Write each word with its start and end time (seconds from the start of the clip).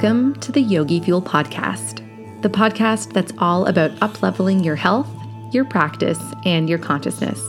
Welcome 0.00 0.36
to 0.36 0.52
the 0.52 0.60
Yogi 0.60 1.00
Fuel 1.00 1.20
Podcast, 1.20 2.02
the 2.42 2.48
podcast 2.48 3.12
that's 3.12 3.32
all 3.38 3.66
about 3.66 3.90
upleveling 3.96 4.64
your 4.64 4.76
health, 4.76 5.08
your 5.52 5.64
practice, 5.64 6.20
and 6.44 6.68
your 6.68 6.78
consciousness. 6.78 7.42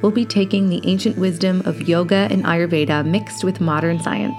We'll 0.00 0.12
be 0.12 0.24
taking 0.24 0.68
the 0.68 0.80
ancient 0.84 1.18
wisdom 1.18 1.60
of 1.62 1.88
yoga 1.88 2.28
and 2.30 2.44
Ayurveda 2.44 3.04
mixed 3.04 3.42
with 3.42 3.60
modern 3.60 4.00
science, 4.00 4.36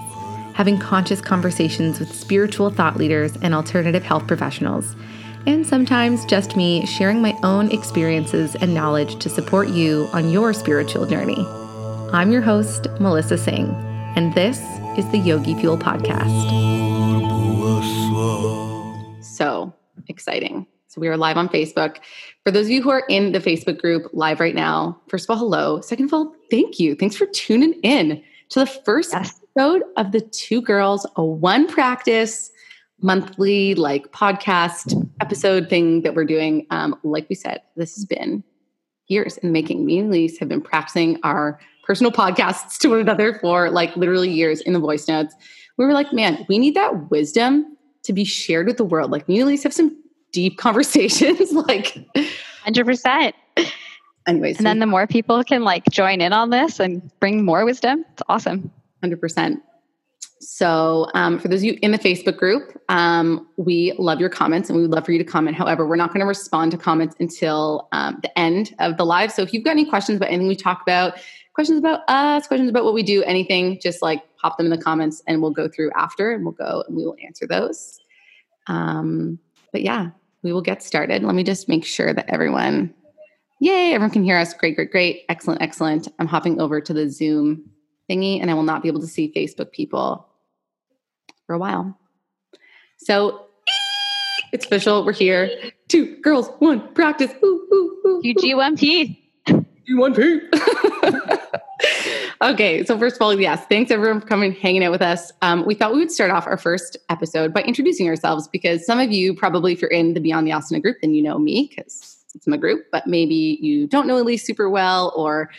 having 0.54 0.78
conscious 0.78 1.20
conversations 1.20 2.00
with 2.00 2.14
spiritual 2.14 2.70
thought 2.70 2.96
leaders 2.96 3.36
and 3.42 3.54
alternative 3.54 4.04
health 4.04 4.26
professionals, 4.26 4.96
and 5.44 5.66
sometimes 5.66 6.24
just 6.24 6.56
me 6.56 6.86
sharing 6.86 7.20
my 7.20 7.38
own 7.42 7.70
experiences 7.72 8.54
and 8.54 8.72
knowledge 8.72 9.18
to 9.18 9.28
support 9.28 9.68
you 9.68 10.08
on 10.14 10.30
your 10.30 10.54
spiritual 10.54 11.04
journey. 11.04 11.44
I'm 12.10 12.32
your 12.32 12.40
host, 12.40 12.86
Melissa 13.00 13.36
Singh, 13.36 13.68
and 14.16 14.34
this 14.34 14.62
is 14.96 15.06
the 15.10 15.18
Yogi 15.18 15.54
Fuel 15.56 15.76
Podcast. 15.76 16.93
So 19.20 19.72
exciting. 20.08 20.66
So 20.88 21.00
we 21.00 21.08
are 21.08 21.16
live 21.16 21.36
on 21.36 21.48
Facebook. 21.48 21.96
For 22.44 22.52
those 22.52 22.66
of 22.66 22.70
you 22.70 22.82
who 22.82 22.90
are 22.90 23.04
in 23.08 23.32
the 23.32 23.40
Facebook 23.40 23.80
group 23.80 24.08
live 24.12 24.38
right 24.38 24.54
now, 24.54 25.00
first 25.08 25.24
of 25.24 25.30
all, 25.30 25.36
hello. 25.36 25.80
Second 25.80 26.04
of 26.06 26.14
all, 26.14 26.34
thank 26.50 26.78
you. 26.78 26.94
Thanks 26.94 27.16
for 27.16 27.26
tuning 27.26 27.72
in 27.82 28.22
to 28.50 28.60
the 28.60 28.66
first 28.66 29.12
yes. 29.12 29.40
episode 29.56 29.82
of 29.96 30.12
the 30.12 30.20
Two 30.20 30.62
Girls, 30.62 31.04
a 31.16 31.24
one 31.24 31.66
practice 31.66 32.52
monthly 33.00 33.74
like 33.74 34.12
podcast 34.12 35.10
episode 35.20 35.68
thing 35.68 36.02
that 36.02 36.14
we're 36.14 36.24
doing. 36.24 36.66
Um, 36.70 36.96
like 37.02 37.28
we 37.28 37.34
said, 37.34 37.60
this 37.76 37.96
has 37.96 38.04
been 38.04 38.44
years 39.08 39.36
in 39.38 39.52
making. 39.52 39.84
Me 39.84 39.98
and 39.98 40.12
Lise 40.12 40.38
have 40.38 40.48
been 40.48 40.62
practicing 40.62 41.18
our 41.24 41.58
personal 41.84 42.12
podcasts 42.12 42.78
to 42.82 42.88
one 42.88 43.00
another 43.00 43.34
for 43.40 43.68
like 43.70 43.96
literally 43.96 44.30
years 44.30 44.60
in 44.60 44.72
the 44.72 44.80
voice 44.80 45.08
notes. 45.08 45.34
We 45.76 45.84
were 45.84 45.92
like, 45.92 46.12
man, 46.12 46.46
we 46.48 46.58
need 46.58 46.74
that 46.76 47.10
wisdom 47.10 47.76
to 48.04 48.12
be 48.12 48.24
shared 48.24 48.66
with 48.66 48.76
the 48.76 48.84
world. 48.84 49.10
Like, 49.10 49.28
me 49.28 49.40
and 49.40 49.48
Lise 49.48 49.62
have 49.62 49.74
some 49.74 49.96
deep 50.32 50.58
conversations. 50.58 51.52
like, 51.52 51.98
100%. 52.66 53.32
Anyways. 54.26 54.56
And 54.56 54.66
then 54.66 54.78
the 54.78 54.86
more 54.86 55.06
people 55.06 55.44
can 55.44 55.64
like 55.64 55.84
join 55.90 56.20
in 56.22 56.32
on 56.32 56.48
this 56.50 56.80
and 56.80 57.10
bring 57.20 57.44
more 57.44 57.64
wisdom, 57.64 58.04
it's 58.12 58.22
awesome. 58.28 58.70
100%. 59.02 59.60
So, 60.44 61.08
um, 61.14 61.38
for 61.38 61.48
those 61.48 61.60
of 61.60 61.64
you 61.64 61.78
in 61.80 61.90
the 61.90 61.98
Facebook 61.98 62.36
group, 62.36 62.78
um, 62.90 63.48
we 63.56 63.94
love 63.98 64.20
your 64.20 64.28
comments 64.28 64.68
and 64.68 64.76
we 64.76 64.82
would 64.82 64.90
love 64.90 65.06
for 65.06 65.12
you 65.12 65.18
to 65.18 65.24
comment. 65.24 65.56
However, 65.56 65.86
we're 65.86 65.96
not 65.96 66.10
going 66.10 66.20
to 66.20 66.26
respond 66.26 66.70
to 66.72 66.76
comments 66.76 67.16
until 67.18 67.88
um, 67.92 68.18
the 68.22 68.38
end 68.38 68.74
of 68.78 68.98
the 68.98 69.06
live. 69.06 69.32
So, 69.32 69.40
if 69.42 69.54
you've 69.54 69.64
got 69.64 69.70
any 69.70 69.86
questions 69.86 70.16
about 70.16 70.28
anything 70.28 70.46
we 70.46 70.54
talk 70.54 70.82
about, 70.82 71.18
questions 71.54 71.78
about 71.78 72.00
us, 72.08 72.46
questions 72.46 72.68
about 72.68 72.84
what 72.84 72.92
we 72.92 73.02
do, 73.02 73.22
anything, 73.22 73.80
just 73.80 74.02
like 74.02 74.22
pop 74.36 74.58
them 74.58 74.66
in 74.66 74.70
the 74.70 74.82
comments 74.82 75.22
and 75.26 75.40
we'll 75.40 75.50
go 75.50 75.66
through 75.66 75.90
after 75.96 76.32
and 76.32 76.44
we'll 76.44 76.52
go 76.52 76.84
and 76.86 76.96
we 76.96 77.06
will 77.06 77.16
answer 77.24 77.46
those. 77.46 78.00
Um, 78.66 79.38
but 79.72 79.80
yeah, 79.80 80.10
we 80.42 80.52
will 80.52 80.62
get 80.62 80.82
started. 80.82 81.22
Let 81.22 81.34
me 81.34 81.42
just 81.42 81.68
make 81.70 81.86
sure 81.86 82.12
that 82.12 82.28
everyone, 82.28 82.92
yay, 83.60 83.94
everyone 83.94 84.10
can 84.10 84.24
hear 84.24 84.36
us. 84.36 84.52
Great, 84.52 84.76
great, 84.76 84.90
great. 84.90 85.22
Excellent, 85.30 85.62
excellent. 85.62 86.08
I'm 86.18 86.26
hopping 86.26 86.60
over 86.60 86.82
to 86.82 86.92
the 86.92 87.08
Zoom 87.08 87.70
thingy 88.10 88.40
and 88.42 88.50
I 88.50 88.54
will 88.54 88.62
not 88.62 88.82
be 88.82 88.88
able 88.88 89.00
to 89.00 89.06
see 89.06 89.32
Facebook 89.34 89.72
people 89.72 90.28
for 91.46 91.54
a 91.54 91.58
while. 91.58 91.98
So 92.98 93.46
it's 94.52 94.64
official. 94.66 95.04
We're 95.04 95.12
here. 95.12 95.50
Two 95.88 96.16
girls, 96.18 96.48
one 96.58 96.92
practice. 96.94 97.32
Ooh, 97.42 97.66
ooh, 97.72 98.00
ooh, 98.06 98.22
UG1P. 98.22 99.18
G1P. 99.88 101.40
okay, 102.42 102.84
so 102.84 102.98
first 102.98 103.16
of 103.16 103.22
all, 103.22 103.38
yes, 103.38 103.66
thanks 103.66 103.90
everyone 103.90 104.20
for 104.20 104.26
coming, 104.26 104.52
hanging 104.52 104.84
out 104.84 104.92
with 104.92 105.02
us. 105.02 105.32
Um, 105.42 105.66
we 105.66 105.74
thought 105.74 105.92
we 105.92 105.98
would 105.98 106.10
start 106.10 106.30
off 106.30 106.46
our 106.46 106.56
first 106.56 106.96
episode 107.10 107.52
by 107.52 107.62
introducing 107.62 108.08
ourselves 108.08 108.48
because 108.48 108.86
some 108.86 108.98
of 108.98 109.12
you 109.12 109.34
probably, 109.34 109.72
if 109.72 109.82
you're 109.82 109.90
in 109.90 110.14
the 110.14 110.20
Beyond 110.20 110.46
the 110.46 110.52
Asana 110.52 110.80
group, 110.80 110.98
then 111.02 111.14
you 111.14 111.22
know 111.22 111.38
me 111.38 111.66
because 111.68 112.24
it's 112.34 112.46
my 112.46 112.56
group, 112.56 112.86
but 112.90 113.06
maybe 113.06 113.58
you 113.60 113.86
don't 113.86 114.06
know 114.06 114.22
Elyse 114.22 114.40
super 114.40 114.70
well 114.70 115.12
or 115.14 115.50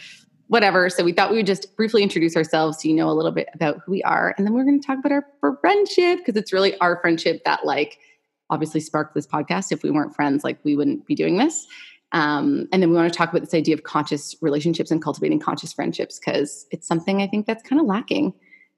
whatever. 0.47 0.89
So 0.89 1.03
we 1.03 1.11
thought 1.11 1.31
we 1.31 1.37
would 1.37 1.45
just 1.45 1.75
briefly 1.75 2.03
introduce 2.03 2.35
ourselves 2.35 2.81
so 2.81 2.87
you 2.87 2.95
know 2.95 3.09
a 3.09 3.13
little 3.13 3.31
bit 3.31 3.49
about 3.53 3.79
who 3.85 3.91
we 3.91 4.03
are. 4.03 4.33
And 4.37 4.45
then 4.45 4.53
we're 4.53 4.63
going 4.63 4.79
to 4.79 4.85
talk 4.85 4.99
about 4.99 5.11
our 5.11 5.57
friendship 5.61 6.19
because 6.19 6.35
it's 6.35 6.53
really 6.53 6.77
our 6.79 6.99
friendship 7.01 7.43
that, 7.45 7.65
like, 7.65 7.97
obviously 8.49 8.79
sparked 8.79 9.15
this 9.15 9.25
podcast. 9.25 9.71
If 9.71 9.81
we 9.83 9.91
weren't 9.91 10.15
friends, 10.15 10.43
like, 10.43 10.59
we 10.63 10.75
wouldn't 10.75 11.05
be 11.05 11.15
doing 11.15 11.37
this. 11.37 11.65
Um, 12.11 12.67
and 12.71 12.81
then 12.81 12.89
we 12.89 12.95
want 12.95 13.11
to 13.11 13.17
talk 13.17 13.29
about 13.29 13.41
this 13.41 13.53
idea 13.53 13.75
of 13.75 13.83
conscious 13.83 14.35
relationships 14.41 14.91
and 14.91 15.01
cultivating 15.01 15.39
conscious 15.39 15.73
friendships 15.73 16.19
because 16.19 16.65
it's 16.71 16.87
something 16.87 17.21
I 17.21 17.27
think 17.27 17.45
that's 17.45 17.63
kind 17.63 17.81
of 17.81 17.87
lacking. 17.87 18.33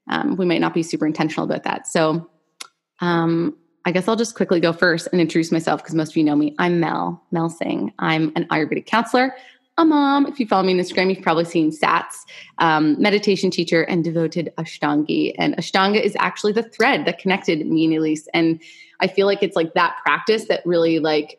Um, 0.08 0.36
we 0.36 0.46
might 0.46 0.60
not 0.60 0.74
be 0.74 0.82
super 0.82 1.06
intentional 1.06 1.44
about 1.44 1.64
that. 1.64 1.86
So 1.86 2.28
um, 3.00 3.56
I 3.84 3.92
guess 3.92 4.08
I'll 4.08 4.16
just 4.16 4.34
quickly 4.34 4.60
go 4.60 4.72
first 4.72 5.08
and 5.12 5.20
introduce 5.20 5.52
myself 5.52 5.82
because 5.82 5.94
most 5.94 6.10
of 6.10 6.16
you 6.16 6.24
know 6.24 6.34
me. 6.34 6.54
I'm 6.58 6.80
Mel, 6.80 7.22
Mel 7.30 7.48
Singh. 7.48 7.92
I'm 7.98 8.32
an 8.34 8.46
Ayurvedic 8.48 8.86
counselor, 8.86 9.34
a 9.78 9.84
mom. 9.84 10.26
If 10.26 10.38
you 10.38 10.46
follow 10.46 10.64
me 10.64 10.74
on 10.74 10.78
Instagram, 10.78 11.08
you've 11.14 11.22
probably 11.22 11.44
seen 11.44 11.70
Sats, 11.70 12.24
um, 12.58 13.00
meditation 13.00 13.50
teacher, 13.50 13.82
and 13.82 14.04
devoted 14.04 14.52
Ashtangi. 14.58 15.34
And 15.38 15.56
Ashtanga 15.56 16.02
is 16.02 16.16
actually 16.18 16.52
the 16.52 16.64
thread 16.64 17.06
that 17.06 17.18
connected 17.18 17.64
me 17.66 17.84
and 17.84 17.94
Elyse. 17.94 18.26
And 18.34 18.60
I 19.00 19.06
feel 19.06 19.26
like 19.26 19.42
it's 19.42 19.56
like 19.56 19.74
that 19.74 19.96
practice 20.04 20.46
that 20.46 20.66
really 20.66 20.98
like 20.98 21.38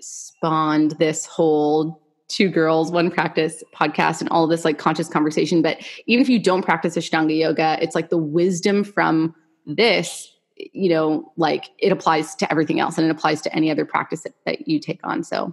spawned 0.00 0.92
this 0.92 1.26
whole 1.26 2.00
two 2.28 2.48
girls 2.48 2.92
one 2.92 3.10
practice 3.10 3.62
podcast 3.74 4.20
and 4.20 4.30
all 4.30 4.46
this 4.46 4.64
like 4.64 4.78
conscious 4.78 5.08
conversation 5.08 5.62
but 5.62 5.78
even 6.06 6.22
if 6.22 6.28
you 6.28 6.38
don't 6.38 6.64
practice 6.64 6.96
ashtanga 6.96 7.36
yoga 7.36 7.76
it's 7.82 7.96
like 7.96 8.08
the 8.08 8.16
wisdom 8.16 8.84
from 8.84 9.34
this 9.66 10.32
you 10.56 10.88
know 10.88 11.30
like 11.36 11.70
it 11.78 11.90
applies 11.90 12.36
to 12.36 12.50
everything 12.50 12.78
else 12.78 12.96
and 12.96 13.06
it 13.06 13.10
applies 13.10 13.42
to 13.42 13.54
any 13.54 13.68
other 13.68 13.84
practice 13.84 14.22
that, 14.22 14.32
that 14.46 14.68
you 14.68 14.78
take 14.78 15.00
on 15.02 15.24
so 15.24 15.52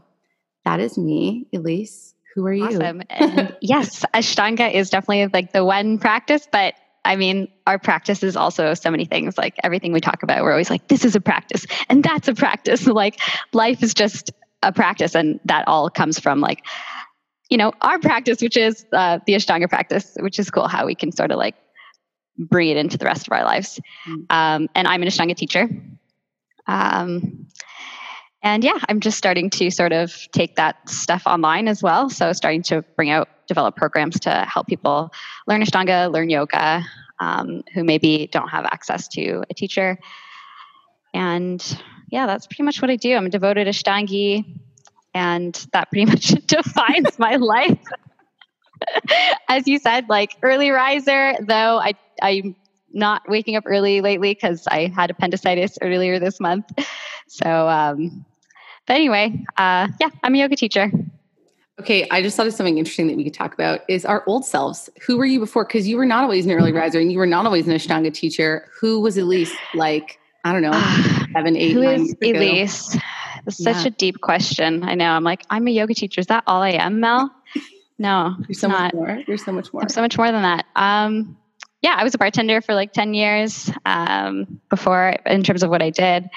that 0.68 0.80
is 0.80 0.98
me 0.98 1.48
elyse 1.54 2.14
who 2.34 2.46
are 2.46 2.54
you 2.54 2.66
awesome. 2.66 3.02
and 3.10 3.56
yes 3.62 4.06
ashtanga 4.14 4.72
is 4.72 4.90
definitely 4.90 5.28
like 5.28 5.54
the 5.54 5.64
one 5.64 5.98
practice 5.98 6.48
but 6.52 6.74
I 7.06 7.16
mean, 7.16 7.48
our 7.66 7.80
practice 7.80 8.22
is 8.22 8.36
also 8.36 8.74
so 8.74 8.92
many 8.92 9.06
things. 9.06 9.38
Like 9.38 9.56
everything 9.64 9.94
we 9.94 10.02
talk 10.02 10.24
about, 10.24 10.44
we're 10.44 10.52
always 10.52 10.70
like, 10.70 10.90
this 10.90 11.06
is 11.06 11.16
a 11.16 11.22
practice 11.22 11.66
and 11.88 12.04
that's 12.04 12.28
a 12.28 12.34
practice. 12.34 12.86
like 13.04 13.22
life 13.54 13.82
is 13.82 13.94
just 13.94 14.32
a 14.62 14.74
practice, 14.74 15.16
and 15.16 15.40
that 15.46 15.66
all 15.68 15.90
comes 15.90 16.20
from 16.20 16.42
like, 16.42 16.66
you 17.50 17.58
know, 17.58 17.72
our 17.82 17.98
practice, 18.00 18.42
which 18.42 18.58
is 18.58 18.86
uh, 18.92 19.20
the 19.26 19.34
Ashtanga 19.34 19.70
practice, 19.70 20.18
which 20.20 20.38
is 20.38 20.50
cool 20.52 20.68
how 20.68 20.86
we 20.86 20.96
can 20.96 21.14
sort 21.14 21.32
of 21.32 21.38
like 21.38 21.56
bring 22.38 22.70
it 22.70 22.78
into 22.78 22.98
the 22.98 23.06
rest 23.06 23.28
of 23.28 23.32
our 23.32 23.44
lives. 23.46 23.80
Mm-hmm. 24.08 24.24
Um, 24.30 24.68
and 24.76 24.88
I'm 24.88 25.02
an 25.02 25.08
Ashtanga 25.08 25.36
teacher. 25.36 25.70
Um, 26.68 27.48
and 28.48 28.64
yeah, 28.64 28.78
I'm 28.88 29.02
just 29.02 29.18
starting 29.18 29.50
to 29.52 29.70
sort 29.70 29.92
of 29.92 30.16
take 30.32 30.56
that 30.56 30.90
stuff 30.90 31.24
online 31.26 31.68
as 31.68 31.84
well. 31.84 32.10
So 32.10 32.32
starting 32.32 32.64
to 32.64 32.82
bring 32.96 33.10
out 33.10 33.28
develop 33.46 33.76
programs 33.76 34.22
to 34.22 34.32
help 34.32 34.68
people 34.68 35.12
learn 35.48 35.62
Ashtanga, 35.62 36.10
learn 36.10 36.30
yoga, 36.30 36.82
um, 37.20 37.64
who 37.74 37.84
maybe 37.84 38.30
don't 38.32 38.48
have 38.48 38.64
access 38.64 39.10
to 39.10 39.44
a 39.50 39.54
teacher. 39.54 40.00
And 41.14 41.62
yeah, 42.10 42.26
that's 42.26 42.48
pretty 42.48 42.64
much 42.64 42.82
what 42.82 42.90
I 42.90 42.96
do. 42.96 43.18
I'm 43.18 43.26
a 43.26 43.30
devoted 43.30 43.68
Ashtangi, 43.68 44.46
and 45.14 45.68
that 45.74 45.92
pretty 45.92 46.06
much 46.12 46.28
defines 46.48 47.20
my 47.20 47.36
life. 47.36 47.84
As 49.50 49.68
you 49.68 49.78
said, 49.78 50.08
like 50.08 50.38
early 50.42 50.70
riser, 50.70 51.34
though 51.42 51.80
I 51.80 51.96
I'm 52.22 52.56
not 52.94 53.24
waking 53.28 53.58
up 53.58 53.66
early 53.68 54.00
lately 54.00 54.34
because 54.34 54.68
I 54.68 54.88
had 54.88 55.12
appendicitis 55.12 55.78
earlier 55.82 56.18
this 56.18 56.40
month. 56.40 56.66
So, 57.28 57.68
um, 57.68 58.26
but 58.88 58.96
anyway, 58.96 59.46
uh, 59.58 59.90
yeah, 60.00 60.10
I'm 60.24 60.34
a 60.34 60.38
yoga 60.38 60.56
teacher. 60.56 60.92
Okay, 61.80 62.08
I 62.10 62.24
just 62.24 62.36
thought 62.36 62.48
of 62.48 62.54
something 62.54 62.80
interesting 62.80 63.06
that 63.08 63.18
we 63.18 63.24
could 63.24 63.36
talk 63.36 63.54
about 63.54 63.82
is 63.88 64.04
our 64.04 64.24
old 64.26 64.46
selves. 64.46 64.90
Who 65.06 65.18
were 65.18 65.26
you 65.26 65.40
before? 65.40 65.64
Because 65.64 65.88
you 65.88 65.98
were 65.98 66.08
not 66.08 66.24
always 66.24 66.46
an 66.46 66.52
early 66.52 66.72
riser 66.72 67.00
and 67.00 67.12
you 67.12 67.20
were 67.20 67.28
not 67.28 67.46
always 67.46 67.68
an 67.68 67.74
Ashtanga 67.74 68.12
teacher. 68.12 68.68
Who 68.80 69.00
was 69.00 69.16
Elyse 69.16 69.52
like, 69.76 70.18
I 70.44 70.54
don't 70.54 70.64
know, 70.64 70.72
seven, 71.34 71.56
eight, 71.56 71.74
Who 71.74 71.84
is 71.84 72.16
Elyse? 72.16 73.00
It's 73.46 73.64
such 73.64 73.76
yeah. 73.76 73.88
a 73.88 73.90
deep 73.92 74.22
question. 74.22 74.84
I 74.84 74.96
know. 74.96 75.12
I'm 75.12 75.24
like, 75.24 75.44
I'm 75.52 75.68
a 75.68 75.72
yoga 75.72 75.94
teacher. 75.94 76.20
Is 76.20 76.28
that 76.28 76.44
all 76.48 76.64
I 76.64 76.72
am, 76.72 77.00
Mel? 77.00 77.32
No, 78.00 78.36
you're 78.48 78.54
so 78.54 78.68
not. 78.68 78.80
much 78.80 78.94
more. 78.94 79.24
You're 79.28 79.38
so 79.40 79.52
much 79.52 79.74
more. 79.74 79.82
I'm 79.82 79.90
so 79.90 80.02
much 80.02 80.20
more 80.20 80.32
than 80.32 80.44
that. 80.44 80.68
Um, 80.76 81.36
yeah, 81.82 81.96
I 81.98 82.04
was 82.04 82.14
a 82.14 82.20
bartender 82.20 82.62
for 82.62 82.76
like 82.76 82.94
10 82.94 83.16
years 83.16 83.72
um, 83.88 84.62
before, 84.70 85.16
in 85.26 85.42
terms 85.42 85.64
of 85.64 85.72
what 85.72 85.82
I 85.82 85.90
did 85.90 86.30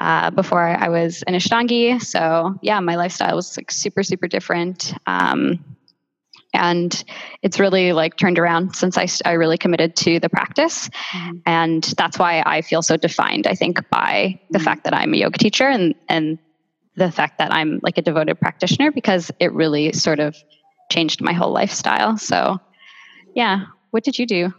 uh, 0.00 0.30
before 0.30 0.62
I 0.62 0.88
was 0.88 1.22
an 1.26 1.34
Ashtangi. 1.34 2.02
So 2.02 2.58
yeah, 2.62 2.80
my 2.80 2.96
lifestyle 2.96 3.36
was 3.36 3.56
like 3.56 3.70
super, 3.70 4.02
super 4.02 4.26
different. 4.26 4.94
Um, 5.06 5.64
and 6.52 7.04
it's 7.42 7.60
really 7.60 7.92
like 7.92 8.16
turned 8.16 8.38
around 8.38 8.74
since 8.74 8.98
I, 8.98 9.06
I 9.24 9.34
really 9.34 9.58
committed 9.58 9.94
to 9.96 10.18
the 10.18 10.28
practice. 10.28 10.88
Mm-hmm. 11.12 11.38
And 11.46 11.84
that's 11.96 12.18
why 12.18 12.42
I 12.44 12.62
feel 12.62 12.82
so 12.82 12.96
defined, 12.96 13.46
I 13.46 13.54
think, 13.54 13.88
by 13.90 14.40
the 14.50 14.58
mm-hmm. 14.58 14.64
fact 14.64 14.84
that 14.84 14.94
I'm 14.94 15.14
a 15.14 15.16
yoga 15.16 15.38
teacher 15.38 15.68
and, 15.68 15.94
and 16.08 16.38
the 16.96 17.12
fact 17.12 17.38
that 17.38 17.52
I'm 17.52 17.78
like 17.82 17.98
a 17.98 18.02
devoted 18.02 18.40
practitioner 18.40 18.90
because 18.90 19.30
it 19.38 19.52
really 19.52 19.92
sort 19.92 20.18
of 20.18 20.36
changed 20.90 21.20
my 21.20 21.32
whole 21.32 21.52
lifestyle. 21.52 22.16
So 22.16 22.58
yeah, 23.34 23.66
what 23.90 24.02
did 24.02 24.18
you 24.18 24.26
do 24.26 24.52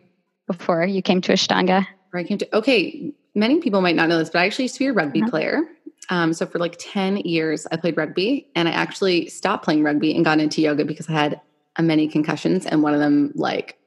before 0.48 0.86
you 0.86 1.02
came 1.02 1.20
to 1.22 1.34
Ashtanga? 1.34 1.86
I 2.14 2.24
came 2.24 2.38
to 2.38 2.58
okay 2.58 3.14
many 3.36 3.60
people 3.60 3.82
might 3.82 3.96
not 3.96 4.10
know 4.10 4.18
this, 4.18 4.30
but 4.30 4.40
I 4.40 4.46
actually 4.46 4.66
used 4.66 4.76
to 4.76 4.80
be 4.80 4.88
a 4.88 4.94
rugby 4.94 5.22
uh-huh. 5.22 5.30
player. 5.30 5.62
Um, 6.10 6.34
so 6.34 6.46
for 6.46 6.60
like 6.60 6.76
10 6.80 7.18
years, 7.18 7.68
I 7.72 7.78
played 7.78 7.96
rugby 7.96 8.48
and 8.56 8.68
I 8.68 8.72
actually 8.72 9.28
stopped 9.28 9.64
playing 9.64 9.84
rugby 9.84 10.16
and 10.16 10.26
got 10.26 10.40
into 10.40 10.62
yoga 10.62 10.84
because 10.84 11.10
I 11.10 11.14
had 11.14 11.42
a 11.78 11.84
many 11.84 12.08
concussions 12.08 12.66
and 12.66 12.84
one 12.84 12.94
of 12.94 13.00
them 13.00 13.32
like 13.36 13.78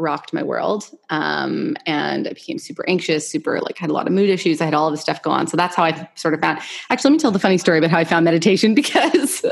rocked 0.00 0.32
my 0.32 0.42
world. 0.42 0.90
Um, 1.10 1.76
and 1.86 2.26
I 2.26 2.32
became 2.32 2.58
super 2.58 2.84
anxious, 2.88 3.30
super 3.30 3.60
like 3.60 3.78
had 3.78 3.90
a 3.90 3.92
lot 3.92 4.06
of 4.06 4.12
mood 4.12 4.30
issues. 4.30 4.60
I 4.60 4.64
had 4.64 4.74
all 4.74 4.88
of 4.88 4.92
this 4.92 5.00
stuff 5.00 5.22
go 5.22 5.30
on. 5.30 5.46
So 5.46 5.56
that's 5.56 5.76
how 5.76 5.84
I 5.84 6.08
sort 6.14 6.34
of 6.34 6.40
found, 6.40 6.58
actually, 6.90 7.10
let 7.10 7.12
me 7.12 7.18
tell 7.18 7.30
the 7.30 7.38
funny 7.38 7.58
story 7.58 7.78
about 7.78 7.90
how 7.90 7.98
I 7.98 8.04
found 8.04 8.24
meditation 8.24 8.74
because, 8.80 9.44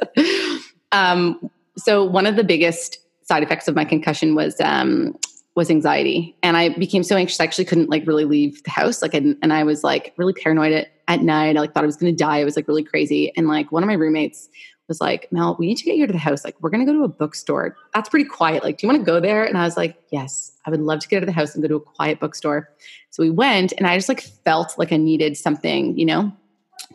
um, 0.93 1.51
so 1.77 2.05
one 2.05 2.27
of 2.27 2.37
the 2.37 2.45
biggest 2.45 2.99
side 3.23 3.43
effects 3.43 3.69
of 3.69 3.75
my 3.75 3.85
concussion 3.85 4.35
was, 4.35 4.61
um, 4.61 5.17
was 5.59 5.71
anxiety. 5.71 6.37
And 6.45 6.57
I 6.57 6.69
became 6.69 7.03
so 7.03 7.17
anxious, 7.17 7.41
I 7.41 7.45
actually 7.45 7.65
couldn't 7.65 7.91
like 7.91 8.07
really 8.07 8.25
leave 8.25 8.63
the 8.63 8.71
house. 8.71 9.03
Like, 9.03 9.13
and, 9.13 9.37
and 9.43 9.53
I 9.53 9.65
was 9.65 9.83
like 9.83 10.15
really 10.17 10.33
paranoid 10.33 10.73
at, 10.73 10.93
at 11.09 11.21
night. 11.21 11.57
I 11.57 11.61
like 11.61 11.75
thought 11.75 11.83
I 11.83 11.87
was 11.87 11.97
going 11.97 12.15
to 12.15 12.17
die. 12.17 12.39
It 12.39 12.45
was 12.45 12.55
like 12.55 12.69
really 12.69 12.85
crazy. 12.85 13.33
And 13.37 13.49
like 13.49 13.73
one 13.73 13.83
of 13.83 13.89
my 13.89 13.95
roommates 13.95 14.49
was 14.87 15.01
like, 15.01 15.27
Mel, 15.33 15.57
we 15.59 15.67
need 15.67 15.77
to 15.79 15.85
get 15.85 15.97
you 15.97 16.07
to 16.07 16.13
the 16.13 16.19
house. 16.19 16.45
Like, 16.45 16.55
we're 16.61 16.71
going 16.71 16.87
to 16.87 16.91
go 16.91 16.97
to 16.97 17.05
a 17.05 17.09
bookstore. 17.09 17.77
That's 17.93 18.09
pretty 18.09 18.25
quiet. 18.25 18.63
Like, 18.63 18.79
do 18.79 18.87
you 18.87 18.93
want 18.93 19.05
to 19.05 19.05
go 19.05 19.19
there? 19.19 19.45
And 19.45 19.59
I 19.59 19.65
was 19.65 19.77
like, 19.77 19.99
yes, 20.13 20.53
I 20.65 20.71
would 20.71 20.81
love 20.81 21.01
to 21.01 21.09
get 21.09 21.17
out 21.17 21.25
of 21.25 21.27
the 21.27 21.33
house 21.33 21.55
and 21.55 21.63
go 21.63 21.69
to 21.69 21.75
a 21.75 21.81
quiet 21.81 22.21
bookstore. 22.21 22.71
So 23.11 23.25
we 23.25 23.29
went, 23.29 23.73
and 23.77 23.87
I 23.87 23.97
just 23.97 24.09
like 24.09 24.21
felt 24.21 24.79
like 24.79 24.93
I 24.93 24.97
needed 24.97 25.37
something, 25.37 25.99
you 25.99 26.07
know, 26.07 26.33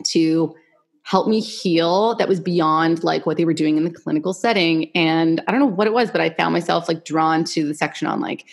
to 0.04 0.56
help 1.04 1.28
me 1.28 1.38
heal 1.38 2.14
that 2.16 2.28
was 2.28 2.40
beyond 2.40 3.04
like 3.04 3.26
what 3.26 3.36
they 3.36 3.44
were 3.44 3.54
doing 3.54 3.76
in 3.76 3.84
the 3.84 3.90
clinical 3.90 4.32
setting. 4.32 4.90
And 4.94 5.42
I 5.46 5.52
don't 5.52 5.60
know 5.60 5.66
what 5.66 5.86
it 5.86 5.92
was, 5.92 6.10
but 6.10 6.20
I 6.20 6.30
found 6.30 6.54
myself 6.54 6.88
like 6.88 7.04
drawn 7.04 7.44
to 7.44 7.68
the 7.68 7.74
section 7.74 8.06
on 8.06 8.20
like 8.20 8.46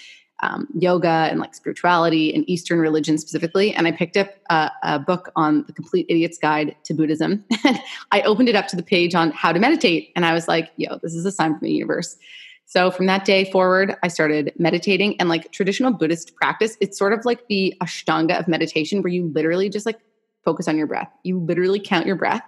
um, 0.43 0.67
yoga 0.73 1.27
and 1.29 1.39
like 1.39 1.55
spirituality 1.55 2.33
and 2.33 2.49
Eastern 2.49 2.79
religion 2.79 3.17
specifically. 3.17 3.73
And 3.73 3.87
I 3.87 3.91
picked 3.91 4.17
up 4.17 4.31
a, 4.49 4.69
a 4.83 4.99
book 4.99 5.31
on 5.35 5.63
the 5.65 5.73
Complete 5.73 6.07
Idiot's 6.09 6.37
Guide 6.37 6.75
to 6.83 6.93
Buddhism. 6.93 7.43
And 7.63 7.79
I 8.11 8.21
opened 8.23 8.49
it 8.49 8.55
up 8.55 8.67
to 8.69 8.75
the 8.75 8.83
page 8.83 9.15
on 9.15 9.31
how 9.31 9.53
to 9.53 9.59
meditate. 9.59 10.11
And 10.15 10.25
I 10.25 10.33
was 10.33 10.47
like, 10.47 10.71
yo, 10.75 10.97
this 11.01 11.13
is 11.13 11.25
a 11.25 11.31
sign 11.31 11.57
from 11.57 11.65
the 11.65 11.71
universe. 11.71 12.17
So 12.65 12.89
from 12.89 13.05
that 13.05 13.23
day 13.23 13.49
forward, 13.51 13.95
I 14.01 14.07
started 14.07 14.51
meditating 14.57 15.19
and 15.19 15.29
like 15.29 15.51
traditional 15.51 15.93
Buddhist 15.93 16.35
practice. 16.35 16.75
It's 16.81 16.97
sort 16.97 17.13
of 17.13 17.23
like 17.23 17.47
the 17.47 17.75
Ashtanga 17.81 18.39
of 18.39 18.47
meditation 18.47 19.01
where 19.01 19.13
you 19.13 19.31
literally 19.33 19.69
just 19.69 19.85
like 19.85 19.99
focus 20.43 20.67
on 20.67 20.77
your 20.77 20.87
breath. 20.87 21.09
You 21.23 21.39
literally 21.39 21.79
count 21.79 22.05
your 22.05 22.15
breath. 22.15 22.43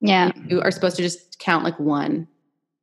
Yeah. 0.00 0.32
You 0.48 0.60
are 0.60 0.70
supposed 0.70 0.96
to 0.96 1.02
just 1.02 1.38
count 1.38 1.64
like 1.64 1.78
one, 1.78 2.28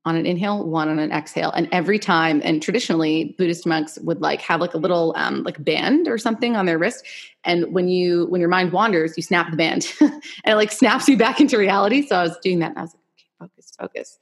on 0.03 0.15
an 0.15 0.25
inhale, 0.25 0.65
one 0.65 0.89
on 0.89 0.97
an 0.97 1.11
exhale. 1.11 1.51
And 1.51 1.69
every 1.71 1.99
time, 1.99 2.41
and 2.43 2.61
traditionally 2.61 3.35
Buddhist 3.37 3.67
monks 3.67 3.99
would 4.01 4.19
like 4.19 4.41
have 4.41 4.59
like 4.59 4.73
a 4.73 4.77
little 4.77 5.13
um, 5.15 5.43
like 5.43 5.63
band 5.63 6.07
or 6.07 6.17
something 6.17 6.55
on 6.55 6.65
their 6.65 6.79
wrist. 6.79 7.05
And 7.43 7.71
when 7.71 7.87
you 7.87 8.25
when 8.27 8.41
your 8.41 8.49
mind 8.49 8.71
wanders, 8.71 9.15
you 9.15 9.23
snap 9.23 9.51
the 9.51 9.57
band 9.57 9.91
and 10.01 10.21
it 10.45 10.55
like 10.55 10.71
snaps 10.71 11.07
you 11.07 11.17
back 11.17 11.39
into 11.39 11.57
reality. 11.57 12.05
So 12.07 12.15
I 12.15 12.23
was 12.23 12.35
doing 12.41 12.59
that 12.59 12.71
and 12.71 12.79
I 12.79 12.81
was 12.81 12.93
like, 12.93 13.03
okay, 13.13 13.25
focus, 13.39 13.71
focus. 13.79 14.19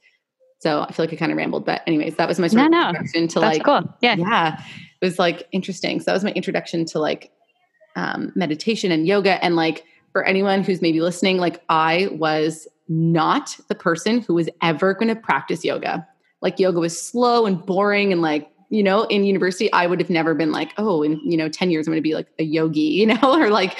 So 0.58 0.82
I 0.82 0.92
feel 0.92 1.06
like 1.06 1.14
I 1.14 1.16
kind 1.16 1.32
of 1.32 1.38
rambled, 1.38 1.64
but 1.64 1.80
anyways, 1.86 2.16
that 2.16 2.28
was 2.28 2.38
my 2.38 2.48
sort 2.48 2.70
no, 2.70 2.82
of 2.82 2.88
introduction 2.90 3.28
to 3.28 3.40
That's 3.40 3.58
like 3.58 3.64
cool. 3.64 3.94
Yeah. 4.02 4.16
Yeah. 4.16 4.62
It 5.00 5.04
was 5.04 5.18
like 5.18 5.48
interesting. 5.52 6.00
So 6.00 6.04
that 6.06 6.12
was 6.12 6.24
my 6.24 6.32
introduction 6.32 6.84
to 6.86 6.98
like 6.98 7.32
um, 7.96 8.32
meditation 8.34 8.92
and 8.92 9.06
yoga. 9.06 9.42
And 9.42 9.56
like 9.56 9.84
for 10.12 10.24
anyone 10.24 10.62
who's 10.62 10.82
maybe 10.82 11.00
listening, 11.00 11.38
like 11.38 11.62
I 11.68 12.08
was 12.12 12.66
not 12.88 13.56
the 13.68 13.74
person 13.74 14.20
who 14.20 14.34
was 14.34 14.48
ever 14.62 14.94
going 14.94 15.08
to 15.08 15.16
practice 15.16 15.64
yoga. 15.64 16.06
Like 16.42 16.58
yoga 16.58 16.80
was 16.80 17.00
slow 17.00 17.46
and 17.46 17.64
boring 17.64 18.12
and 18.12 18.20
like, 18.20 18.50
you 18.70 18.82
know, 18.82 19.04
in 19.04 19.24
university, 19.24 19.72
I 19.72 19.86
would 19.86 20.00
have 20.00 20.10
never 20.10 20.34
been 20.34 20.52
like, 20.52 20.72
oh, 20.78 21.02
in, 21.02 21.20
you 21.24 21.36
know, 21.36 21.48
10 21.48 21.70
years, 21.70 21.86
I'm 21.86 21.92
going 21.92 21.98
to 21.98 22.08
be 22.08 22.14
like 22.14 22.28
a 22.38 22.44
yogi, 22.44 22.80
you 22.80 23.06
know, 23.06 23.18
or 23.22 23.50
like 23.50 23.78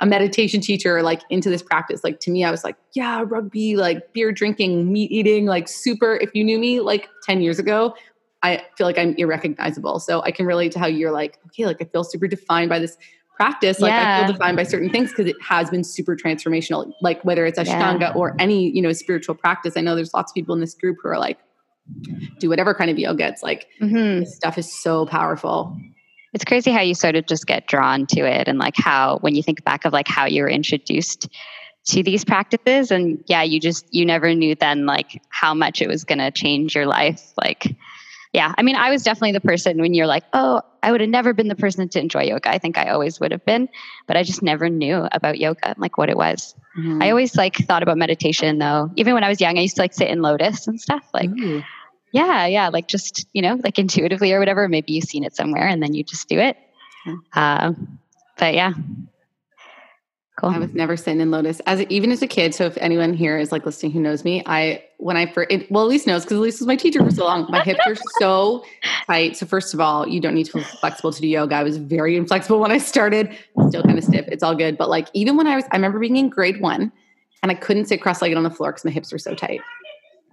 a 0.00 0.06
meditation 0.06 0.60
teacher, 0.60 0.96
or 0.96 1.02
like 1.02 1.22
into 1.28 1.50
this 1.50 1.62
practice. 1.62 2.04
Like 2.04 2.20
to 2.20 2.30
me, 2.30 2.44
I 2.44 2.50
was 2.50 2.62
like, 2.62 2.76
yeah, 2.94 3.24
rugby, 3.26 3.76
like 3.76 4.12
beer 4.12 4.30
drinking, 4.30 4.92
meat 4.92 5.10
eating, 5.10 5.46
like 5.46 5.66
super. 5.66 6.16
If 6.16 6.30
you 6.34 6.44
knew 6.44 6.58
me 6.58 6.80
like 6.80 7.08
10 7.24 7.40
years 7.40 7.58
ago, 7.58 7.94
I 8.42 8.64
feel 8.76 8.86
like 8.86 8.98
I'm 8.98 9.14
irrecognizable. 9.16 9.98
So 9.98 10.22
I 10.22 10.30
can 10.30 10.46
relate 10.46 10.70
to 10.72 10.78
how 10.78 10.86
you're 10.86 11.10
like, 11.10 11.38
okay, 11.46 11.66
like 11.66 11.78
I 11.80 11.84
feel 11.86 12.04
super 12.04 12.28
defined 12.28 12.68
by 12.68 12.78
this 12.78 12.96
practice 13.38 13.78
like 13.78 13.90
yeah. 13.90 14.18
i 14.18 14.26
feel 14.26 14.32
defined 14.32 14.56
by 14.56 14.64
certain 14.64 14.90
things 14.90 15.10
because 15.10 15.26
it 15.26 15.36
has 15.40 15.70
been 15.70 15.84
super 15.84 16.16
transformational 16.16 16.92
like 17.00 17.24
whether 17.24 17.46
it's 17.46 17.58
ashtanga 17.58 18.00
yeah. 18.00 18.12
or 18.14 18.34
any 18.40 18.68
you 18.70 18.82
know 18.82 18.92
spiritual 18.92 19.34
practice 19.34 19.76
i 19.76 19.80
know 19.80 19.94
there's 19.94 20.12
lots 20.12 20.32
of 20.32 20.34
people 20.34 20.52
in 20.54 20.60
this 20.60 20.74
group 20.74 20.96
who 21.00 21.08
are 21.08 21.18
like 21.18 21.38
do 22.40 22.48
whatever 22.48 22.74
kind 22.74 22.90
of 22.90 22.98
yoga 22.98 23.28
it's 23.28 23.42
like 23.42 23.68
mm-hmm. 23.80 24.20
this 24.20 24.34
stuff 24.34 24.58
is 24.58 24.70
so 24.82 25.06
powerful 25.06 25.76
it's 26.34 26.44
crazy 26.44 26.72
how 26.72 26.80
you 26.80 26.94
sort 26.94 27.14
of 27.14 27.26
just 27.26 27.46
get 27.46 27.68
drawn 27.68 28.06
to 28.06 28.20
it 28.20 28.48
and 28.48 28.58
like 28.58 28.74
how 28.76 29.18
when 29.18 29.36
you 29.36 29.42
think 29.42 29.62
back 29.64 29.84
of 29.84 29.92
like 29.92 30.08
how 30.08 30.26
you 30.26 30.42
were 30.42 30.50
introduced 30.50 31.28
to 31.84 32.02
these 32.02 32.24
practices 32.24 32.90
and 32.90 33.22
yeah 33.28 33.42
you 33.42 33.60
just 33.60 33.86
you 33.94 34.04
never 34.04 34.34
knew 34.34 34.56
then 34.56 34.84
like 34.84 35.22
how 35.30 35.54
much 35.54 35.80
it 35.80 35.88
was 35.88 36.02
going 36.02 36.18
to 36.18 36.32
change 36.32 36.74
your 36.74 36.86
life 36.86 37.32
like 37.40 37.76
yeah, 38.32 38.54
I 38.58 38.62
mean, 38.62 38.76
I 38.76 38.90
was 38.90 39.02
definitely 39.02 39.32
the 39.32 39.40
person 39.40 39.80
when 39.80 39.94
you're 39.94 40.06
like, 40.06 40.24
oh, 40.32 40.60
I 40.82 40.92
would 40.92 41.00
have 41.00 41.10
never 41.10 41.32
been 41.32 41.48
the 41.48 41.56
person 41.56 41.88
to 41.88 42.00
enjoy 42.00 42.24
yoga. 42.24 42.50
I 42.50 42.58
think 42.58 42.76
I 42.76 42.90
always 42.90 43.18
would 43.20 43.32
have 43.32 43.44
been, 43.44 43.68
but 44.06 44.16
I 44.16 44.22
just 44.22 44.42
never 44.42 44.68
knew 44.68 45.08
about 45.12 45.38
yoga, 45.38 45.74
like 45.78 45.96
what 45.96 46.10
it 46.10 46.16
was. 46.16 46.54
Mm-hmm. 46.78 47.02
I 47.02 47.10
always 47.10 47.36
like 47.36 47.56
thought 47.56 47.82
about 47.82 47.96
meditation 47.96 48.58
though. 48.58 48.90
Even 48.96 49.14
when 49.14 49.24
I 49.24 49.28
was 49.28 49.40
young, 49.40 49.58
I 49.58 49.62
used 49.62 49.76
to 49.76 49.82
like 49.82 49.94
sit 49.94 50.08
in 50.08 50.20
lotus 50.20 50.66
and 50.66 50.80
stuff. 50.80 51.08
Like, 51.14 51.30
Ooh. 51.30 51.62
yeah, 52.12 52.46
yeah, 52.46 52.68
like 52.68 52.86
just 52.86 53.26
you 53.32 53.40
know, 53.40 53.58
like 53.64 53.78
intuitively 53.78 54.32
or 54.32 54.38
whatever. 54.38 54.68
Maybe 54.68 54.92
you've 54.92 55.04
seen 55.04 55.24
it 55.24 55.34
somewhere 55.34 55.66
and 55.66 55.82
then 55.82 55.94
you 55.94 56.04
just 56.04 56.28
do 56.28 56.38
it. 56.38 56.56
Mm-hmm. 57.06 57.38
Um, 57.38 57.98
but 58.36 58.54
yeah, 58.54 58.74
Cool. 60.38 60.50
I 60.50 60.58
was 60.58 60.72
never 60.72 60.96
sitting 60.96 61.20
in 61.20 61.32
lotus 61.32 61.58
as 61.66 61.80
even 61.88 62.12
as 62.12 62.22
a 62.22 62.28
kid. 62.28 62.54
So 62.54 62.64
if 62.64 62.78
anyone 62.78 63.12
here 63.12 63.38
is 63.38 63.50
like 63.50 63.66
listening 63.66 63.90
who 63.90 63.98
knows 63.98 64.22
me, 64.22 64.40
I 64.46 64.84
when 64.98 65.16
I 65.16 65.26
first 65.26 65.50
it, 65.50 65.68
well 65.68 65.88
Elyse 65.88 66.06
knows 66.06 66.22
because 66.24 66.38
Elyse 66.38 66.60
was 66.60 66.66
my 66.66 66.76
teacher 66.76 67.02
for 67.02 67.10
so 67.10 67.24
long. 67.24 67.46
My 67.48 67.60
hips 67.64 67.80
are 67.86 67.96
so 68.20 68.64
tight. 69.08 69.36
So 69.36 69.46
first 69.46 69.74
of 69.74 69.80
all, 69.80 70.06
you 70.06 70.20
don't 70.20 70.34
need 70.34 70.46
to 70.46 70.58
be 70.58 70.62
flexible 70.62 71.12
to 71.12 71.20
do 71.20 71.26
yoga. 71.26 71.56
I 71.56 71.64
was 71.64 71.76
very 71.76 72.16
inflexible 72.16 72.60
when 72.60 72.70
I 72.70 72.78
started. 72.78 73.36
Still 73.68 73.82
kind 73.82 73.98
of 73.98 74.04
stiff. 74.04 74.28
It's 74.28 74.44
all 74.44 74.54
good. 74.54 74.78
But 74.78 74.88
like 74.88 75.08
even 75.12 75.36
when 75.36 75.48
I 75.48 75.56
was, 75.56 75.64
I 75.72 75.76
remember 75.76 75.98
being 75.98 76.16
in 76.16 76.28
grade 76.28 76.60
one, 76.60 76.92
and 77.42 77.50
I 77.50 77.56
couldn't 77.56 77.86
sit 77.86 78.00
cross-legged 78.00 78.36
on 78.36 78.44
the 78.44 78.50
floor 78.50 78.70
because 78.70 78.84
my 78.84 78.92
hips 78.92 79.10
were 79.10 79.18
so 79.18 79.34
tight. 79.34 79.60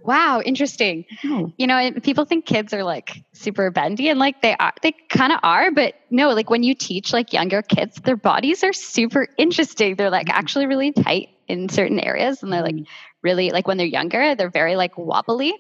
Wow, 0.06 0.40
interesting. 0.46 1.06
Oh. 1.24 1.52
You 1.58 1.66
know, 1.66 1.92
people 2.04 2.26
think 2.26 2.46
kids 2.46 2.74
are 2.74 2.84
like 2.84 3.24
super 3.34 3.72
bendy 3.72 4.10
and 4.10 4.20
like 4.20 4.42
they 4.44 4.56
are 4.56 4.74
they 4.84 4.92
kind 5.10 5.34
of 5.34 5.40
are, 5.42 5.72
but 5.72 5.96
no, 6.12 6.30
like 6.30 6.50
when 6.50 6.62
you 6.62 6.76
teach 6.76 7.12
like 7.12 7.34
younger 7.34 7.64
kids, 7.64 7.96
their 7.98 8.16
bodies 8.16 8.64
are 8.64 8.72
super 8.72 9.28
interesting. 9.38 9.96
They're 9.96 10.12
like 10.12 10.28
mm-hmm. 10.28 10.38
actually 10.38 10.68
really 10.68 10.92
tight 10.92 11.30
in 11.48 11.70
certain 11.70 12.00
areas 12.00 12.44
and 12.44 12.54
they're 12.54 12.62
like 12.62 12.76
mm-hmm. 12.76 12.92
really 13.24 13.50
like 13.50 13.68
when 13.68 13.78
they're 13.78 13.88
younger, 13.88 14.36
they're 14.36 14.52
very 14.52 14.76
like 14.76 14.96
wobbly. 14.96 15.56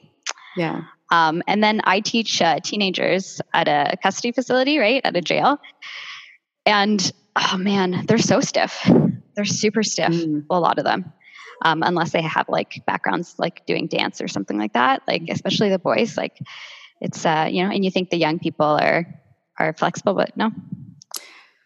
Yeah. 0.55 0.83
Um, 1.11 1.41
and 1.47 1.63
then 1.63 1.81
I 1.83 2.01
teach 2.01 2.39
uh, 2.39 2.59
teenagers 2.63 3.41
at 3.53 3.67
a 3.67 3.97
custody 4.01 4.31
facility, 4.31 4.77
right? 4.77 5.01
At 5.03 5.15
a 5.15 5.21
jail. 5.21 5.59
And 6.67 7.11
oh 7.35 7.57
man, 7.57 8.05
they're 8.05 8.19
so 8.19 8.41
stiff. 8.41 8.87
They're 9.35 9.45
super 9.45 9.81
stiff, 9.81 10.13
mm. 10.13 10.45
a 10.51 10.59
lot 10.59 10.77
of 10.77 10.85
them 10.85 11.13
um, 11.63 11.83
unless 11.83 12.11
they 12.11 12.21
have 12.21 12.47
like 12.49 12.85
backgrounds 12.85 13.35
like 13.37 13.65
doing 13.65 13.87
dance 13.87 14.21
or 14.21 14.27
something 14.27 14.57
like 14.57 14.73
that. 14.73 15.01
Like 15.07 15.23
especially 15.29 15.69
the 15.69 15.79
boys, 15.79 16.17
like 16.17 16.39
it's 17.01 17.25
uh, 17.25 17.47
you 17.49 17.63
know, 17.63 17.71
and 17.71 17.83
you 17.83 17.91
think 17.91 18.09
the 18.09 18.17
young 18.17 18.39
people 18.39 18.65
are 18.65 19.05
are 19.57 19.73
flexible, 19.73 20.13
but 20.13 20.35
no, 20.35 20.51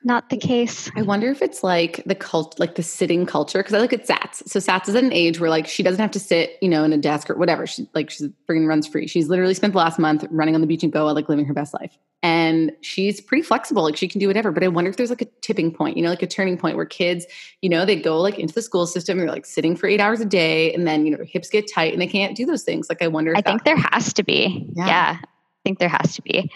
not 0.04 0.30
the 0.30 0.38
case. 0.38 0.90
I 0.96 1.02
wonder 1.02 1.30
if 1.30 1.42
it's 1.42 1.64
like 1.64 2.04
the 2.06 2.16
cult, 2.16 2.60
like 2.60 2.76
the 2.76 2.84
sitting 2.84 3.26
culture. 3.26 3.60
Because 3.60 3.74
I 3.74 3.80
look 3.80 3.94
at 3.94 4.08
Sats. 4.08 4.48
So 4.48 4.60
Sats 4.60 4.88
is 4.88 4.96
at 4.96 5.04
an 5.04 5.12
age 5.12 5.40
where 5.40 5.50
like 5.50 5.68
she 5.68 5.84
doesn't 5.84 6.00
have 6.00 6.12
to 6.12 6.20
sit, 6.20 6.58
you 6.62 6.70
know, 6.70 6.84
in 6.84 6.94
a 6.94 6.98
desk 6.98 7.30
or 7.30 7.36
whatever. 7.36 7.68
She 7.68 7.90
like 7.94 8.10
she's 8.10 8.30
freaking 8.50 8.68
runs 8.68 8.88
free. 8.88 9.08
She's 9.08 9.28
literally 9.28 9.54
spent 9.54 9.74
the 9.74 9.80
last 9.80 10.00
month 10.00 10.26
running 10.30 10.56
on 10.56 10.62
the 10.62 10.68
beach 10.68 10.84
in 10.84 10.90
Goa, 10.90 11.12
like 11.12 11.28
living 11.28 11.46
her 11.46 11.54
best 11.54 11.74
life. 11.74 11.98
And 12.22 12.74
she's 12.82 13.22
pretty 13.22 13.44
flexible. 13.44 13.84
Like 13.84 13.96
she 13.96 14.08
can 14.08 14.20
do 14.20 14.28
whatever. 14.28 14.52
But 14.52 14.64
I 14.64 14.68
wonder 14.68 14.90
if 14.90 14.98
there's 14.98 15.10
like 15.10 15.22
a 15.22 15.28
tipping 15.42 15.74
point, 15.74 15.96
you 15.96 16.04
know, 16.04 16.10
like 16.10 16.22
a 16.22 16.28
turning 16.28 16.58
point 16.58 16.76
where 16.76 16.86
kids, 16.86 17.26
you 17.62 17.70
know, 17.70 17.86
they 17.86 17.96
go 17.96 18.20
like 18.20 18.38
into 18.38 18.54
the 18.54 18.62
school 18.62 18.86
system. 18.86 19.20
And 19.20 19.28
they're 19.28 19.34
like 19.34 19.46
sitting 19.46 19.76
for 19.76 19.88
eight 19.88 20.02
hours 20.02 20.20
a 20.20 20.26
day, 20.26 20.74
and 20.74 20.86
then 20.86 21.06
you 21.06 21.12
know 21.12 21.18
their 21.18 21.26
hips 21.26 21.50
get 21.50 21.72
tight 21.74 21.94
and 21.94 22.02
they 22.02 22.08
can't 22.08 22.36
do 22.36 22.46
those 22.46 22.64
things. 22.64 22.90
Like 22.90 23.02
I 23.02 23.08
wonder. 23.08 23.34
I 23.36 23.42
think 23.42 23.64
there 23.64 23.78
has 23.78 24.14
to 24.14 24.24
be. 24.24 24.68
Yeah. 24.76 24.88
yeah, 24.88 25.18
I 25.22 25.28
think 25.64 25.80
there 25.80 25.90
has 25.90 26.16
to 26.16 26.22
be. 26.22 26.52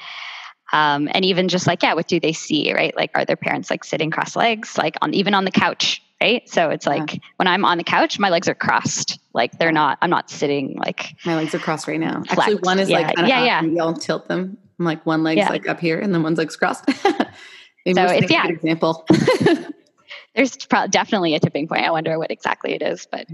Um, 0.74 1.08
and 1.12 1.24
even 1.24 1.48
just 1.48 1.67
like, 1.67 1.84
yeah, 1.84 1.93
what 1.93 2.08
do 2.08 2.20
they 2.20 2.34
see, 2.34 2.74
right? 2.74 2.96
Like, 2.98 3.12
are 3.13 3.25
their 3.25 3.36
parents 3.36 3.70
like 3.70 3.84
sitting 3.84 4.10
cross 4.10 4.36
legs, 4.36 4.75
like 4.75 4.96
on 5.01 5.13
even 5.13 5.36
on 5.36 5.46
the 5.46 5.51
couch, 5.51 6.01
right? 6.20 6.50
So 6.50 6.72
it's 6.72 6.88
like 6.88 7.13
yeah. 7.13 7.20
when 7.36 7.48
I'm 7.48 7.63
on 7.63 7.77
the 7.77 7.84
couch, 7.84 8.17
my 8.17 8.29
legs 8.29 8.48
are 8.48 8.55
crossed. 8.55 9.20
Like 9.34 9.60
they're 9.60 9.72
not. 9.72 10.00
I'm 10.01 10.10
not 10.10 10.29
sitting 10.29 10.75
like 10.77 11.15
my 11.25 11.36
legs 11.36 11.53
are 11.53 11.60
crossed 11.60 11.88
right 11.88 12.00
now. 12.00 12.24
Flex. 12.24 12.39
Actually, 12.39 12.55
one 12.55 12.79
is 12.79 12.89
yeah. 12.89 13.00
like 13.00 13.17
yeah, 13.20 13.62
yeah. 13.62 13.84
I'll 13.84 13.93
tilt 13.93 14.27
them. 14.27 14.58
I'm 14.80 14.86
like 14.86 15.06
one 15.06 15.24
leg's 15.24 15.38
yeah. 15.38 15.50
like 15.50 15.68
up 15.68 15.80
here, 15.80 16.00
and 16.00 16.13
then 16.13 16.24
one's 16.24 16.38
legs 16.38 16.56
crossed. 16.56 16.86
Maybe 17.86 17.96
so 17.96 18.06
it's 18.06 18.32
yeah. 18.32 18.48
example. 18.48 19.06
There's 20.36 20.56
pro- 20.65 20.88
definitely 20.88 21.36
a 21.36 21.39
tipping 21.39 21.68
point. 21.68 21.84
I 21.84 21.92
wonder 21.92 22.18
what 22.18 22.32
exactly 22.32 22.74
it 22.74 22.82
is, 22.82 23.08
but 23.12 23.27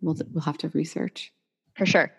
we'll 0.00 0.16
we'll 0.32 0.42
have 0.42 0.58
to 0.58 0.68
research 0.70 1.32
for 1.74 1.86
sure. 1.86 2.12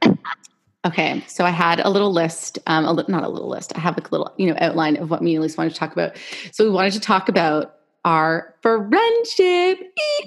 Okay, 0.86 1.24
so 1.28 1.44
I 1.44 1.50
had 1.50 1.80
a 1.80 1.90
little 1.90 2.14
list, 2.14 2.60
um, 2.68 2.86
a 2.86 2.94
li- 2.94 3.06
not 3.08 3.24
a 3.24 3.30
little 3.30 3.50
list. 3.50 3.76
I 3.76 3.80
have 3.80 3.98
a 3.98 4.02
little, 4.12 4.32
you 4.38 4.48
know, 4.48 4.56
outline 4.60 4.98
of 4.98 5.10
what 5.10 5.24
me 5.24 5.36
and 5.36 5.44
Elyse 5.44 5.58
wanted 5.58 5.72
to 5.72 5.80
talk 5.80 5.92
about. 5.92 6.16
So 6.52 6.64
we 6.64 6.70
wanted 6.70 6.94
to 6.94 7.00
talk 7.00 7.28
about 7.28 7.74
our 8.06 8.54
friendship 8.62 9.80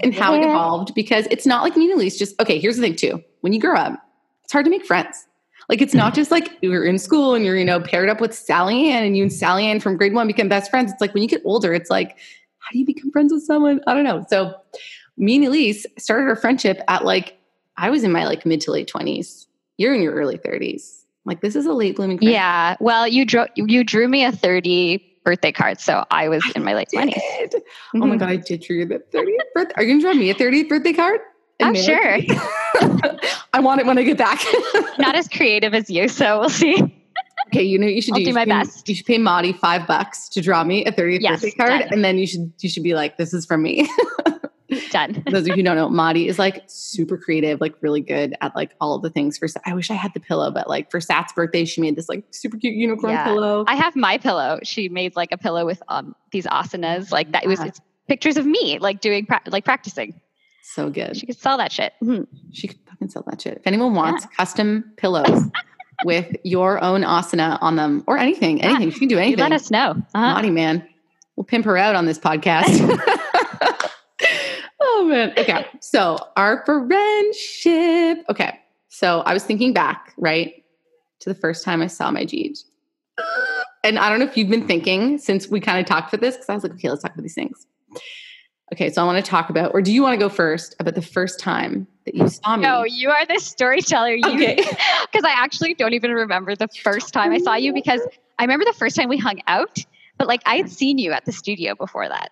and 0.02 0.12
how 0.12 0.34
it 0.34 0.40
evolved 0.40 0.96
because 0.96 1.28
it's 1.30 1.46
not 1.46 1.62
like 1.62 1.76
me 1.76 1.90
and 1.90 2.00
Elyse 2.00 2.18
just 2.18 2.40
okay, 2.40 2.58
here's 2.58 2.76
the 2.76 2.82
thing 2.82 2.96
too. 2.96 3.22
When 3.40 3.52
you 3.52 3.60
grow 3.60 3.76
up, 3.76 4.00
it's 4.42 4.52
hard 4.52 4.64
to 4.64 4.70
make 4.70 4.84
friends. 4.84 5.27
Like 5.68 5.82
it's 5.82 5.94
not 5.94 6.14
just 6.14 6.30
like 6.30 6.50
you're 6.62 6.84
in 6.84 6.98
school 6.98 7.34
and 7.34 7.44
you're, 7.44 7.56
you 7.56 7.64
know, 7.64 7.80
paired 7.80 8.08
up 8.08 8.20
with 8.20 8.34
Sally 8.34 8.88
Ann 8.90 9.04
and 9.04 9.16
you 9.16 9.24
and 9.24 9.32
Sally 9.32 9.66
Ann 9.66 9.80
from 9.80 9.96
grade 9.96 10.14
one 10.14 10.26
become 10.26 10.48
best 10.48 10.70
friends. 10.70 10.90
It's 10.90 11.00
like 11.00 11.12
when 11.12 11.22
you 11.22 11.28
get 11.28 11.42
older, 11.44 11.74
it's 11.74 11.90
like, 11.90 12.16
how 12.58 12.70
do 12.72 12.78
you 12.78 12.86
become 12.86 13.10
friends 13.10 13.32
with 13.32 13.42
someone? 13.42 13.80
I 13.86 13.94
don't 13.94 14.04
know. 14.04 14.24
So 14.28 14.54
me 15.18 15.36
and 15.36 15.44
Elyse 15.44 15.84
started 15.98 16.24
our 16.24 16.36
friendship 16.36 16.80
at 16.88 17.04
like, 17.04 17.38
I 17.76 17.90
was 17.90 18.02
in 18.02 18.12
my 18.12 18.24
like 18.26 18.46
mid 18.46 18.60
to 18.62 18.72
late 18.72 18.90
20s. 18.90 19.46
You're 19.76 19.94
in 19.94 20.02
your 20.02 20.14
early 20.14 20.38
30s. 20.38 21.04
Like 21.24 21.42
this 21.42 21.54
is 21.54 21.66
a 21.66 21.72
late 21.74 21.96
blooming 21.96 22.16
friendship. 22.18 22.32
Yeah. 22.34 22.76
Well, 22.80 23.06
you 23.06 23.26
drew 23.26 23.44
you 23.56 23.84
drew 23.84 24.08
me 24.08 24.24
a 24.24 24.32
30 24.32 25.04
birthday 25.24 25.52
card, 25.52 25.78
so 25.78 26.06
I 26.10 26.28
was 26.28 26.42
in 26.56 26.64
my 26.64 26.74
late 26.74 26.88
20s. 26.94 27.12
Did. 27.50 27.62
Oh 27.94 27.98
my 27.98 28.16
Mhm. 28.16 28.18
God, 28.20 28.28
I 28.30 28.36
did 28.36 28.62
drew 28.62 28.78
you 28.78 28.86
the 28.86 29.00
30th 29.12 29.36
birthday. 29.54 29.74
Are 29.76 29.82
you 29.82 29.88
going 29.90 30.00
to 30.00 30.02
draw 30.02 30.14
me 30.14 30.30
a 30.30 30.34
30th 30.34 30.68
birthday 30.70 30.94
card? 30.94 31.20
Oh, 31.60 31.70
mail 31.72 31.82
sure. 31.82 32.14
it 32.16 32.28
to 32.28 33.08
me? 33.12 33.18
I 33.52 33.60
want 33.60 33.80
it 33.80 33.86
when 33.86 33.98
I 33.98 34.02
get 34.04 34.16
back. 34.18 34.40
Not 34.98 35.14
as 35.16 35.28
creative 35.28 35.74
as 35.74 35.90
you, 35.90 36.08
so 36.08 36.40
we'll 36.40 36.48
see. 36.50 36.76
okay, 37.48 37.62
you 37.62 37.78
know 37.78 37.86
what 37.86 37.94
you 37.94 38.02
should 38.02 38.14
do. 38.14 38.20
I'll 38.20 38.26
do. 38.26 38.32
my 38.32 38.44
pay- 38.44 38.50
best. 38.50 38.88
You 38.88 38.94
should 38.94 39.06
pay 39.06 39.18
Maudie 39.18 39.52
five 39.52 39.86
bucks 39.86 40.28
to 40.30 40.40
draw 40.40 40.62
me 40.64 40.84
a 40.84 40.92
30th 40.92 41.18
Yes, 41.20 41.40
birthday 41.42 41.56
card, 41.56 41.80
done. 41.80 41.88
and 41.92 42.04
then 42.04 42.18
you 42.18 42.26
should 42.26 42.52
you 42.60 42.68
should 42.68 42.82
be 42.84 42.94
like, 42.94 43.16
"This 43.16 43.32
is 43.34 43.44
from 43.46 43.62
me." 43.62 43.88
Done. 44.90 45.22
Those 45.30 45.42
of 45.42 45.48
you 45.48 45.54
who 45.56 45.62
don't 45.62 45.76
know, 45.76 45.88
Maudie 45.88 46.28
is 46.28 46.38
like 46.38 46.62
super 46.66 47.16
creative, 47.16 47.58
like 47.60 47.74
really 47.80 48.02
good 48.02 48.34
at 48.42 48.54
like 48.54 48.72
all 48.82 48.94
of 48.94 49.00
the 49.02 49.08
things. 49.08 49.38
For 49.38 49.48
I 49.64 49.72
wish 49.74 49.90
I 49.90 49.94
had 49.94 50.12
the 50.12 50.20
pillow, 50.20 50.50
but 50.50 50.68
like 50.68 50.90
for 50.90 51.00
Sat's 51.00 51.32
birthday, 51.32 51.64
she 51.64 51.80
made 51.80 51.96
this 51.96 52.06
like 52.08 52.24
super 52.32 52.58
cute 52.58 52.74
unicorn 52.74 53.12
Yeah. 53.14 53.24
pillow. 53.24 53.64
I 53.66 53.76
have 53.76 53.96
my 53.96 54.18
pillow. 54.18 54.60
She 54.62 54.90
made 54.90 55.16
like 55.16 55.30
a 55.32 55.38
pillow 55.38 55.64
with 55.64 55.82
um 55.88 56.14
these 56.32 56.44
asanas, 56.46 57.10
like 57.10 57.32
that. 57.32 57.44
It 57.44 57.48
was 57.48 57.60
Yeah. 57.60 57.66
it's 57.66 57.80
pictures 58.08 58.36
of 58.36 58.44
me, 58.44 58.78
like 58.78 59.00
doing 59.00 59.24
pra- 59.24 59.40
like 59.46 59.64
practicing. 59.64 60.20
So 60.74 60.90
good. 60.90 61.16
She 61.16 61.26
could 61.26 61.38
sell 61.38 61.56
that 61.58 61.72
shit. 61.72 61.92
Mhm. 62.02 62.26
She 62.52 62.68
could 62.68 62.78
fucking 62.88 63.08
sell 63.08 63.24
that 63.28 63.40
shit. 63.40 63.56
If 63.58 63.66
anyone 63.66 63.94
wants 63.94 64.26
custom 64.36 64.92
pillows 64.96 65.44
with 66.04 66.34
your 66.44 66.82
own 66.82 67.02
asana 67.02 67.58
on 67.60 67.76
them 67.76 68.04
or 68.06 68.18
anything, 68.18 68.58
Yeah. 68.58 68.66
anything, 68.66 68.90
she 68.90 68.98
can 69.00 69.08
do 69.08 69.14
You 69.16 69.20
anything. 69.20 69.38
let 69.40 69.52
us 69.52 69.70
know. 69.70 69.90
Uh-huh. 70.14 70.20
Naughty 70.34 70.50
man. 70.50 70.86
We'll 71.36 71.44
pimp 71.44 71.64
her 71.66 71.76
out 71.76 71.94
on 71.94 72.06
this 72.06 72.18
podcast. 72.18 72.64
oh 74.80 75.06
man. 75.08 75.32
Okay. 75.38 75.66
So 75.80 76.18
our 76.36 76.64
friendship. 76.64 78.24
Okay. 78.28 78.58
So 78.88 79.20
I 79.20 79.32
was 79.34 79.44
thinking 79.44 79.72
back, 79.72 80.12
right, 80.16 80.64
to 81.20 81.28
the 81.28 81.34
first 81.34 81.64
time 81.64 81.82
I 81.82 81.86
saw 81.86 82.10
my 82.10 82.24
Jeej. 82.24 82.58
And 83.84 83.98
I 83.98 84.08
don't 84.08 84.18
know 84.18 84.24
if 84.26 84.36
you've 84.36 84.48
been 84.50 84.66
thinking 84.66 85.18
since 85.18 85.48
we 85.48 85.60
kind 85.60 85.78
of 85.78 85.86
talked 85.86 86.10
for 86.10 86.16
this, 86.16 86.34
because 86.36 86.48
I 86.48 86.54
was 86.54 86.62
like, 86.64 86.72
okay, 86.72 86.88
let's 86.88 87.02
talk 87.02 87.12
about 87.12 87.22
these 87.22 87.34
things. 87.34 87.66
Okay, 88.72 88.90
so 88.90 89.02
I 89.02 89.06
want 89.06 89.24
to 89.24 89.28
talk 89.28 89.48
about, 89.50 89.72
or 89.72 89.80
do 89.80 89.92
you 89.92 90.02
want 90.02 90.12
to 90.14 90.18
go 90.18 90.28
first 90.28 90.74
about 90.78 90.94
the 90.94 91.02
first 91.02 91.40
time 91.40 91.86
that 92.04 92.14
you 92.14 92.28
saw 92.28 92.56
me? 92.56 92.62
No, 92.62 92.84
you 92.84 93.08
are 93.10 93.24
the 93.26 93.38
storyteller. 93.38 94.12
You, 94.14 94.28
Okay. 94.34 94.56
Because 95.10 95.24
I 95.24 95.32
actually 95.36 95.74
don't 95.74 95.94
even 95.94 96.12
remember 96.12 96.54
the 96.54 96.68
first 96.82 97.12
time 97.14 97.32
I 97.32 97.38
saw 97.38 97.54
you 97.54 97.72
because 97.72 98.00
I 98.38 98.44
remember 98.44 98.66
the 98.66 98.74
first 98.74 98.94
time 98.94 99.08
we 99.08 99.16
hung 99.16 99.40
out, 99.46 99.78
but 100.18 100.28
like 100.28 100.42
I 100.44 100.56
had 100.56 100.70
seen 100.70 100.98
you 100.98 101.12
at 101.12 101.24
the 101.24 101.32
studio 101.32 101.74
before 101.74 102.06
that. 102.08 102.30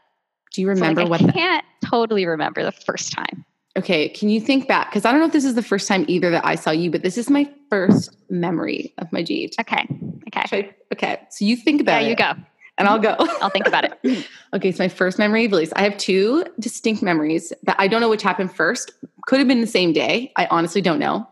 Do 0.53 0.61
you 0.61 0.67
So, 0.69 0.71
remember 0.75 1.03
like, 1.07 1.23
what 1.23 1.29
I 1.31 1.33
can't 1.33 1.65
totally 1.85 2.27
remember 2.27 2.63
the 2.63 2.73
first 2.73 3.13
time. 3.13 3.45
Okay, 3.79 4.09
can 4.11 4.29
you 4.29 4.41
think 4.41 4.69
back? 4.69 4.91
Because 4.91 5.05
I 5.05 5.11
don't 5.11 5.21
know 5.21 5.27
if 5.27 5.33
this 5.33 5.45
is 5.45 5.55
the 5.55 5.63
first 5.63 5.87
time 5.89 6.05
either 6.09 6.31
that 6.31 6.45
I 6.47 6.55
saw 6.55 6.71
you, 6.71 6.91
but 6.91 7.03
this 7.03 7.19
is 7.19 7.29
my 7.31 7.51
first 7.71 8.15
memory 8.31 8.93
of 8.99 9.11
my 9.13 9.23
Jeet. 9.23 9.59
Okay. 9.61 9.87
Okay. 10.29 10.45
I- 10.53 10.75
Okay, 10.93 11.19
so 11.31 11.45
you 11.45 11.57
think 11.57 11.81
about 11.81 12.03
Yeah, 12.03 12.07
it. 12.07 12.11
you 12.11 12.17
go. 12.17 12.33
And 12.79 12.89
I'll 12.89 12.99
go. 12.99 13.17
I'll 13.41 13.51
think 13.51 13.67
about 13.67 13.85
it. 13.85 14.27
okay, 14.55 14.73
so 14.73 14.83
my 14.83 14.89
first 14.89 15.19
memory 15.19 15.45
of 15.45 15.53
Elyse. 15.53 15.73
I 15.77 15.83
have 15.83 15.97
two 15.97 16.45
distinct 16.61 17.03
memories 17.03 17.53
that 17.65 17.77
I 17.79 17.89
don't 17.89 18.01
know 18.01 18.09
which 18.11 18.23
happened 18.23 18.55
first. 18.55 18.93
Could 19.27 19.39
have 19.39 19.49
been 19.49 19.61
the 19.61 19.67
same 19.67 19.93
day. 19.93 20.33
I 20.37 20.47
honestly 20.47 20.81
don't 20.81 20.99
know. 20.99 21.27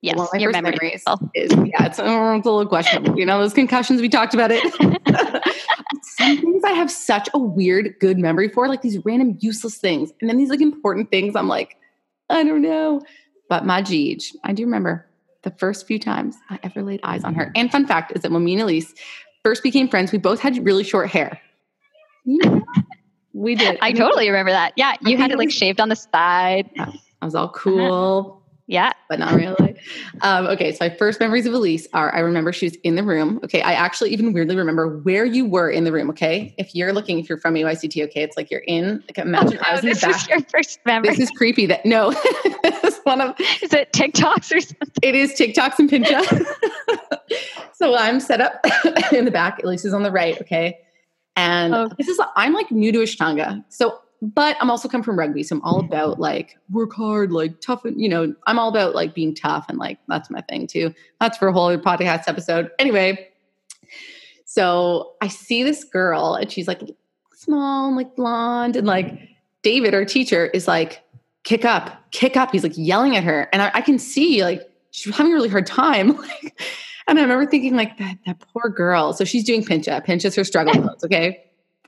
Yes, 0.00 0.16
One 0.16 0.26
of 0.26 0.32
my 0.32 0.38
your 0.38 0.52
first 0.52 0.62
memory. 0.62 0.78
memories 0.80 1.04
is 1.34 1.52
yeah, 1.52 1.86
it's, 1.86 1.98
uh, 1.98 2.34
it's 2.38 2.46
a 2.46 2.50
little 2.50 2.66
questionable. 2.66 3.18
You 3.18 3.26
know, 3.26 3.40
those 3.40 3.52
concussions 3.52 4.00
we 4.00 4.08
talked 4.08 4.32
about 4.32 4.50
it. 4.52 4.62
Some 6.02 6.38
things 6.38 6.62
I 6.64 6.70
have 6.70 6.90
such 6.90 7.28
a 7.34 7.38
weird 7.38 7.94
good 7.98 8.16
memory 8.18 8.48
for, 8.48 8.68
like 8.68 8.82
these 8.82 9.04
random 9.04 9.36
useless 9.40 9.76
things, 9.76 10.12
and 10.20 10.30
then 10.30 10.36
these 10.36 10.50
like 10.50 10.60
important 10.60 11.10
things. 11.10 11.34
I'm 11.34 11.48
like, 11.48 11.76
I 12.30 12.44
don't 12.44 12.62
know. 12.62 13.02
But 13.48 13.64
Jeej, 13.64 14.36
I 14.44 14.52
do 14.52 14.64
remember 14.64 15.06
the 15.42 15.50
first 15.52 15.86
few 15.86 15.98
times 15.98 16.36
I 16.50 16.60
ever 16.62 16.82
laid 16.82 17.00
eyes 17.02 17.24
on 17.24 17.34
her. 17.34 17.50
And 17.56 17.70
fun 17.70 17.86
fact 17.86 18.12
is 18.14 18.22
that 18.22 18.30
when 18.30 18.44
me 18.44 18.58
and 18.58 18.68
Elyse 18.68 18.94
first 19.48 19.62
became 19.62 19.88
friends, 19.88 20.12
we 20.12 20.18
both 20.18 20.40
had 20.40 20.62
really 20.62 20.84
short 20.84 21.08
hair. 21.08 21.40
You 22.26 22.38
know, 22.44 22.62
we 23.32 23.54
did. 23.54 23.78
I 23.80 23.92
totally 23.92 24.28
remember 24.28 24.50
that. 24.52 24.74
Yeah, 24.76 24.92
you 25.00 25.16
think 25.16 25.20
had 25.20 25.30
it 25.30 25.34
it 25.34 25.38
like 25.38 25.46
was- 25.46 25.54
shaved 25.54 25.80
on 25.80 25.88
the 25.88 25.96
side. 25.96 26.68
I 26.78 27.24
was 27.24 27.34
all 27.34 27.48
cool. 27.48 28.37
Yeah. 28.70 28.92
but 29.08 29.18
not 29.18 29.34
really. 29.34 29.74
Um, 30.20 30.46
okay, 30.48 30.72
so 30.72 30.78
my 30.84 30.94
first 30.94 31.20
memories 31.20 31.46
of 31.46 31.54
Elyse 31.54 31.86
are 31.94 32.14
I 32.14 32.18
remember 32.20 32.52
she 32.52 32.66
was 32.66 32.74
in 32.84 32.96
the 32.96 33.02
room. 33.02 33.40
Okay, 33.42 33.62
I 33.62 33.72
actually 33.72 34.10
even 34.10 34.34
weirdly 34.34 34.56
remember 34.56 34.98
where 34.98 35.24
you 35.24 35.46
were 35.46 35.70
in 35.70 35.84
the 35.84 35.90
room. 35.92 36.10
Okay, 36.10 36.54
if 36.58 36.74
you're 36.74 36.92
looking, 36.92 37.18
if 37.18 37.30
you're 37.30 37.38
from 37.38 37.54
AYCT, 37.54 38.04
okay, 38.08 38.22
it's 38.22 38.36
like 38.36 38.50
you're 38.50 38.60
in. 38.66 39.02
Like 39.08 39.16
imagine 39.18 39.58
I 39.62 39.70
Oh, 39.70 39.72
was 39.76 39.80
in 39.84 39.86
the 39.88 39.94
this 39.94 40.02
back. 40.02 40.16
is 40.16 40.28
your 40.28 40.40
first 40.52 40.80
memory. 40.84 41.08
This 41.08 41.18
is 41.18 41.30
creepy. 41.30 41.64
That 41.64 41.86
no, 41.86 42.10
this 42.62 42.84
is 42.84 43.00
one 43.04 43.22
of 43.22 43.34
Is 43.62 43.72
it 43.72 43.90
TikToks 43.92 44.54
or 44.54 44.60
something? 44.60 44.88
it 45.02 45.14
is 45.14 45.32
TikToks 45.32 45.78
and 45.78 45.88
Pincha. 45.88 46.22
so 47.72 47.96
I'm 47.96 48.20
set 48.20 48.42
up 48.42 48.62
in 49.12 49.24
the 49.24 49.30
back. 49.30 49.62
Elyse 49.62 49.86
is 49.86 49.94
on 49.94 50.02
the 50.02 50.10
right. 50.10 50.38
Okay, 50.42 50.78
and 51.36 51.74
Okay. 51.74 51.94
this 51.96 52.08
is 52.08 52.20
I'm 52.36 52.52
like 52.52 52.70
new 52.70 52.92
to 52.92 52.98
Ashtanga, 52.98 53.64
so 53.70 53.98
but 54.20 54.56
I'm 54.60 54.70
also 54.70 54.88
come 54.88 55.02
from 55.02 55.18
rugby, 55.18 55.42
so 55.42 55.56
I'm 55.56 55.62
all 55.62 55.78
mm-hmm. 55.78 55.92
about 55.92 56.18
like 56.18 56.58
work 56.70 56.92
hard, 56.92 57.30
like 57.30 57.60
tough. 57.60 57.84
and 57.84 58.00
You 58.00 58.08
know, 58.08 58.34
I'm 58.46 58.58
all 58.58 58.68
about 58.68 58.94
like 58.94 59.14
being 59.14 59.34
tough 59.34 59.66
and 59.68 59.78
like 59.78 59.98
that's 60.08 60.28
my 60.30 60.40
thing 60.42 60.66
too. 60.66 60.92
That's 61.20 61.38
for 61.38 61.48
a 61.48 61.52
whole 61.52 61.66
other 61.66 61.78
podcast 61.78 62.24
episode. 62.26 62.70
Anyway, 62.78 63.28
so 64.44 65.12
I 65.20 65.28
see 65.28 65.62
this 65.62 65.84
girl 65.84 66.34
and 66.34 66.50
she's 66.50 66.66
like 66.66 66.82
small 67.34 67.88
and 67.88 67.96
like 67.96 68.16
blonde 68.16 68.74
and 68.74 68.86
like 68.86 69.20
David, 69.62 69.94
our 69.94 70.04
teacher, 70.04 70.46
is 70.46 70.66
like 70.66 71.02
kick 71.44 71.64
up, 71.64 72.10
kick 72.10 72.36
up. 72.36 72.50
He's 72.50 72.64
like 72.64 72.76
yelling 72.76 73.16
at 73.16 73.24
her, 73.24 73.48
and 73.52 73.62
I, 73.62 73.70
I 73.74 73.80
can 73.80 73.98
see 73.98 74.42
like 74.42 74.62
she's 74.90 75.14
having 75.14 75.32
a 75.32 75.34
really 75.34 75.48
hard 75.48 75.66
time. 75.66 76.18
Like, 76.42 76.60
and 77.06 77.18
I 77.18 77.22
remember 77.22 77.46
thinking 77.46 77.74
like 77.74 77.96
that 77.96 78.18
that 78.26 78.38
poor 78.52 78.68
girl. 78.68 79.14
So 79.14 79.24
she's 79.24 79.42
doing 79.42 79.64
pincha. 79.64 80.04
Pincha's 80.04 80.34
her 80.34 80.44
struggle 80.44 80.74
pose. 80.74 81.02
Okay, 81.02 81.42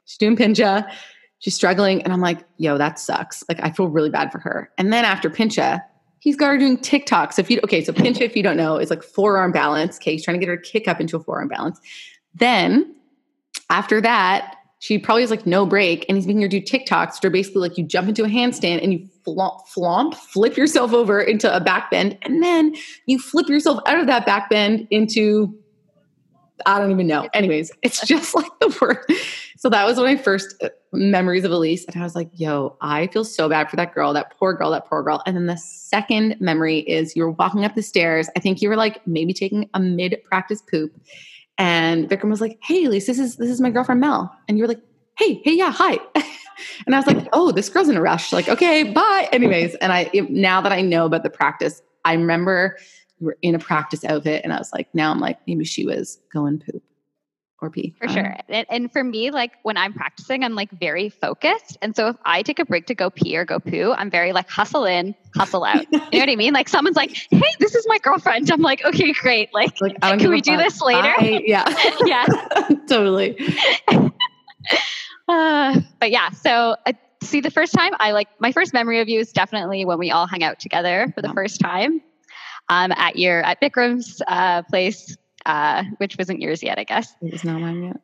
she's 0.07 0.17
doing 0.17 0.35
pincha. 0.35 0.91
She's 1.41 1.55
struggling, 1.55 2.03
and 2.03 2.13
I'm 2.13 2.21
like, 2.21 2.45
yo, 2.59 2.79
that 2.79 2.99
sucks. 2.99 3.43
Like 3.49 3.61
I 3.63 3.71
feel 3.71 3.89
really 3.89 4.11
bad 4.11 4.31
for 4.31 4.39
her. 4.39 4.71
And 4.79 4.93
then 4.93 5.05
after 5.05 5.29
pincha, 5.29 5.83
he's 6.21 6.37
got 6.37 6.49
her 6.49 6.59
doing 6.59 6.79
TikToks. 6.79 7.39
If 7.39 7.51
you 7.51 7.61
okay, 7.65 7.83
so 7.83 7.93
pincha, 7.93 8.21
if 8.21 8.37
you 8.37 8.43
don't 8.43 8.57
know, 8.57 8.77
is 8.77 8.91
like 8.91 9.03
forearm 9.03 9.51
balance. 9.51 9.97
Okay, 9.97 10.13
he's 10.13 10.25
trying 10.25 10.39
to 10.39 10.39
get 10.39 10.49
her 10.49 10.57
to 10.57 10.63
kick 10.63 10.87
up 10.87 11.01
into 11.01 11.17
a 11.17 11.21
forearm 11.21 11.49
balance. 11.49 11.81
Then 12.35 12.95
after 13.71 14.01
that, 14.01 14.57
she 14.81 14.99
probably 14.99 15.23
has 15.23 15.31
like 15.31 15.47
no 15.47 15.67
break, 15.67 16.05
and 16.09 16.17
he's 16.17 16.27
making 16.27 16.43
her 16.43 16.49
do 16.49 16.61
TikToks, 16.61 17.17
which 17.17 17.25
are 17.25 17.31
basically 17.31 17.63
like 17.63 17.77
you 17.77 17.85
jump 17.85 18.09
into 18.09 18.25
a 18.25 18.29
handstand 18.29 18.83
and 18.83 18.93
you 18.93 19.09
flomp, 19.27 19.61
flomp, 19.75 20.15
flip 20.15 20.57
yourself 20.57 20.93
over 20.93 21.21
into 21.21 21.55
a 21.55 21.61
back 21.61 21.91
bend, 21.91 22.19
and 22.23 22.43
then 22.43 22.75
you 23.07 23.19
flip 23.19 23.49
yourself 23.49 23.81
out 23.87 23.99
of 23.99 24.07
that 24.07 24.27
back 24.27 24.51
bend 24.51 24.87
into 24.91 25.55
I 26.67 26.79
don't 26.79 26.91
even 26.91 27.07
know. 27.07 27.29
Anyways, 27.33 27.73
it's 27.83 28.07
just 28.07 28.35
like 28.35 28.51
the 28.61 28.77
word. 28.81 29.05
So 29.61 29.69
that 29.69 29.85
was 29.85 29.99
one 29.99 30.07
of 30.07 30.17
my 30.17 30.23
first 30.23 30.55
uh, 30.63 30.71
memories 30.95 31.45
of 31.45 31.51
Elyse, 31.51 31.85
and 31.87 32.01
I 32.01 32.03
was 32.03 32.17
like, 32.17 32.31
"Yo, 32.33 32.79
I 32.81 33.09
feel 33.09 33.25
so 33.25 33.47
bad 33.47 33.69
for 33.69 33.77
that 33.77 33.95
girl, 33.95 34.15
that 34.15 34.33
poor 34.39 34.55
girl, 34.55 34.71
that 34.71 34.87
poor 34.87 35.03
girl." 35.03 35.23
And 35.27 35.37
then 35.37 35.49
the 35.49 35.59
second 35.59 36.37
memory 36.41 36.79
is 36.79 37.15
you 37.15 37.25
were 37.25 37.33
walking 37.33 37.67
up 37.67 37.75
the 37.75 37.83
stairs. 37.83 38.31
I 38.35 38.41
think 38.41 38.63
you 38.63 38.71
were 38.71 38.77
like 38.77 39.07
maybe 39.07 39.35
taking 39.35 39.69
a 39.75 39.79
mid-practice 39.79 40.63
poop, 40.63 40.99
and 41.59 42.09
Vikram 42.09 42.31
was 42.31 42.41
like, 42.41 42.59
"Hey, 42.63 42.87
Elyse, 42.87 43.05
this 43.05 43.19
is 43.19 43.37
this 43.37 43.51
is 43.51 43.61
my 43.61 43.69
girlfriend 43.69 44.01
Mel," 44.01 44.35
and 44.49 44.57
you 44.57 44.65
were 44.65 44.69
like, 44.69 44.81
"Hey, 45.19 45.43
hey, 45.45 45.53
yeah, 45.53 45.71
hi." 45.71 45.99
and 46.87 46.95
I 46.95 46.99
was 46.99 47.07
like, 47.07 47.29
"Oh, 47.35 47.53
this 47.53 47.69
girl's 47.69 47.91
in 47.91 47.99
a 47.99 48.01
rush." 48.01 48.33
Like, 48.33 48.49
okay, 48.49 48.83
bye. 48.95 49.29
Anyways, 49.31 49.75
and 49.75 49.93
I 49.93 50.11
now 50.31 50.63
that 50.63 50.73
I 50.73 50.81
know 50.81 51.05
about 51.05 51.23
the 51.23 51.29
practice, 51.29 51.83
I 52.07 52.15
remember 52.15 52.79
we 53.19 53.27
were 53.27 53.37
in 53.43 53.55
a 53.55 53.59
practice 53.59 54.07
outfit, 54.07 54.41
and 54.43 54.55
I 54.55 54.57
was 54.59 54.73
like, 54.73 54.89
now 54.95 55.11
I'm 55.11 55.21
like, 55.21 55.39
maybe 55.47 55.67
she 55.67 55.85
was 55.85 56.19
going 56.33 56.61
poop 56.61 56.83
or 57.63 57.71
pee 57.71 57.95
For 57.99 58.09
I 58.09 58.13
sure. 58.13 58.37
And, 58.49 58.67
and 58.71 58.93
for 58.93 59.05
me, 59.05 59.31
like 59.31 59.53
when 59.63 59.77
I'm 59.77 59.93
practicing, 59.93 60.45
I'm 60.45 60.55
like 60.55 60.71
very 60.71 61.09
focused. 61.11 61.77
And 61.83 61.95
so 61.95 62.09
if 62.09 62.17
I 62.25 62.43
take 62.43 62.59
a 62.59 62.65
break 62.65 62.87
to 62.87 62.95
go 62.95 63.11
pee 63.11 63.37
or 63.37 63.45
go 63.45 63.59
poo, 63.61 63.93
I'm 63.97 64.11
very 64.11 64.33
like 64.33 64.49
hustle 64.49 64.85
in, 64.87 65.15
hustle 65.37 65.65
out. 65.65 65.87
You 66.13 66.19
know 66.19 66.25
what 66.25 66.31
I 66.31 66.37
mean? 66.37 66.53
Like 66.55 66.69
someone's 66.69 66.97
like, 66.97 67.17
hey, 67.31 67.43
this 67.61 67.75
is 67.75 67.87
my 67.89 67.99
girlfriend. 67.99 68.51
I'm 68.51 68.63
like, 68.63 68.85
okay, 68.85 69.13
great. 69.13 69.53
Like, 69.55 69.81
Like, 69.81 70.01
Can 70.19 70.31
we 70.31 70.41
do 70.41 70.57
this 70.57 70.81
later? 70.83 71.15
I- 71.19 71.43
yeah, 71.47 71.65
yeah. 72.07 72.25
totally. 72.89 73.37
Uh, 75.29 75.81
but 76.01 76.11
yeah, 76.11 76.31
so 76.31 76.75
uh, 76.87 76.93
see, 77.23 77.41
the 77.41 77.51
first 77.51 77.73
time 77.73 77.93
I 78.01 78.13
like 78.13 78.29
my 78.41 78.51
first 78.53 78.73
memory 78.73 79.01
of 79.01 79.09
you 79.09 79.21
is 79.21 79.31
definitely 79.33 79.85
when 79.85 79.99
we 79.99 80.11
all 80.11 80.27
hung 80.27 80.43
out 80.43 80.59
together 80.59 81.13
for 81.15 81.23
the 81.23 81.29
Yeah. 81.29 81.35
first 81.35 81.61
time 81.61 82.01
um, 82.69 82.91
at 82.93 83.17
your 83.17 83.41
at 83.43 83.61
Vikram's 83.61 84.21
uh, 84.27 84.63
place, 84.63 85.17
uh, 85.47 85.85
which 85.99 86.17
wasn't 86.19 86.41
yours 86.41 86.63
yet, 86.63 86.79
I 86.79 86.85
guess. 86.85 87.15
It 87.23 87.33
was 87.33 87.45
not 87.45 87.61
mine 87.61 87.83
yet. 87.85 87.97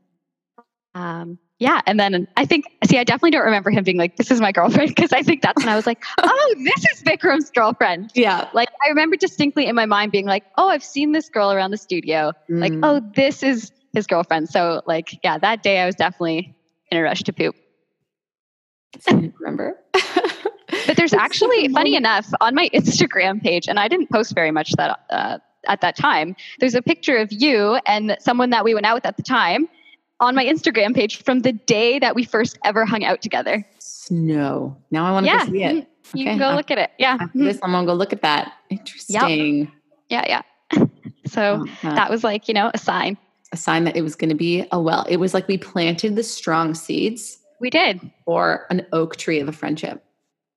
Um, 0.95 1.39
yeah. 1.59 1.81
And 1.87 1.99
then 1.99 2.27
I 2.37 2.45
think, 2.45 2.67
see, 2.85 2.99
I 2.99 3.05
definitely 3.05 3.31
don't 3.31 3.45
remember 3.45 3.71
him 3.71 3.85
being 3.85 3.97
like, 3.97 4.17
this 4.17 4.31
is 4.31 4.41
my 4.41 4.53
girlfriend. 4.53 4.95
Cause 4.97 5.13
I 5.13 5.23
think 5.23 5.43
that's 5.43 5.63
when 5.63 5.69
I 5.69 5.77
was 5.77 5.87
like, 5.87 6.03
oh, 6.23 6.55
this 6.59 6.85
is 6.93 7.03
Vikram's 7.03 7.51
girlfriend. 7.51 8.11
Yeah. 8.15 8.49
Like 8.53 8.69
I 8.85 8.89
remember 8.89 9.17
distinctly 9.17 9.67
in 9.67 9.75
my 9.75 9.87
mind 9.87 10.13
being 10.13 10.27
like, 10.27 10.45
oh, 10.59 10.69
I've 10.69 10.85
seen 10.85 11.13
this 11.13 11.29
girl 11.29 11.53
around 11.53 11.71
the 11.71 11.79
studio. 11.79 12.33
Mm. 12.51 12.61
Like, 12.61 12.73
oh, 12.83 13.01
this 13.15 13.43
is 13.43 13.73
his 13.93 14.07
girlfriend. 14.07 14.49
So 14.49 14.83
like, 14.87 15.19
yeah, 15.23 15.39
that 15.39 15.63
day 15.63 15.81
I 15.81 15.87
was 15.87 15.95
definitely 15.95 16.57
in 16.91 16.99
a 16.99 17.03
rush 17.03 17.23
to 17.25 17.33
poop. 17.33 17.55
Remember. 19.11 19.79
but 19.93 20.97
there's 20.97 21.13
actually, 21.15 21.69
funny 21.69 21.97
enough, 21.97 22.27
on 22.41 22.55
my 22.55 22.69
Instagram 22.73 23.43
page, 23.43 23.69
and 23.69 23.79
I 23.79 23.89
didn't 23.89 24.11
post 24.11 24.35
very 24.35 24.51
much 24.51 24.73
that 24.73 25.01
uh, 25.11 25.39
at 25.67 25.81
that 25.81 25.97
time. 25.97 26.37
There's 26.61 26.75
a 26.75 26.83
picture 26.83 27.17
of 27.17 27.33
you 27.33 27.79
and 27.87 28.17
someone 28.21 28.51
that 28.51 28.65
we 28.65 28.75
went 28.75 28.87
out 28.87 28.95
with 28.95 29.07
at 29.07 29.17
the 29.17 29.23
time 29.23 29.69
on 30.21 30.35
my 30.35 30.45
Instagram 30.45 30.95
page 30.95 31.23
from 31.23 31.41
the 31.41 31.53
day 31.53 31.99
that 31.99 32.15
we 32.15 32.25
first 32.25 32.59
ever 32.65 32.85
hung 32.85 33.05
out 33.05 33.23
together. 33.23 33.67
Snow. 33.79 34.77
Now 34.91 35.07
I 35.07 35.13
want 35.13 35.27
to 35.27 35.33
yeah. 35.33 35.45
see 35.45 35.63
it. 35.63 35.89
You 36.15 36.25
can 36.25 36.39
go 36.39 36.55
look 36.55 36.71
at 36.71 36.79
it. 36.79 36.91
Yeah. 36.99 37.19
After 37.21 37.39
this, 37.39 37.59
I'm 37.63 37.73
gonna 37.73 37.87
go 37.87 37.95
look 37.95 38.13
at 38.13 38.23
that. 38.23 38.53
Interesting. 38.71 39.59
Yep. 39.59 39.69
Yeah, 40.09 40.43
yeah. 40.73 40.83
so 41.27 41.63
uh-huh. 41.63 41.95
that 41.95 42.11
was 42.11 42.23
like, 42.23 42.49
you 42.49 42.55
know, 42.55 42.71
a 42.73 42.79
sign. 42.79 43.19
A 43.53 43.57
sign 43.57 43.85
that 43.85 43.97
it 43.97 44.03
was 44.03 44.15
gonna 44.15 44.35
be 44.35 44.67
a 44.71 44.81
well. 44.81 45.05
It 45.09 45.17
was 45.19 45.35
like 45.35 45.49
we 45.49 45.59
planted 45.59 46.17
the 46.17 46.23
strong 46.23 46.75
seeds. 46.75 47.39
We 47.61 47.71
did. 47.71 48.01
Or 48.27 48.67
an 48.71 48.87
oak 48.93 49.17
tree 49.17 49.41
of 49.41 49.49
a 49.49 49.53
friendship. 49.53 50.05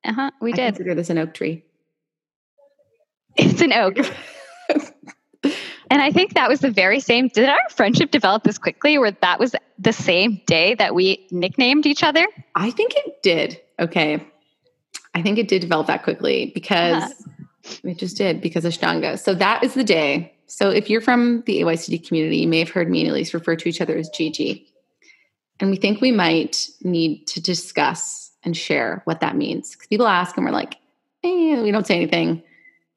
Uh-huh. 0.05 0.31
We 0.41 0.53
I 0.53 0.55
did. 0.55 0.75
consider 0.75 0.95
this 0.95 1.09
an 1.09 1.17
oak 1.17 1.33
tree. 1.33 1.63
It's 3.37 3.61
an 3.61 3.71
oak. 3.71 3.95
And 5.89 6.01
I 6.01 6.11
think 6.11 6.33
that 6.35 6.49
was 6.49 6.59
the 6.59 6.69
very 6.69 6.99
same. 6.99 7.29
Did 7.29 7.49
our 7.49 7.69
friendship 7.71 8.11
develop 8.11 8.43
this 8.43 8.57
quickly, 8.57 8.97
or 8.97 9.09
that 9.09 9.39
was 9.39 9.55
the 9.79 9.93
same 9.93 10.41
day 10.45 10.75
that 10.75 10.93
we 10.93 11.27
nicknamed 11.31 11.85
each 11.85 12.03
other? 12.03 12.27
I 12.55 12.71
think 12.71 12.93
it 12.95 13.23
did. 13.23 13.59
Okay. 13.79 14.25
I 15.15 15.21
think 15.21 15.39
it 15.39 15.47
did 15.47 15.61
develop 15.61 15.88
that 15.88 16.03
quickly 16.03 16.51
because 16.53 17.03
uh-huh. 17.03 17.79
it 17.83 17.97
just 17.97 18.17
did 18.17 18.41
because 18.41 18.65
of 18.65 18.73
Ashtanga. 18.73 19.17
So 19.17 19.33
that 19.33 19.63
is 19.63 19.73
the 19.73 19.83
day. 19.83 20.33
So 20.45 20.69
if 20.69 20.89
you're 20.89 21.01
from 21.01 21.41
the 21.47 21.61
AYCT 21.61 22.07
community, 22.07 22.38
you 22.38 22.47
may 22.47 22.59
have 22.59 22.69
heard 22.69 22.89
me 22.89 23.05
and 23.05 23.15
Elyse 23.15 23.33
refer 23.33 23.55
to 23.55 23.69
each 23.69 23.81
other 23.81 23.97
as 23.97 24.09
Gigi. 24.09 24.67
And 25.59 25.71
we 25.71 25.75
think 25.75 26.01
we 26.01 26.11
might 26.11 26.69
need 26.81 27.25
to 27.27 27.41
discuss 27.41 28.31
and 28.43 28.55
share 28.55 29.01
what 29.05 29.21
that 29.21 29.35
means. 29.35 29.71
Because 29.71 29.88
people 29.88 30.07
ask 30.07 30.38
and 30.38 30.45
we're 30.45 30.51
like, 30.51 30.75
eh, 31.23 31.61
we 31.61 31.71
don't 31.71 31.85
say 31.85 31.95
anything. 31.95 32.43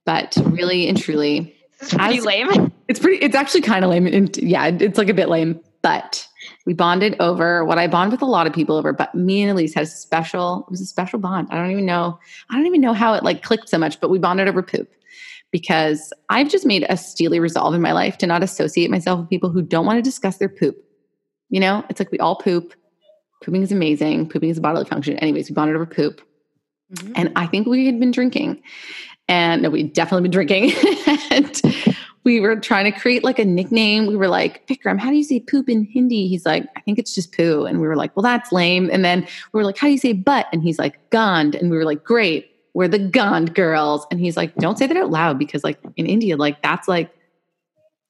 But 0.05 0.37
really 0.47 0.88
and 0.88 1.00
truly, 1.00 1.57
it's 1.83 1.95
pretty 1.95 2.19
as, 2.19 2.25
lame. 2.25 2.73
It's 2.89 3.01
pretty. 3.01 3.25
It's 3.25 3.35
actually 3.35 3.62
kind 3.62 3.85
of 3.85 3.91
lame. 3.91 4.07
And 4.07 4.37
yeah, 4.39 4.67
it's 4.67 4.99
like 4.99 5.09
a 5.09 5.15
bit 5.15 5.29
lame. 5.29 5.61
But 5.83 6.27
we 6.65 6.75
bonded 6.75 7.17
over 7.19 7.65
what 7.65 7.79
I 7.79 7.89
bond 7.89 8.12
with 8.12 8.23
a 8.23 8.27
lot 8.27 8.47
of 8.47 8.53
people 8.53 8.77
over. 8.77 8.93
But 8.93 9.15
me 9.15 9.43
and 9.43 9.57
Elyse 9.57 9.75
had 9.75 9.85
a 9.85 9.87
special. 9.87 10.65
It 10.69 10.71
was 10.71 10.81
a 10.81 10.87
special 10.87 11.19
bond. 11.19 11.49
I 11.51 11.57
don't 11.57 11.71
even 11.71 11.87
know. 11.87 12.19
I 12.51 12.57
don't 12.57 12.67
even 12.67 12.81
know 12.81 12.93
how 12.93 13.15
it 13.15 13.25
like 13.25 13.43
clicked 13.43 13.69
so 13.69 13.79
much. 13.79 14.01
But 14.01 14.11
we 14.11 14.19
bonded 14.19 14.49
over 14.49 14.62
poop 14.62 14.89
because 15.51 16.12
I've 16.31 16.49
just 16.49 16.65
made 16.65 16.87
a 16.88 16.97
steely 16.97 17.40
resolve 17.40 17.75
in 17.75 17.83
my 17.83 17.92
life 17.92 18.16
to 18.18 18.27
not 18.27 18.42
associate 18.42 18.90
myself 18.90 19.21
with 19.21 19.29
people 19.29 19.51
who 19.51 19.62
don't 19.62 19.87
want 19.87 19.99
to 19.99 20.03
discuss 20.03 20.38
their 20.38 20.49
poop. 20.49 20.77
You 21.51 21.61
know, 21.61 21.85
it's 21.90 22.01
like 22.01 22.11
we 22.11 22.18
all 22.18 22.37
poop. 22.37 22.75
Pooping 23.45 23.62
is 23.62 23.73
amazing. 23.73 24.29
Pooping 24.29 24.51
is 24.51 24.59
a 24.59 24.61
bodily 24.61 24.85
function. 24.85 25.18
Anyways, 25.18 25.51
we 25.51 25.55
bonded 25.55 25.77
over 25.77 25.87
poop. 25.87 26.23
Mm-hmm. 26.95 27.12
And 27.16 27.33
I 27.37 27.47
think 27.47 27.66
we 27.66 27.87
had 27.87 27.99
been 27.99 28.11
drinking 28.11 28.62
and 29.33 29.62
no, 29.62 29.71
we'd 29.71 29.95
definitely 29.95 30.29
been 30.29 30.31
drinking. 30.31 30.73
and 31.31 31.62
we 32.25 32.38
were 32.38 32.55
trying 32.55 32.85
to 32.85 32.99
create 33.01 33.25
like 33.25 33.38
a 33.38 33.47
nickname. 33.47 34.07
We 34.07 34.14
were 34.14 34.29
like, 34.29 34.66
Vikram, 34.66 35.01
how 35.01 35.09
do 35.09 35.16
you 35.16 35.25
say 35.25 35.40
poop 35.40 35.71
in 35.71 35.85
Hindi? 35.85 36.29
He's 36.29 36.45
like, 36.45 36.66
I 36.77 36.81
think 36.83 36.99
it's 36.99 37.14
just 37.14 37.35
poo. 37.35 37.64
And 37.64 37.81
we 37.81 37.88
were 37.88 37.97
like, 37.97 38.14
well, 38.14 38.23
that's 38.23 38.53
lame. 38.53 38.90
And 38.92 39.03
then 39.03 39.27
we 39.53 39.59
were 39.59 39.64
like, 39.64 39.79
how 39.79 39.87
do 39.87 39.90
you 39.90 39.99
say 39.99 40.12
butt? 40.12 40.49
And 40.53 40.62
he's 40.62 40.79
like, 40.79 40.99
gond. 41.09 41.55
And 41.55 41.71
we 41.71 41.79
were 41.79 41.87
like, 41.87 42.05
great, 42.05 42.51
we're 42.75 42.88
the 42.88 42.99
gond 42.99 43.55
girls. 43.55 44.07
And 44.11 44.21
he's 44.21 44.37
like, 44.37 44.55
don't 44.57 44.77
say 44.77 44.87
that 44.87 44.99
out 44.99 45.11
loud 45.11 45.38
because 45.38 45.64
like 45.64 45.79
in 45.97 46.05
India, 46.05 46.37
like 46.37 46.61
that's 46.61 46.87
like 46.87 47.11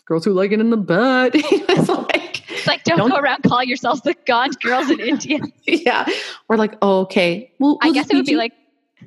girls 0.05 0.25
who 0.25 0.33
like 0.33 0.51
it 0.51 0.59
in 0.59 0.71
the 0.71 0.77
butt. 0.77 1.35
was 1.69 1.89
like, 1.89 2.51
it's 2.51 2.67
like 2.67 2.83
don't, 2.83 2.99
don't, 2.99 3.11
go 3.11 3.17
around 3.17 3.45
calling 3.45 3.69
yourselves 3.69 4.01
the 4.01 4.17
gond 4.27 4.59
girls 4.61 4.91
in 4.91 4.99
India. 4.99 5.39
yeah. 5.67 6.05
We're 6.49 6.57
like, 6.57 6.75
oh, 6.83 7.03
okay. 7.03 7.53
Well, 7.61 7.79
we'll 7.81 7.91
I 7.91 7.95
guess 7.95 8.11
it 8.11 8.17
would 8.17 8.27
be 8.27 8.35
like 8.35 8.55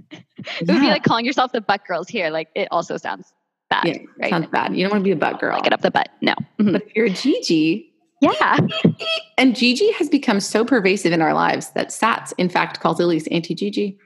it 0.09 0.67
would 0.67 0.79
be 0.79 0.87
like 0.87 1.03
calling 1.03 1.25
yourself 1.25 1.51
the 1.51 1.61
butt 1.61 1.85
girls 1.87 2.07
here. 2.07 2.29
Like 2.29 2.49
it 2.55 2.67
also 2.71 2.97
sounds 2.97 3.33
bad. 3.69 3.85
Yeah, 3.85 3.97
right? 4.19 4.29
Sounds 4.29 4.47
bad. 4.47 4.75
You 4.75 4.83
don't 4.83 4.91
want 4.91 5.01
to 5.01 5.05
be 5.05 5.11
a 5.11 5.15
butt 5.15 5.39
girl. 5.39 5.61
Get 5.61 5.73
up 5.73 5.81
the 5.81 5.91
butt. 5.91 6.09
No. 6.21 6.33
Mm-hmm. 6.59 6.73
But 6.73 6.83
if 6.83 6.95
you're 6.95 7.05
a 7.05 7.09
Gigi, 7.09 7.91
yeah. 8.21 8.59
and 9.37 9.55
Gigi 9.55 9.91
has 9.93 10.09
become 10.09 10.39
so 10.39 10.65
pervasive 10.65 11.13
in 11.13 11.21
our 11.21 11.33
lives 11.33 11.71
that 11.71 11.89
Sats, 11.89 12.33
in 12.37 12.49
fact, 12.49 12.79
calls 12.79 12.99
Elyse 12.99 13.27
Auntie 13.31 13.55
Gigi. 13.55 13.97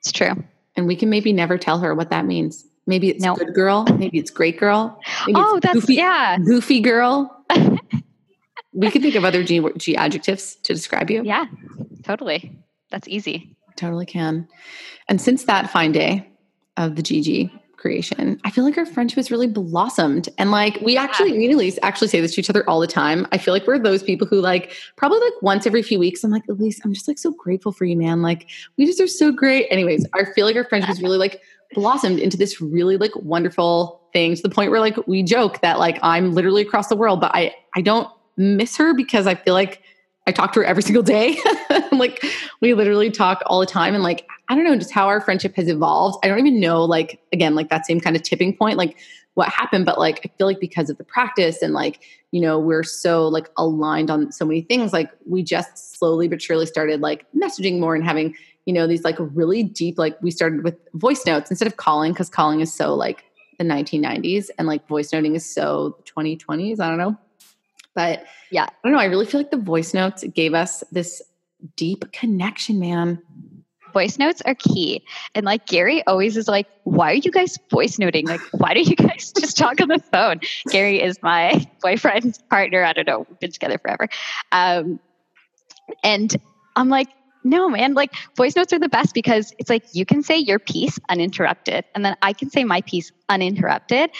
It's 0.00 0.12
true. 0.12 0.42
And 0.76 0.86
we 0.86 0.96
can 0.96 1.10
maybe 1.10 1.32
never 1.32 1.58
tell 1.58 1.78
her 1.78 1.94
what 1.94 2.10
that 2.10 2.26
means. 2.26 2.66
Maybe 2.86 3.08
it's 3.08 3.22
nope. 3.22 3.38
good 3.38 3.54
girl. 3.54 3.84
Maybe 3.96 4.18
it's 4.18 4.30
great 4.30 4.58
girl. 4.58 4.98
Maybe 5.26 5.38
oh, 5.38 5.60
that's 5.60 5.74
goofy, 5.74 5.94
yeah. 5.94 6.38
Goofy 6.38 6.80
girl. 6.80 7.44
we 8.72 8.90
could 8.90 9.02
think 9.02 9.14
of 9.14 9.24
other 9.24 9.44
G, 9.44 9.64
G 9.76 9.96
adjectives 9.96 10.56
to 10.56 10.74
describe 10.74 11.10
you. 11.10 11.22
Yeah, 11.24 11.46
totally. 12.02 12.58
That's 12.90 13.06
easy. 13.06 13.56
Totally 13.82 14.06
can. 14.06 14.46
And 15.08 15.20
since 15.20 15.42
that 15.46 15.68
fine 15.68 15.90
day 15.90 16.24
of 16.76 16.94
the 16.94 17.02
Gigi 17.02 17.52
creation, 17.76 18.40
I 18.44 18.50
feel 18.52 18.62
like 18.62 18.78
our 18.78 18.86
friendship 18.86 19.16
has 19.16 19.28
really 19.28 19.48
blossomed. 19.48 20.28
And 20.38 20.52
like 20.52 20.80
we 20.82 20.96
actually, 20.96 21.36
me 21.36 21.50
and 21.50 21.58
Elyse 21.58 21.80
actually 21.82 22.06
say 22.06 22.20
this 22.20 22.36
to 22.36 22.40
each 22.40 22.48
other 22.48 22.62
all 22.70 22.78
the 22.78 22.86
time. 22.86 23.26
I 23.32 23.38
feel 23.38 23.52
like 23.52 23.66
we're 23.66 23.80
those 23.80 24.04
people 24.04 24.24
who 24.24 24.40
like 24.40 24.72
probably 24.94 25.18
like 25.18 25.32
once 25.42 25.66
every 25.66 25.82
few 25.82 25.98
weeks, 25.98 26.22
I'm 26.22 26.30
like, 26.30 26.46
Elyse, 26.46 26.78
I'm 26.84 26.94
just 26.94 27.08
like 27.08 27.18
so 27.18 27.32
grateful 27.32 27.72
for 27.72 27.84
you, 27.84 27.96
man. 27.96 28.22
Like 28.22 28.48
we 28.78 28.86
just 28.86 29.00
are 29.00 29.08
so 29.08 29.32
great. 29.32 29.66
Anyways, 29.68 30.06
I 30.14 30.26
feel 30.26 30.46
like 30.46 30.54
our 30.54 30.62
friendship 30.62 30.86
has 30.86 31.02
really 31.02 31.18
like 31.18 31.40
blossomed 31.72 32.20
into 32.20 32.36
this 32.36 32.60
really 32.60 32.96
like 32.96 33.16
wonderful 33.16 34.00
thing 34.12 34.36
to 34.36 34.42
the 34.42 34.48
point 34.48 34.70
where 34.70 34.78
like 34.78 34.96
we 35.08 35.24
joke 35.24 35.60
that 35.62 35.80
like 35.80 35.98
I'm 36.02 36.34
literally 36.34 36.62
across 36.62 36.86
the 36.86 36.94
world, 36.94 37.20
but 37.20 37.32
I 37.34 37.52
I 37.74 37.80
don't 37.80 38.08
miss 38.36 38.76
her 38.76 38.94
because 38.94 39.26
I 39.26 39.34
feel 39.34 39.54
like 39.54 39.82
I 40.28 40.30
talk 40.30 40.52
to 40.52 40.60
her 40.60 40.64
every 40.64 40.84
single 40.84 41.02
day. 41.02 41.36
like 41.98 42.24
we 42.60 42.74
literally 42.74 43.10
talk 43.10 43.42
all 43.46 43.60
the 43.60 43.66
time 43.66 43.94
and 43.94 44.02
like 44.02 44.26
I 44.48 44.54
don't 44.54 44.64
know 44.64 44.76
just 44.76 44.92
how 44.92 45.06
our 45.06 45.20
friendship 45.20 45.54
has 45.56 45.68
evolved. 45.68 46.18
I 46.24 46.28
don't 46.28 46.38
even 46.38 46.60
know 46.60 46.84
like 46.84 47.20
again 47.32 47.54
like 47.54 47.68
that 47.70 47.86
same 47.86 48.00
kind 48.00 48.16
of 48.16 48.22
tipping 48.22 48.56
point 48.56 48.76
like 48.76 48.98
what 49.34 49.48
happened 49.48 49.86
but 49.86 49.98
like 49.98 50.20
I 50.24 50.30
feel 50.36 50.46
like 50.46 50.60
because 50.60 50.90
of 50.90 50.98
the 50.98 51.04
practice 51.04 51.62
and 51.62 51.72
like 51.72 52.02
you 52.32 52.40
know 52.40 52.58
we're 52.58 52.82
so 52.82 53.28
like 53.28 53.48
aligned 53.56 54.10
on 54.10 54.32
so 54.32 54.44
many 54.44 54.62
things 54.62 54.92
like 54.92 55.10
we 55.26 55.42
just 55.42 55.98
slowly 55.98 56.28
but 56.28 56.42
surely 56.42 56.66
started 56.66 57.00
like 57.00 57.24
messaging 57.32 57.78
more 57.78 57.94
and 57.94 58.04
having 58.04 58.34
you 58.66 58.72
know 58.72 58.86
these 58.86 59.04
like 59.04 59.16
really 59.18 59.62
deep 59.62 59.98
like 59.98 60.20
we 60.22 60.30
started 60.30 60.64
with 60.64 60.76
voice 60.94 61.24
notes 61.24 61.50
instead 61.50 61.66
of 61.66 61.76
calling 61.76 62.14
cuz 62.14 62.28
calling 62.28 62.60
is 62.60 62.72
so 62.72 62.94
like 62.94 63.24
the 63.62 63.64
1990s 63.64 64.48
and 64.58 64.66
like 64.66 64.86
voice 64.88 65.12
noting 65.12 65.34
is 65.34 65.48
so 65.48 65.96
2020s, 66.04 66.80
I 66.80 66.88
don't 66.88 66.98
know. 66.98 67.16
But 67.94 68.24
yeah, 68.50 68.64
I 68.64 68.72
don't 68.82 68.92
know. 68.92 68.98
I 68.98 69.04
really 69.04 69.26
feel 69.26 69.40
like 69.40 69.50
the 69.50 69.56
voice 69.56 69.92
notes 69.94 70.24
gave 70.34 70.54
us 70.54 70.82
this 70.92 71.20
deep 71.76 72.10
connection, 72.12 72.78
man. 72.78 73.22
Voice 73.92 74.18
notes 74.18 74.40
are 74.46 74.54
key. 74.54 75.04
And 75.34 75.44
like 75.44 75.66
Gary 75.66 76.02
always 76.06 76.36
is 76.36 76.48
like, 76.48 76.66
why 76.84 77.10
are 77.10 77.14
you 77.14 77.30
guys 77.30 77.58
voice 77.70 77.98
noting? 77.98 78.26
Like, 78.26 78.40
why 78.52 78.72
don't 78.72 78.86
you 78.86 78.96
guys 78.96 79.32
just 79.38 79.56
talk 79.56 79.80
on 79.80 79.88
the 79.88 79.98
phone? 79.98 80.40
Gary 80.70 81.02
is 81.02 81.22
my 81.22 81.66
boyfriend's 81.82 82.38
partner. 82.50 82.84
I 82.84 82.94
don't 82.94 83.06
know. 83.06 83.26
We've 83.28 83.40
been 83.40 83.52
together 83.52 83.78
forever. 83.78 84.08
Um, 84.50 84.98
and 86.02 86.34
I'm 86.74 86.88
like, 86.88 87.08
no, 87.44 87.68
man, 87.68 87.94
like 87.94 88.14
voice 88.36 88.56
notes 88.56 88.72
are 88.72 88.78
the 88.78 88.88
best 88.88 89.12
because 89.14 89.52
it's 89.58 89.68
like 89.68 89.84
you 89.92 90.06
can 90.06 90.22
say 90.22 90.38
your 90.38 90.60
piece 90.60 90.98
uninterrupted, 91.08 91.84
and 91.94 92.04
then 92.04 92.16
I 92.22 92.32
can 92.32 92.50
say 92.50 92.62
my 92.62 92.82
piece 92.82 93.10
uninterrupted, 93.28 94.10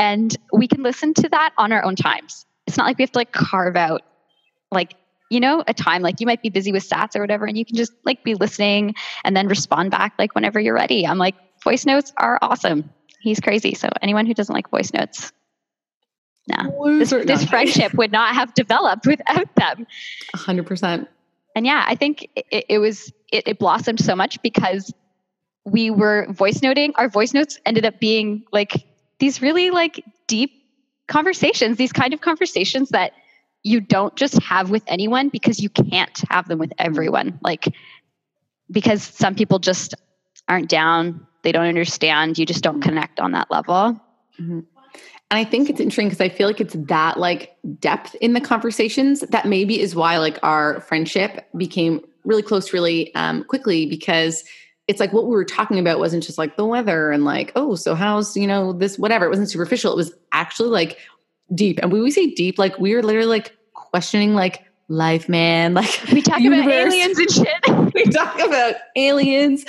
and 0.00 0.36
we 0.52 0.66
can 0.66 0.82
listen 0.82 1.14
to 1.14 1.28
that 1.28 1.52
on 1.56 1.70
our 1.70 1.84
own 1.84 1.94
times 1.94 2.44
it's 2.66 2.76
not 2.76 2.86
like 2.86 2.98
we 2.98 3.02
have 3.02 3.12
to 3.12 3.18
like 3.18 3.32
carve 3.32 3.76
out 3.76 4.02
like 4.70 4.94
you 5.32 5.40
know 5.40 5.64
a 5.66 5.74
time 5.74 6.02
like 6.02 6.20
you 6.20 6.26
might 6.26 6.42
be 6.42 6.50
busy 6.50 6.72
with 6.72 6.88
Sats 6.88 7.16
or 7.16 7.20
whatever 7.20 7.46
and 7.46 7.56
you 7.56 7.64
can 7.64 7.76
just 7.76 7.92
like 8.04 8.22
be 8.24 8.34
listening 8.34 8.94
and 9.24 9.36
then 9.36 9.48
respond 9.48 9.90
back 9.90 10.14
like 10.18 10.34
whenever 10.34 10.60
you're 10.60 10.74
ready. 10.74 11.06
I'm 11.06 11.18
like 11.18 11.34
voice 11.62 11.86
notes 11.86 12.12
are 12.16 12.38
awesome. 12.42 12.90
He's 13.20 13.40
crazy. 13.40 13.74
So 13.74 13.88
anyone 14.00 14.26
who 14.26 14.34
doesn't 14.34 14.54
like 14.54 14.70
voice 14.70 14.92
notes 14.92 15.32
no 16.48 16.98
this, 16.98 17.10
this 17.10 17.44
friendship 17.44 17.94
would 17.94 18.10
not 18.10 18.34
have 18.34 18.52
developed 18.54 19.06
without 19.06 19.54
them. 19.54 19.86
100% 20.34 21.06
and 21.54 21.66
yeah 21.66 21.84
i 21.86 21.94
think 21.94 22.28
it, 22.34 22.64
it 22.68 22.78
was 22.78 23.12
it, 23.30 23.46
it 23.46 23.58
blossomed 23.60 24.00
so 24.00 24.16
much 24.16 24.42
because 24.42 24.92
we 25.64 25.90
were 25.90 26.26
voice 26.30 26.62
noting. 26.62 26.92
Our 26.96 27.08
voice 27.08 27.34
notes 27.34 27.58
ended 27.64 27.84
up 27.84 28.00
being 28.00 28.44
like 28.52 28.86
these 29.18 29.40
really 29.40 29.70
like 29.70 30.04
deep 30.26 30.50
conversations, 31.08 31.76
these 31.76 31.92
kind 31.92 32.12
of 32.12 32.20
conversations 32.20 32.90
that 32.90 33.12
you 33.62 33.80
don't 33.80 34.14
just 34.16 34.42
have 34.42 34.70
with 34.70 34.82
anyone 34.86 35.28
because 35.28 35.60
you 35.60 35.68
can't 35.68 36.22
have 36.30 36.48
them 36.48 36.58
with 36.58 36.72
everyone. 36.78 37.38
Like, 37.42 37.72
because 38.70 39.02
some 39.02 39.34
people 39.34 39.58
just 39.58 39.94
aren't 40.48 40.68
down, 40.68 41.26
they 41.42 41.52
don't 41.52 41.66
understand, 41.66 42.38
you 42.38 42.46
just 42.46 42.64
don't 42.64 42.80
connect 42.80 43.20
on 43.20 43.32
that 43.32 43.50
level. 43.50 44.00
Mm-hmm. 44.40 44.60
And 45.32 45.38
I 45.38 45.44
think 45.44 45.70
it's 45.70 45.80
interesting 45.80 46.08
because 46.08 46.20
I 46.20 46.28
feel 46.28 46.46
like 46.46 46.60
it's 46.60 46.74
that 46.74 47.18
like 47.18 47.56
depth 47.78 48.14
in 48.16 48.34
the 48.34 48.40
conversations 48.40 49.20
that 49.20 49.46
maybe 49.46 49.80
is 49.80 49.94
why 49.94 50.18
like 50.18 50.38
our 50.42 50.82
friendship 50.82 51.48
became 51.56 52.02
really 52.24 52.42
close 52.42 52.72
really 52.74 53.14
um, 53.14 53.42
quickly 53.44 53.86
because 53.86 54.44
it's 54.88 55.00
like 55.00 55.14
what 55.14 55.24
we 55.24 55.30
were 55.30 55.44
talking 55.44 55.78
about 55.78 55.98
wasn't 55.98 56.22
just 56.22 56.36
like 56.36 56.56
the 56.56 56.66
weather 56.66 57.10
and 57.10 57.24
like 57.24 57.50
oh 57.56 57.74
so 57.74 57.94
how's 57.94 58.36
you 58.36 58.46
know 58.46 58.74
this 58.74 58.98
whatever 58.98 59.24
it 59.24 59.30
wasn't 59.30 59.48
superficial 59.48 59.92
it 59.92 59.96
was 59.96 60.12
actually 60.32 60.68
like 60.68 60.98
deep 61.54 61.78
and 61.82 61.92
when 61.92 62.02
we 62.02 62.10
say 62.10 62.26
deep 62.28 62.58
like 62.58 62.78
we 62.78 62.94
are 62.94 63.02
literally 63.02 63.28
like 63.28 63.56
questioning 63.74 64.34
like 64.34 64.64
life 64.88 65.28
man 65.28 65.74
like 65.74 66.00
we 66.12 66.20
talk 66.20 66.40
about 66.40 66.68
aliens 66.68 67.18
and 67.18 67.30
shit 67.30 67.48
we 67.94 68.04
talk 68.04 68.38
about 68.40 68.74
aliens 68.96 69.64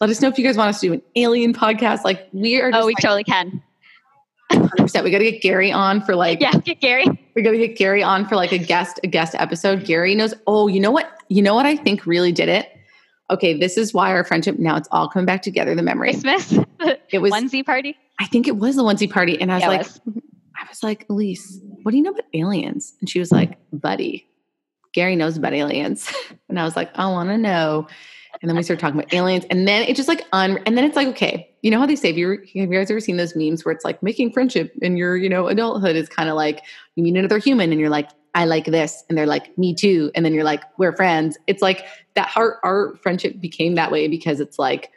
let 0.00 0.10
us 0.10 0.20
know 0.20 0.28
if 0.28 0.38
you 0.38 0.44
guys 0.44 0.56
want 0.56 0.68
us 0.68 0.80
to 0.80 0.88
do 0.88 0.92
an 0.92 1.02
alien 1.16 1.52
podcast 1.52 2.04
like 2.04 2.28
we 2.32 2.60
are 2.60 2.70
oh 2.74 2.86
we 2.86 2.94
like, 2.94 3.02
totally 3.02 3.24
can 3.24 3.62
100%. 4.50 5.04
We 5.04 5.10
got 5.10 5.18
to 5.18 5.30
get 5.30 5.42
Gary 5.42 5.70
on 5.70 6.00
for 6.00 6.14
like 6.14 6.40
yeah, 6.40 6.52
get 6.52 6.80
Gary. 6.80 7.06
We 7.34 7.42
got 7.42 7.50
to 7.50 7.58
get 7.58 7.76
Gary 7.76 8.02
on 8.02 8.26
for 8.26 8.36
like 8.36 8.52
a 8.52 8.58
guest 8.58 8.98
a 9.04 9.06
guest 9.06 9.34
episode. 9.34 9.84
Gary 9.84 10.14
knows. 10.14 10.34
Oh, 10.46 10.68
you 10.68 10.80
know 10.80 10.90
what? 10.90 11.10
You 11.28 11.42
know 11.42 11.54
what 11.54 11.66
I 11.66 11.76
think 11.76 12.06
really 12.06 12.32
did 12.32 12.48
it. 12.48 12.68
Okay, 13.30 13.58
this 13.58 13.76
is 13.76 13.92
why 13.92 14.10
our 14.10 14.24
friendship 14.24 14.58
now 14.58 14.76
it's 14.76 14.88
all 14.90 15.08
coming 15.08 15.26
back 15.26 15.42
together. 15.42 15.74
The 15.74 15.82
memory. 15.82 16.12
Christmas. 16.12 16.58
It 17.10 17.20
was 17.20 17.32
onesie 17.32 17.64
party. 17.64 17.96
I 18.20 18.26
think 18.26 18.46
it 18.46 18.56
was 18.56 18.76
the 18.76 18.82
onesie 18.82 19.10
party, 19.10 19.40
and 19.40 19.50
I 19.50 19.54
was 19.54 19.62
Yeah, 19.62 19.68
like, 19.68 19.78
was. 19.78 20.00
Was 20.68 20.82
like, 20.82 21.06
Elise, 21.08 21.60
what 21.82 21.92
do 21.92 21.96
you 21.96 22.02
know 22.02 22.10
about 22.10 22.24
aliens? 22.34 22.94
And 23.00 23.08
she 23.08 23.18
was 23.18 23.32
like, 23.32 23.58
Buddy, 23.72 24.28
Gary 24.92 25.16
knows 25.16 25.36
about 25.36 25.54
aliens. 25.54 26.12
And 26.48 26.58
I 26.58 26.64
was 26.64 26.76
like, 26.76 26.90
I 26.94 27.06
want 27.06 27.28
to 27.28 27.36
know. 27.36 27.86
And 28.40 28.48
then 28.48 28.56
we 28.56 28.62
started 28.62 28.80
talking 28.80 28.98
about 28.98 29.12
aliens, 29.12 29.44
and 29.50 29.68
then 29.68 29.82
it 29.82 29.96
just 29.96 30.08
like 30.08 30.24
un. 30.32 30.58
And 30.64 30.78
then 30.78 30.84
it's 30.84 30.96
like, 30.96 31.08
okay, 31.08 31.50
you 31.62 31.70
know 31.70 31.78
how 31.78 31.86
they 31.86 31.96
say, 31.96 32.08
have 32.08 32.16
you, 32.16 32.30
have 32.30 32.46
you 32.54 32.66
guys 32.66 32.90
ever 32.90 33.00
seen 33.00 33.18
those 33.18 33.36
memes 33.36 33.64
where 33.64 33.72
it's 33.72 33.84
like 33.84 34.02
making 34.02 34.32
friendship 34.32 34.72
in 34.80 34.96
your, 34.96 35.16
you 35.16 35.28
know, 35.28 35.48
adulthood 35.48 35.94
is 35.94 36.08
kind 36.08 36.30
of 36.30 36.36
like 36.36 36.62
you 36.94 37.02
meet 37.02 37.16
another 37.16 37.38
human, 37.38 37.70
and 37.70 37.80
you're 37.80 37.90
like, 37.90 38.08
I 38.34 38.44
like 38.44 38.66
this, 38.66 39.04
and 39.08 39.18
they're 39.18 39.26
like, 39.26 39.56
me 39.58 39.74
too, 39.74 40.10
and 40.14 40.24
then 40.24 40.32
you're 40.32 40.44
like, 40.44 40.62
we're 40.78 40.94
friends. 40.96 41.36
It's 41.46 41.60
like 41.60 41.84
that. 42.14 42.30
Our 42.36 42.60
our 42.62 42.96
friendship 43.02 43.40
became 43.40 43.74
that 43.74 43.90
way 43.90 44.08
because 44.08 44.40
it's 44.40 44.58
like 44.58 44.90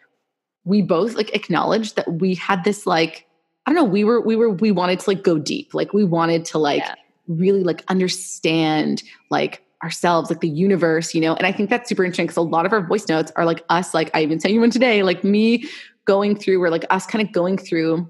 we 0.64 0.82
both 0.82 1.16
like 1.16 1.36
acknowledged 1.36 1.96
that 1.96 2.12
we 2.14 2.36
had 2.36 2.64
this 2.64 2.86
like 2.86 3.26
I 3.66 3.72
don't 3.74 3.76
know, 3.76 3.90
we 3.90 4.04
were 4.04 4.22
we 4.22 4.36
were 4.36 4.50
we 4.50 4.72
wanted 4.72 5.00
to 5.02 5.10
like 5.10 5.24
go 5.24 5.38
deep. 5.38 5.74
Like 5.74 5.94
we 5.94 6.04
wanted 6.04 6.46
to 6.46 6.58
like 6.58 6.84
Yeah. 6.84 6.96
really 7.28 7.64
like 7.64 7.84
understand 7.90 9.04
like 9.30 9.64
ourselves, 9.84 10.30
like 10.30 10.42
the 10.42 10.50
universe, 10.50 11.14
you 11.14 11.22
know. 11.22 11.36
And 11.36 11.46
I 11.46 11.52
think 11.52 11.70
that's 11.70 11.90
super 11.90 12.04
interesting 12.04 12.26
because 12.26 12.38
a 12.38 12.42
lot 12.42 12.66
of 12.66 12.74
our 12.74 12.86
voice 12.86 13.08
notes 13.08 13.32
are 13.36 13.46
like 13.46 13.64
us, 13.70 13.94
like 13.94 14.12
I 14.14 14.22
even 14.22 14.40
sent 14.40 14.54
you 14.54 14.60
one 14.60 14.70
today, 14.72 15.04
like 15.04 15.24
me 15.24 15.66
going 16.06 16.36
through 16.36 16.62
or 16.62 16.70
like 16.70 16.86
us 16.90 17.06
kind 17.06 17.26
of 17.26 17.34
going 17.34 17.58
through 17.58 18.10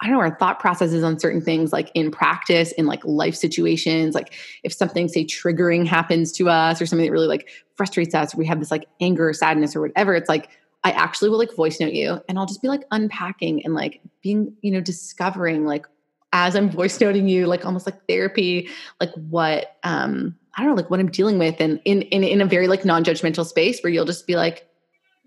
I 0.00 0.06
don't 0.06 0.14
know, 0.14 0.20
our 0.20 0.38
thought 0.38 0.60
processes 0.60 1.02
on 1.02 1.18
certain 1.18 1.40
things, 1.40 1.72
like 1.72 1.90
in 1.92 2.12
practice, 2.12 2.70
in 2.70 2.86
like 2.86 3.04
life 3.04 3.34
situations, 3.34 4.14
like 4.14 4.32
if 4.62 4.72
something, 4.72 5.08
say, 5.08 5.24
triggering 5.24 5.84
happens 5.88 6.30
to 6.34 6.48
us 6.48 6.80
or 6.80 6.86
something 6.86 7.04
that 7.04 7.10
really 7.10 7.26
like 7.26 7.48
frustrates 7.74 8.14
us, 8.14 8.32
or 8.32 8.38
we 8.38 8.46
have 8.46 8.60
this 8.60 8.70
like 8.70 8.86
anger 9.00 9.28
or 9.28 9.32
sadness 9.32 9.74
or 9.74 9.80
whatever, 9.80 10.14
it's 10.14 10.28
like 10.28 10.50
I 10.84 10.92
actually 10.92 11.30
will 11.30 11.38
like 11.38 11.54
voice 11.54 11.80
note 11.80 11.92
you 11.92 12.20
and 12.28 12.38
I'll 12.38 12.46
just 12.46 12.62
be 12.62 12.68
like 12.68 12.84
unpacking 12.90 13.64
and 13.64 13.74
like 13.74 14.00
being, 14.22 14.54
you 14.62 14.70
know, 14.70 14.80
discovering 14.80 15.64
like 15.64 15.86
as 16.32 16.54
I'm 16.54 16.70
voice 16.70 17.00
noting 17.00 17.28
you, 17.28 17.46
like 17.46 17.64
almost 17.64 17.86
like 17.86 18.06
therapy, 18.06 18.68
like 19.00 19.12
what 19.14 19.76
um 19.82 20.36
I 20.56 20.62
don't 20.62 20.70
know, 20.70 20.76
like 20.76 20.90
what 20.90 21.00
I'm 21.00 21.10
dealing 21.10 21.38
with 21.38 21.60
and 21.60 21.80
in 21.84 22.02
in 22.02 22.22
in 22.24 22.40
a 22.40 22.46
very 22.46 22.68
like 22.68 22.84
non-judgmental 22.84 23.46
space 23.46 23.80
where 23.80 23.92
you'll 23.92 24.04
just 24.04 24.26
be 24.26 24.36
like, 24.36 24.68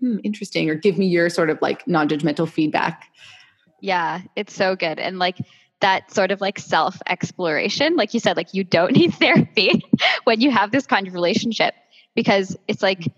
hmm, 0.00 0.18
interesting, 0.24 0.68
or 0.70 0.74
give 0.74 0.98
me 0.98 1.06
your 1.06 1.28
sort 1.28 1.50
of 1.50 1.60
like 1.60 1.86
non-judgmental 1.86 2.48
feedback. 2.48 3.08
Yeah, 3.80 4.22
it's 4.36 4.54
so 4.54 4.76
good. 4.76 4.98
And 4.98 5.18
like 5.18 5.36
that 5.80 6.12
sort 6.12 6.30
of 6.30 6.40
like 6.40 6.58
self 6.58 7.00
exploration, 7.08 7.96
like 7.96 8.14
you 8.14 8.20
said, 8.20 8.36
like 8.36 8.54
you 8.54 8.64
don't 8.64 8.92
need 8.96 9.14
therapy 9.14 9.84
when 10.24 10.40
you 10.40 10.50
have 10.50 10.70
this 10.70 10.86
kind 10.86 11.06
of 11.06 11.14
relationship 11.14 11.74
because 12.14 12.56
it's 12.68 12.82
like 12.82 13.08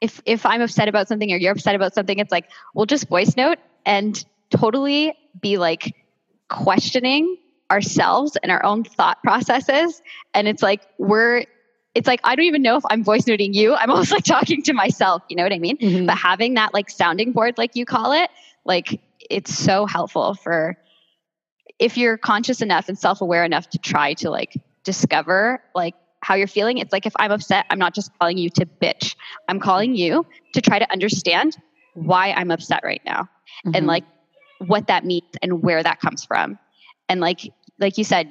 if 0.00 0.20
if 0.26 0.46
I'm 0.46 0.60
upset 0.60 0.88
about 0.88 1.08
something 1.08 1.32
or 1.32 1.36
you're 1.36 1.52
upset 1.52 1.74
about 1.74 1.94
something, 1.94 2.18
it's 2.18 2.32
like 2.32 2.50
we'll 2.74 2.86
just 2.86 3.08
voice 3.08 3.36
note 3.36 3.58
and 3.84 4.24
totally 4.50 5.14
be 5.40 5.58
like 5.58 5.94
questioning 6.48 7.36
ourselves 7.70 8.36
and 8.42 8.50
our 8.50 8.64
own 8.64 8.84
thought 8.84 9.22
processes. 9.22 10.00
And 10.34 10.48
it's 10.48 10.62
like 10.62 10.82
we're 10.98 11.44
it's 11.94 12.06
like 12.06 12.20
I 12.24 12.36
don't 12.36 12.44
even 12.46 12.62
know 12.62 12.76
if 12.76 12.84
I'm 12.90 13.02
voice 13.04 13.26
noting 13.26 13.54
you. 13.54 13.74
I'm 13.74 13.90
almost 13.94 14.12
like 14.12 14.24
talking 14.24 14.62
to 14.64 14.72
myself, 14.72 15.22
you 15.28 15.36
know 15.36 15.42
what 15.42 15.52
I 15.52 15.58
mean? 15.58 15.78
Mhm. 15.78 16.06
but 16.06 16.16
having 16.16 16.54
that 16.54 16.72
like 16.74 16.90
sounding 16.90 17.32
board 17.32 17.58
like 17.58 17.74
you 17.76 17.84
call 17.84 18.12
it 18.12 18.30
like 18.64 19.00
it's 19.30 19.52
so 19.56 19.86
helpful 19.86 20.34
for 20.34 20.76
if 21.78 21.96
you're 21.96 22.16
conscious 22.18 22.60
enough 22.62 22.88
and 22.88 22.98
self-aware 22.98 23.44
enough 23.44 23.68
to 23.70 23.78
try 23.78 24.14
to 24.14 24.30
like 24.30 24.54
discover 24.84 25.62
like 25.74 25.94
how 26.28 26.34
you're 26.34 26.46
feeling. 26.58 26.76
It's 26.76 26.92
like 26.92 27.06
if 27.06 27.14
i'm 27.16 27.32
upset 27.32 27.64
i'm 27.70 27.78
not 27.78 27.94
just 27.94 28.10
calling 28.18 28.36
you 28.36 28.50
to 28.50 28.66
bitch. 28.82 29.16
I'm 29.48 29.60
calling 29.68 29.94
you 30.02 30.26
to 30.54 30.60
try 30.60 30.78
to 30.78 30.92
understand 30.92 31.56
why 31.94 32.24
i'm 32.32 32.50
upset 32.50 32.82
right 32.84 33.00
now 33.12 33.20
and 33.74 33.84
Mhm. 33.84 33.88
like 33.94 34.04
what 34.72 34.88
that 34.88 35.02
means 35.06 35.32
and 35.42 35.62
where 35.62 35.82
that 35.82 36.00
comes 36.00 36.24
from. 36.30 36.58
And 37.08 37.18
like 37.20 37.40
like 37.84 37.96
you 37.96 38.04
said 38.04 38.26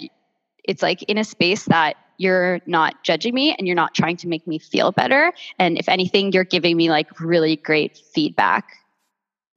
it's 0.64 0.84
like 0.84 1.02
in 1.12 1.18
a 1.18 1.24
space 1.24 1.64
that 1.76 1.94
you're 2.20 2.60
not 2.68 3.04
judging 3.04 3.34
me 3.34 3.56
and 3.58 3.66
you're 3.68 3.82
not 3.84 3.94
trying 3.96 4.18
to 4.18 4.28
make 4.28 4.46
me 4.46 4.60
feel 4.60 4.92
better. 4.92 5.32
And 5.58 5.78
if 5.78 5.88
anything 5.90 6.34
you're 6.34 6.52
giving 6.56 6.76
me 6.78 6.90
like 6.98 7.20
really 7.20 7.56
great 7.56 7.94
feedback 8.14 8.66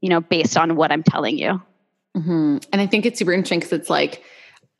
you 0.00 0.08
know 0.08 0.20
based 0.22 0.56
on 0.56 0.76
what 0.76 0.90
i'm 0.94 1.02
telling 1.02 1.36
you. 1.44 1.60
Hmm 2.14 2.56
And 2.72 2.80
I 2.80 2.86
think 2.86 3.04
it's 3.04 3.18
super 3.18 3.32
interesting 3.34 3.60
because 3.60 3.74
it's 3.80 3.90
like, 3.90 4.22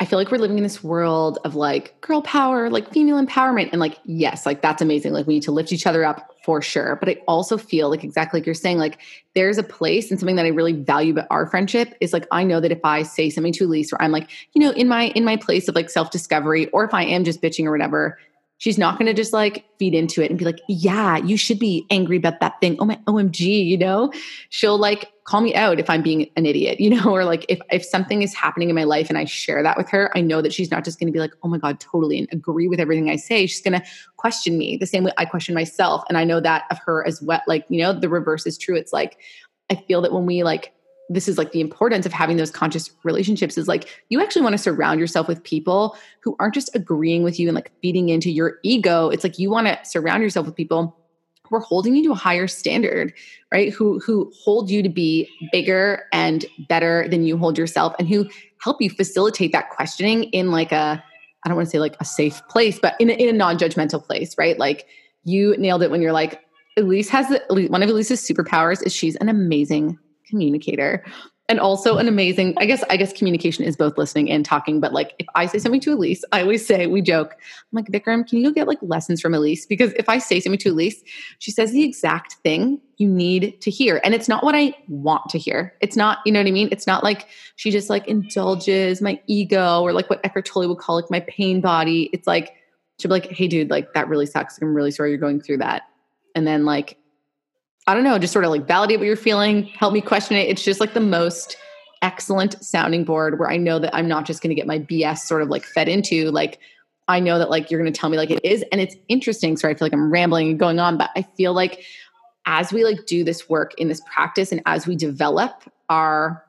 I 0.01 0.07
feel 0.07 0.19
like 0.19 0.31
we're 0.31 0.39
living 0.39 0.57
in 0.57 0.63
this 0.63 0.83
world 0.83 1.39
of 1.45 1.55
like 1.55 2.01
girl 2.01 2.23
power, 2.23 2.71
like 2.71 2.91
female 2.91 3.23
empowerment. 3.23 3.69
And 3.71 3.81
like, 3.81 3.99
yes, 4.07 4.47
like 4.47 4.63
that's 4.63 4.81
amazing. 4.81 5.13
Like 5.13 5.27
we 5.27 5.35
need 5.35 5.43
to 5.43 5.53
lift 5.53 5.73
each 5.73 5.87
other 5.87 6.07
up 6.07 6.35
for 6.43 6.63
sure. 6.63 6.97
But 6.97 7.11
I 7.11 7.17
also 7.29 7.59
feel 7.59 7.91
like 7.91 8.03
exactly 8.03 8.41
like 8.41 8.47
you're 8.47 8.55
saying, 8.55 8.79
like 8.79 8.99
there's 9.35 9.59
a 9.59 9.63
place 9.63 10.11
and 10.11 10.19
something 10.19 10.37
that 10.37 10.47
I 10.47 10.49
really 10.49 10.73
value 10.73 11.13
about 11.13 11.27
our 11.29 11.47
friendship 11.47 11.95
is 12.01 12.15
like 12.15 12.27
I 12.33 12.45
know 12.45 12.61
that 12.61 12.73
if 12.73 12.81
I 12.83 13.03
say 13.03 13.29
something 13.29 13.53
to 13.53 13.69
Elyse 13.69 13.93
or 13.93 14.01
I'm 14.01 14.11
like, 14.11 14.31
you 14.55 14.63
know, 14.63 14.71
in 14.71 14.89
my 14.89 15.09
in 15.09 15.23
my 15.23 15.37
place 15.37 15.69
of 15.69 15.75
like 15.75 15.91
self-discovery, 15.91 16.69
or 16.69 16.85
if 16.85 16.95
I 16.95 17.05
am 17.05 17.23
just 17.23 17.43
bitching 17.43 17.67
or 17.67 17.71
whatever, 17.71 18.19
she's 18.57 18.79
not 18.79 18.99
gonna 18.99 19.13
just 19.13 19.35
like 19.35 19.67
feed 19.79 19.95
into 19.95 20.23
it 20.23 20.31
and 20.31 20.39
be 20.39 20.47
like, 20.47 20.61
yeah, 20.67 21.19
you 21.19 21.37
should 21.37 21.59
be 21.59 21.87
angry 21.91 22.17
about 22.17 22.41
that 22.41 22.59
thing. 22.63 22.77
Oh 22.79 22.87
my 22.87 22.99
OMG, 23.07 23.67
you 23.67 23.77
know? 23.77 24.11
she'll 24.49 24.79
like 24.79 25.11
call 25.31 25.43
me 25.43 25.55
out 25.55 25.79
if 25.79 25.89
I'm 25.89 26.03
being 26.03 26.29
an 26.35 26.45
idiot, 26.45 26.81
you 26.81 26.91
know, 26.91 27.05
or 27.15 27.25
like 27.25 27.47
if 27.49 27.61
if 27.71 27.85
something 27.85 28.23
is 28.23 28.35
happening 28.35 28.69
in 28.69 28.75
my 28.75 28.83
life 28.83 29.09
and 29.09 29.17
I 29.17 29.25
share 29.25 29.63
that 29.63 29.77
with 29.77 29.89
her, 29.91 30.11
I 30.17 30.21
know 30.21 30.43
that 30.43 30.53
she's 30.53 30.73
not 30.73 30.85
just 30.85 30.99
going 30.99 31.07
to 31.07 31.13
be 31.13 31.21
like, 31.21 31.33
"Oh 31.45 31.49
my 31.49 31.59
god, 31.59 31.79
totally," 31.79 32.19
and 32.19 32.29
agree 32.33 32.67
with 32.67 32.81
everything 32.81 33.09
I 33.09 33.17
say. 33.17 33.47
She's 33.47 33.63
going 33.63 33.81
to 33.81 33.87
question 34.17 34.59
me 34.59 34.77
the 34.77 34.87
same 34.87 35.05
way 35.05 35.13
I 35.19 35.25
question 35.25 35.55
myself, 35.55 36.03
and 36.09 36.19
I 36.19 36.25
know 36.25 36.41
that 36.41 36.65
of 36.71 36.79
her 36.85 37.07
as 37.07 37.23
well. 37.23 37.41
Like, 37.47 37.65
you 37.69 37.81
know, 37.81 37.93
the 37.93 38.09
reverse 38.09 38.45
is 38.45 38.59
true. 38.59 38.75
It's 38.75 38.93
like 38.93 39.19
I 39.71 39.77
feel 39.77 40.03
that 40.03 40.13
when 40.13 40.27
we 40.27 40.43
like 40.43 40.73
this 41.13 41.27
is 41.27 41.37
like 41.37 41.51
the 41.51 41.61
importance 41.61 42.07
of 42.07 42.13
having 42.13 42.37
those 42.37 42.53
conscious 42.53 42.89
relationships 43.03 43.59
is 43.59 43.67
like 43.67 43.89
you 44.11 44.23
actually 44.23 44.43
want 44.43 44.53
to 44.53 44.59
surround 44.59 45.01
yourself 45.01 45.27
with 45.27 45.43
people 45.43 45.97
who 46.23 46.37
aren't 46.39 46.55
just 46.55 46.75
agreeing 46.77 47.25
with 47.25 47.39
you 47.39 47.49
and 47.49 47.55
like 47.57 47.73
feeding 47.83 48.11
into 48.11 48.31
your 48.31 48.59
ego. 48.63 49.09
It's 49.09 49.25
like 49.25 49.37
you 49.37 49.51
want 49.51 49.67
to 49.67 49.79
surround 49.85 50.23
yourself 50.23 50.47
with 50.47 50.55
people 50.55 51.00
who 51.51 51.57
are 51.57 51.61
holding 51.61 51.97
you 51.97 52.05
to 52.05 52.13
a 52.13 52.17
higher 52.17 52.47
standard 52.47 53.13
right? 53.53 53.73
Who 53.73 53.99
who 53.99 54.33
hold 54.39 54.71
you 54.71 54.83
to 54.83 54.89
be 54.89 55.29
bigger 55.53 56.05
and 56.13 56.47
better 56.69 57.09
than 57.09 57.25
you 57.25 57.37
hold 57.37 57.59
yourself 57.59 57.95
and 57.99 58.09
who 58.09 58.29
help 58.63 58.81
you 58.81 58.91
facilitate 58.91 59.53
that 59.53 59.71
questioning 59.71 60.25
in 60.25 60.51
like 60.51 60.71
a 60.73 61.03
i 61.45 61.49
don't 61.49 61.57
want 61.57 61.67
to 61.67 61.71
say 61.71 61.79
like 61.79 61.97
a 62.01 62.05
safe 62.05 62.47
place 62.49 62.79
but 62.79 62.95
in 63.01 63.11
a, 63.11 63.15
in 63.15 63.29
a 63.29 63.33
non-judgmental 63.33 64.05
place 64.05 64.37
right? 64.39 64.59
Like 64.59 64.87
you 65.25 65.57
nailed 65.59 65.83
it 65.83 65.91
when 65.91 66.01
you're 66.01 66.13
like 66.13 66.41
elyse 66.79 67.09
has 67.09 67.29
the, 67.29 67.67
one 67.69 67.83
of 67.83 67.89
elyse's 67.89 68.21
superpowers 68.21 68.85
is 68.87 68.95
she's 68.95 69.17
an 69.17 69.29
amazing 69.29 69.99
communicator 70.27 71.05
and 71.51 71.59
also 71.59 71.99
an 71.99 72.07
amazing 72.07 72.55
i 72.59 72.65
guess 72.65 72.83
i 72.89 72.97
guess 72.97 73.13
communication 73.13 73.65
is 73.65 73.77
both 73.77 73.99
listening 73.99 74.31
and 74.31 74.47
talking 74.47 74.81
but 74.81 74.93
like 74.93 75.15
if 75.19 75.27
i 75.35 75.45
say 75.45 75.59
something 75.59 75.81
to 75.81 75.95
elyse 75.95 76.23
i 76.33 76.41
always 76.41 76.65
say 76.65 76.87
we 76.87 77.03
joke. 77.03 77.33
I'm 77.35 77.77
like 77.77 77.87
vikram 77.87 78.27
can 78.27 78.39
you 78.39 78.55
get 78.55 78.69
like 78.69 78.79
lessons 78.81 79.21
from 79.21 79.33
elyse? 79.33 79.69
Because 79.69 79.93
if 79.95 80.09
i 80.09 80.17
say 80.19 80.39
something 80.41 80.59
to 80.61 80.73
elyse 80.73 81.03
she 81.41 81.51
says 81.51 81.73
the 81.73 81.83
exact 81.83 82.35
thing 82.45 82.81
you 82.99 83.09
need 83.09 83.59
to 83.63 83.71
hear. 83.71 84.01
And 84.05 84.15
it's 84.15 84.29
not 84.29 84.45
what 84.45 84.55
i 84.55 84.75
want 84.89 85.29
to 85.31 85.39
hear. 85.39 85.75
It's 85.81 85.97
not 85.97 86.19
you 86.25 86.33
know 86.33 86.39
what 86.39 86.47
i 86.47 86.53
mean? 86.53 86.69
It's 86.71 86.87
not 86.87 87.03
like 87.03 87.27
she 87.57 87.71
just 87.71 87.91
like 87.91 88.07
indulges 88.07 89.03
my 89.03 89.21
ego 89.27 89.83
or 89.83 89.93
like 89.93 90.09
what 90.09 90.21
Eckhart 90.25 90.47
Tolle 90.47 90.69
would 90.69 90.79
call 90.79 90.97
like 90.97 91.11
my 91.11 91.21
pain 91.21 91.61
body. 91.61 92.11
It's 92.13 92.29
like 92.29 92.55
she'll 92.99 93.09
be 93.09 93.15
like 93.15 93.31
hey 93.33 93.49
dude 93.49 93.71
like 93.71 93.93
that 93.95 94.09
really 94.09 94.27
sucks. 94.27 94.59
I'm 94.63 94.73
really 94.73 94.93
sorry 94.93 95.11
you're 95.11 95.19
going 95.19 95.41
through 95.41 95.59
that. 95.59 95.83
And 96.37 96.47
then 96.47 96.65
like 96.65 96.97
i 97.87 97.95
don't 97.95 98.05
know 98.05 98.19
just 98.19 98.33
sort 98.33 98.45
of 98.45 98.51
like 98.51 98.67
validate 98.67 98.99
what 98.99 99.07
you're 99.07 99.17
feeling 99.17 99.65
help 99.79 99.93
me 99.93 100.01
question 100.01 100.37
it 100.37 100.49
it's 100.49 100.63
just 100.63 100.81
like 100.81 100.95
the 100.95 101.01
most 101.01 101.57
excellent 102.03 102.63
sounding 102.65 103.05
board 103.05 103.39
where 103.39 103.51
i 103.51 103.57
know 103.57 103.79
that 103.79 103.95
i'm 103.95 104.09
not 104.09 104.25
just 104.25 104.43
going 104.43 104.49
to 104.51 104.55
get 104.55 104.67
my 104.67 104.79
bs 104.79 105.19
sort 105.19 105.43
of 105.43 105.49
like 105.49 105.65
fed 105.65 105.89
into 105.89 106.31
like 106.31 106.59
I 107.11 107.19
know 107.19 107.39
that 107.39 107.51
like 107.51 107.71
you're 107.71 107.81
going 107.81 107.93
to 107.93 107.99
tell 107.99 108.09
me 108.09 108.17
like 108.17 108.31
it 108.31 108.45
is. 108.45 108.65
And 108.71 108.81
it's 108.81 108.95
interesting. 109.09 109.57
Sorry, 109.57 109.75
I 109.75 109.77
feel 109.77 109.87
like 109.87 109.93
I'm 109.93 110.13
rambling 110.13 110.51
and 110.51 110.59
going 110.59 110.79
on, 110.79 110.97
but 110.97 111.11
I 111.17 111.23
feel 111.23 111.53
like 111.53 111.85
as 112.47 112.73
we 112.73 112.85
like 112.85 113.07
do 113.07 113.25
this 113.25 113.49
work 113.49 113.75
in 113.79 113.89
this 113.89 114.01
practice 114.07 114.53
and 114.53 114.63
as 114.67 114.87
we 114.87 114.97
develop 114.97 115.65
our 115.89 116.45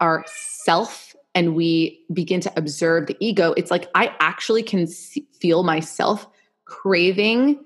our 0.00 0.24
self 0.26 1.14
and 1.34 1.54
we 1.54 2.00
begin 2.12 2.40
to 2.40 2.52
observe 2.56 3.06
the 3.06 3.16
ego, 3.20 3.54
it's 3.56 3.70
like 3.70 3.88
I 3.94 4.14
actually 4.20 4.62
can 4.62 4.86
see, 4.86 5.26
feel 5.32 5.62
myself 5.64 6.26
craving 6.64 7.58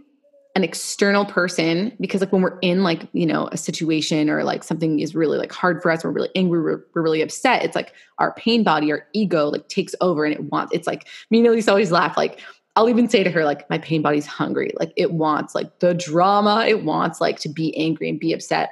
an 0.56 0.64
external 0.64 1.26
person 1.26 1.94
because 2.00 2.22
like 2.22 2.32
when 2.32 2.40
we're 2.40 2.58
in 2.60 2.82
like 2.82 3.06
you 3.12 3.26
know 3.26 3.46
a 3.52 3.58
situation 3.58 4.30
or 4.30 4.42
like 4.42 4.64
something 4.64 5.00
is 5.00 5.14
really 5.14 5.36
like 5.36 5.52
hard 5.52 5.82
for 5.82 5.90
us 5.90 6.02
we're 6.02 6.10
really 6.10 6.30
angry 6.34 6.62
we're, 6.62 6.82
we're 6.94 7.02
really 7.02 7.20
upset 7.20 7.62
it's 7.62 7.76
like 7.76 7.92
our 8.18 8.32
pain 8.32 8.64
body 8.64 8.90
our 8.90 9.06
ego 9.12 9.50
like 9.50 9.68
takes 9.68 9.94
over 10.00 10.24
and 10.24 10.32
it 10.32 10.44
wants 10.44 10.72
it's 10.74 10.86
like 10.86 11.06
me 11.30 11.40
and 11.40 11.46
elyse 11.46 11.68
always 11.68 11.92
laugh 11.92 12.16
like 12.16 12.40
i'll 12.74 12.88
even 12.88 13.06
say 13.06 13.22
to 13.22 13.30
her 13.30 13.44
like 13.44 13.68
my 13.68 13.76
pain 13.76 14.00
body's 14.00 14.24
hungry 14.24 14.72
like 14.80 14.94
it 14.96 15.12
wants 15.12 15.54
like 15.54 15.78
the 15.80 15.92
drama 15.92 16.64
it 16.66 16.84
wants 16.84 17.20
like 17.20 17.38
to 17.38 17.50
be 17.50 17.76
angry 17.76 18.08
and 18.08 18.18
be 18.18 18.32
upset. 18.32 18.70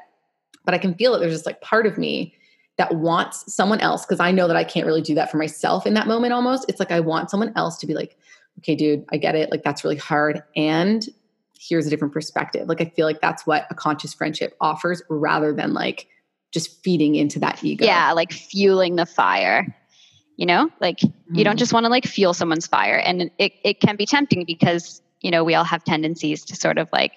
But 0.65 0.73
i 0.73 0.79
can 0.79 0.95
feel 0.95 1.15
it 1.15 1.19
there's 1.19 1.35
just 1.35 1.45
like 1.45 1.61
part 1.61 1.87
of 1.87 1.99
me 1.99 2.35
that 2.79 2.95
wants 2.95 3.55
someone 3.55 3.81
else 3.81 4.07
because 4.07 4.21
i 4.21 4.31
know 4.31 4.49
that 4.49 4.57
i 4.57 4.65
can't 4.65 4.87
really 4.87 5.03
do 5.03 5.15
that 5.17 5.31
for 5.31 5.37
myself 5.37 5.87
in 5.87 5.93
that 5.93 6.07
moment 6.07 6.33
almost. 6.33 6.65
It's 6.67 6.81
like 6.81 6.91
i 6.91 7.01
want 7.01 7.29
someone 7.29 7.53
else 7.57 7.77
to 7.77 7.87
be 7.87 7.93
like 7.93 8.17
okay 8.61 8.75
dude 8.75 9.05
i 9.13 9.19
get 9.19 9.35
it 9.35 9.51
like 9.51 9.63
that's 9.63 9.85
really 9.85 9.99
hard 9.99 10.43
and 10.57 11.07
here's 11.59 11.87
a 11.87 11.91
different 11.91 12.13
perspective. 12.13 12.69
Like 12.69 12.81
I 12.81 12.87
feel 12.87 13.07
like 13.07 13.21
that's 13.21 13.47
what 13.47 13.67
a 13.71 13.75
conscious 13.75 14.13
friendship 14.15 14.57
offers 14.61 15.03
rather 15.09 15.53
than 15.53 15.73
like 15.73 16.09
just 16.53 16.83
feeding 16.83 17.15
into 17.17 17.39
that 17.41 17.63
ego. 17.63 17.85
Yeah, 17.85 18.13
like 18.13 18.33
fueling 18.33 18.97
the 18.97 19.07
fire. 19.07 19.77
You 20.37 20.47
know, 20.47 20.71
like 20.81 20.99
mm-hmm. 20.99 21.35
you 21.37 21.45
don't 21.45 21.53
mm-hmm. 21.53 21.59
just 21.59 21.73
want 21.73 21.85
to 21.85 21.91
like 21.91 22.07
fuel 22.07 22.35
someone's 22.35 22.67
fire. 22.67 22.97
And 22.97 23.31
it, 23.39 23.53
it 23.63 23.81
can 23.81 23.95
be 23.95 24.05
tempting 24.05 24.45
because, 24.45 25.01
you 25.21 25.31
know, 25.31 25.45
we 25.45 25.55
all 25.55 25.63
have 25.63 25.85
tendencies 25.85 26.45
to 26.47 26.57
sort 26.57 26.77
of 26.77 26.89
like 26.93 27.13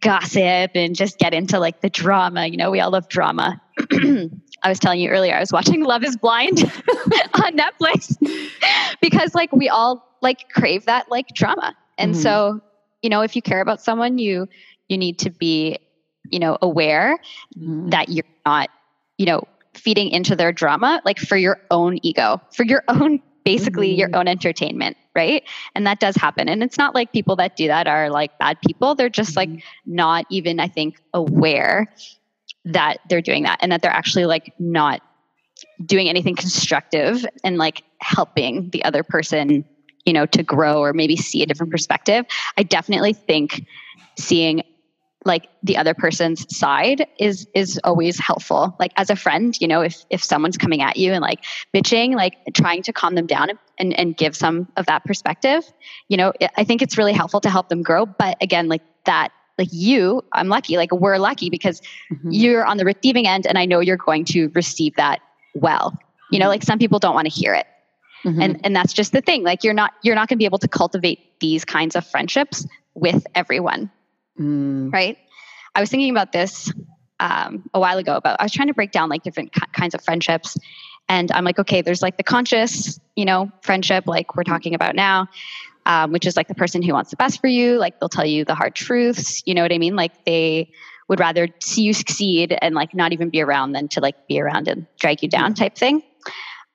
gossip 0.00 0.70
and 0.74 0.96
just 0.96 1.18
get 1.18 1.34
into 1.34 1.58
like 1.58 1.82
the 1.82 1.90
drama. 1.90 2.46
You 2.46 2.56
know, 2.56 2.70
we 2.70 2.80
all 2.80 2.90
love 2.90 3.08
drama. 3.08 3.60
I 4.62 4.68
was 4.68 4.78
telling 4.78 5.00
you 5.00 5.10
earlier, 5.10 5.34
I 5.34 5.40
was 5.40 5.52
watching 5.52 5.84
Love 5.84 6.02
is 6.04 6.16
Blind 6.16 6.62
on 7.34 7.56
Netflix 7.56 8.16
because 9.02 9.34
like 9.34 9.52
we 9.52 9.68
all 9.68 10.16
like 10.22 10.48
crave 10.48 10.86
that 10.86 11.10
like 11.10 11.28
drama. 11.28 11.76
And 11.98 12.12
mm-hmm. 12.12 12.22
so 12.22 12.60
you 13.02 13.10
know 13.10 13.20
if 13.22 13.36
you 13.36 13.42
care 13.42 13.60
about 13.60 13.80
someone 13.80 14.18
you 14.18 14.48
you 14.88 14.98
need 14.98 15.18
to 15.18 15.30
be 15.30 15.78
you 16.30 16.38
know 16.38 16.58
aware 16.62 17.18
mm-hmm. 17.56 17.88
that 17.90 18.08
you're 18.08 18.24
not 18.46 18.68
you 19.18 19.26
know 19.26 19.42
feeding 19.74 20.08
into 20.08 20.34
their 20.34 20.52
drama 20.52 21.00
like 21.04 21.18
for 21.18 21.36
your 21.36 21.60
own 21.70 21.98
ego 22.02 22.40
for 22.52 22.64
your 22.64 22.82
own 22.88 23.20
basically 23.44 23.90
mm-hmm. 23.90 24.00
your 24.00 24.16
own 24.16 24.28
entertainment 24.28 24.96
right 25.14 25.44
and 25.74 25.86
that 25.86 26.00
does 26.00 26.16
happen 26.16 26.48
and 26.48 26.62
it's 26.62 26.78
not 26.78 26.94
like 26.94 27.12
people 27.12 27.36
that 27.36 27.56
do 27.56 27.66
that 27.66 27.86
are 27.86 28.10
like 28.10 28.36
bad 28.38 28.58
people 28.66 28.94
they're 28.94 29.08
just 29.08 29.34
mm-hmm. 29.34 29.54
like 29.54 29.64
not 29.86 30.26
even 30.30 30.60
i 30.60 30.68
think 30.68 31.00
aware 31.14 31.86
that 32.64 32.98
they're 33.08 33.22
doing 33.22 33.44
that 33.44 33.58
and 33.62 33.72
that 33.72 33.80
they're 33.80 33.90
actually 33.90 34.26
like 34.26 34.52
not 34.58 35.00
doing 35.84 36.08
anything 36.08 36.36
constructive 36.36 37.24
and 37.42 37.56
like 37.56 37.82
helping 38.00 38.68
the 38.70 38.84
other 38.84 39.02
person 39.02 39.64
you 40.08 40.14
know, 40.14 40.24
to 40.24 40.42
grow 40.42 40.80
or 40.80 40.94
maybe 40.94 41.16
see 41.16 41.42
a 41.42 41.46
different 41.46 41.70
perspective. 41.70 42.24
I 42.56 42.62
definitely 42.62 43.12
think 43.12 43.66
seeing 44.16 44.62
like 45.26 45.48
the 45.62 45.76
other 45.76 45.92
person's 45.92 46.46
side 46.56 47.06
is 47.18 47.46
is 47.54 47.78
always 47.84 48.18
helpful 48.18 48.74
like 48.78 48.92
as 48.96 49.10
a 49.10 49.16
friend 49.16 49.60
you 49.60 49.66
know 49.66 49.82
if 49.82 50.04
if 50.10 50.22
someone's 50.22 50.56
coming 50.56 50.80
at 50.80 50.96
you 50.96 51.12
and 51.12 51.20
like 51.20 51.44
bitching 51.74 52.14
like 52.14 52.34
trying 52.54 52.82
to 52.82 52.92
calm 52.92 53.16
them 53.16 53.26
down 53.26 53.50
and 53.78 53.98
and 53.98 54.16
give 54.16 54.36
some 54.36 54.68
of 54.76 54.86
that 54.86 55.04
perspective 55.04 55.64
you 56.06 56.16
know 56.16 56.32
i 56.56 56.62
think 56.62 56.80
it's 56.82 56.96
really 56.96 57.12
helpful 57.12 57.40
to 57.40 57.50
help 57.50 57.68
them 57.68 57.82
grow 57.82 58.06
but 58.06 58.36
again 58.40 58.68
like 58.68 58.82
that 59.04 59.30
like 59.58 59.68
you 59.72 60.22
i'm 60.32 60.48
lucky 60.48 60.76
like 60.76 60.92
we're 60.92 61.18
lucky 61.18 61.50
because 61.50 61.82
mm-hmm. 62.12 62.30
you're 62.30 62.64
on 62.64 62.76
the 62.76 62.84
receiving 62.84 63.26
end 63.26 63.44
and 63.44 63.58
i 63.58 63.66
know 63.66 63.80
you're 63.80 63.96
going 63.96 64.24
to 64.24 64.46
receive 64.54 64.94
that 64.94 65.20
well 65.56 65.98
you 66.30 66.38
know 66.38 66.44
mm-hmm. 66.44 66.50
like 66.50 66.62
some 66.62 66.78
people 66.78 67.00
don't 67.00 67.14
want 67.14 67.26
to 67.26 67.34
hear 67.34 67.52
it 67.54 67.66
Mm-hmm. 68.24 68.42
And 68.42 68.60
and 68.64 68.76
that's 68.76 68.92
just 68.92 69.12
the 69.12 69.20
thing. 69.20 69.44
Like 69.44 69.64
you're 69.64 69.74
not 69.74 69.92
you're 70.02 70.14
not 70.14 70.28
going 70.28 70.36
to 70.36 70.40
be 70.40 70.44
able 70.44 70.58
to 70.58 70.68
cultivate 70.68 71.38
these 71.40 71.64
kinds 71.64 71.96
of 71.96 72.06
friendships 72.06 72.66
with 72.94 73.26
everyone. 73.34 73.90
Mm. 74.38 74.92
Right? 74.92 75.18
I 75.74 75.80
was 75.80 75.90
thinking 75.90 76.10
about 76.10 76.32
this 76.32 76.72
um, 77.20 77.68
a 77.74 77.80
while 77.80 77.98
ago 77.98 78.16
about 78.16 78.40
I 78.40 78.44
was 78.44 78.52
trying 78.52 78.68
to 78.68 78.74
break 78.74 78.92
down 78.92 79.08
like 79.08 79.22
different 79.22 79.52
ki- 79.52 79.60
kinds 79.72 79.94
of 79.94 80.02
friendships 80.02 80.56
and 81.08 81.30
I'm 81.32 81.44
like 81.44 81.58
okay, 81.58 81.82
there's 81.82 82.02
like 82.02 82.16
the 82.16 82.22
conscious, 82.22 82.98
you 83.16 83.24
know, 83.24 83.50
friendship 83.62 84.06
like 84.06 84.36
we're 84.36 84.44
talking 84.44 84.74
about 84.74 84.94
now. 84.94 85.28
Um, 85.86 86.12
which 86.12 86.26
is 86.26 86.36
like 86.36 86.48
the 86.48 86.54
person 86.54 86.82
who 86.82 86.92
wants 86.92 87.08
the 87.08 87.16
best 87.16 87.40
for 87.40 87.46
you 87.46 87.78
like 87.78 87.98
they'll 87.98 88.10
tell 88.10 88.26
you 88.26 88.44
the 88.44 88.54
hard 88.54 88.74
truths 88.74 89.42
you 89.46 89.54
know 89.54 89.62
what 89.62 89.72
i 89.72 89.78
mean 89.78 89.96
like 89.96 90.22
they 90.26 90.70
would 91.08 91.18
rather 91.18 91.48
see 91.60 91.82
you 91.82 91.94
succeed 91.94 92.56
and 92.60 92.74
like 92.74 92.94
not 92.94 93.12
even 93.12 93.30
be 93.30 93.40
around 93.40 93.72
than 93.72 93.88
to 93.88 94.00
like 94.00 94.28
be 94.28 94.38
around 94.38 94.68
and 94.68 94.86
drag 95.00 95.22
you 95.22 95.28
down 95.28 95.54
type 95.54 95.74
thing 95.76 96.02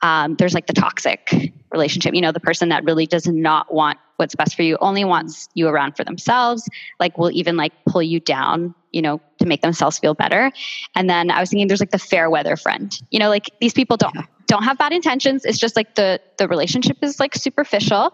um, 0.03 0.35
there's 0.35 0.53
like 0.53 0.67
the 0.67 0.73
toxic 0.73 1.51
relationship 1.71 2.13
you 2.13 2.21
know 2.21 2.31
the 2.31 2.39
person 2.39 2.69
that 2.69 2.83
really 2.83 3.07
does 3.07 3.25
not 3.25 3.73
want 3.73 3.97
what's 4.17 4.35
best 4.35 4.55
for 4.55 4.61
you 4.61 4.77
only 4.79 5.03
wants 5.03 5.49
you 5.55 5.67
around 5.67 5.97
for 5.97 6.03
themselves 6.03 6.69
like 6.99 7.17
will 7.17 7.31
even 7.31 7.57
like 7.57 7.73
pull 7.87 8.03
you 8.03 8.19
down 8.19 8.75
you 8.91 9.01
know 9.01 9.19
to 9.39 9.47
make 9.47 9.61
themselves 9.61 9.97
feel 9.97 10.13
better. 10.13 10.51
And 10.95 11.09
then 11.09 11.31
i 11.31 11.39
was 11.39 11.49
thinking 11.49 11.67
there's 11.67 11.79
like 11.79 11.89
the 11.89 11.97
fair 11.97 12.29
weather 12.29 12.55
friend 12.55 12.95
you 13.09 13.17
know 13.17 13.29
like 13.29 13.49
these 13.59 13.73
people 13.73 13.97
don't 13.97 14.15
don't 14.47 14.63
have 14.63 14.77
bad 14.77 14.91
intentions. 14.91 15.45
It's 15.45 15.57
just 15.57 15.75
like 15.75 15.95
the 15.95 16.19
the 16.37 16.47
relationship 16.47 16.97
is 17.01 17.19
like 17.19 17.33
superficial 17.35 18.13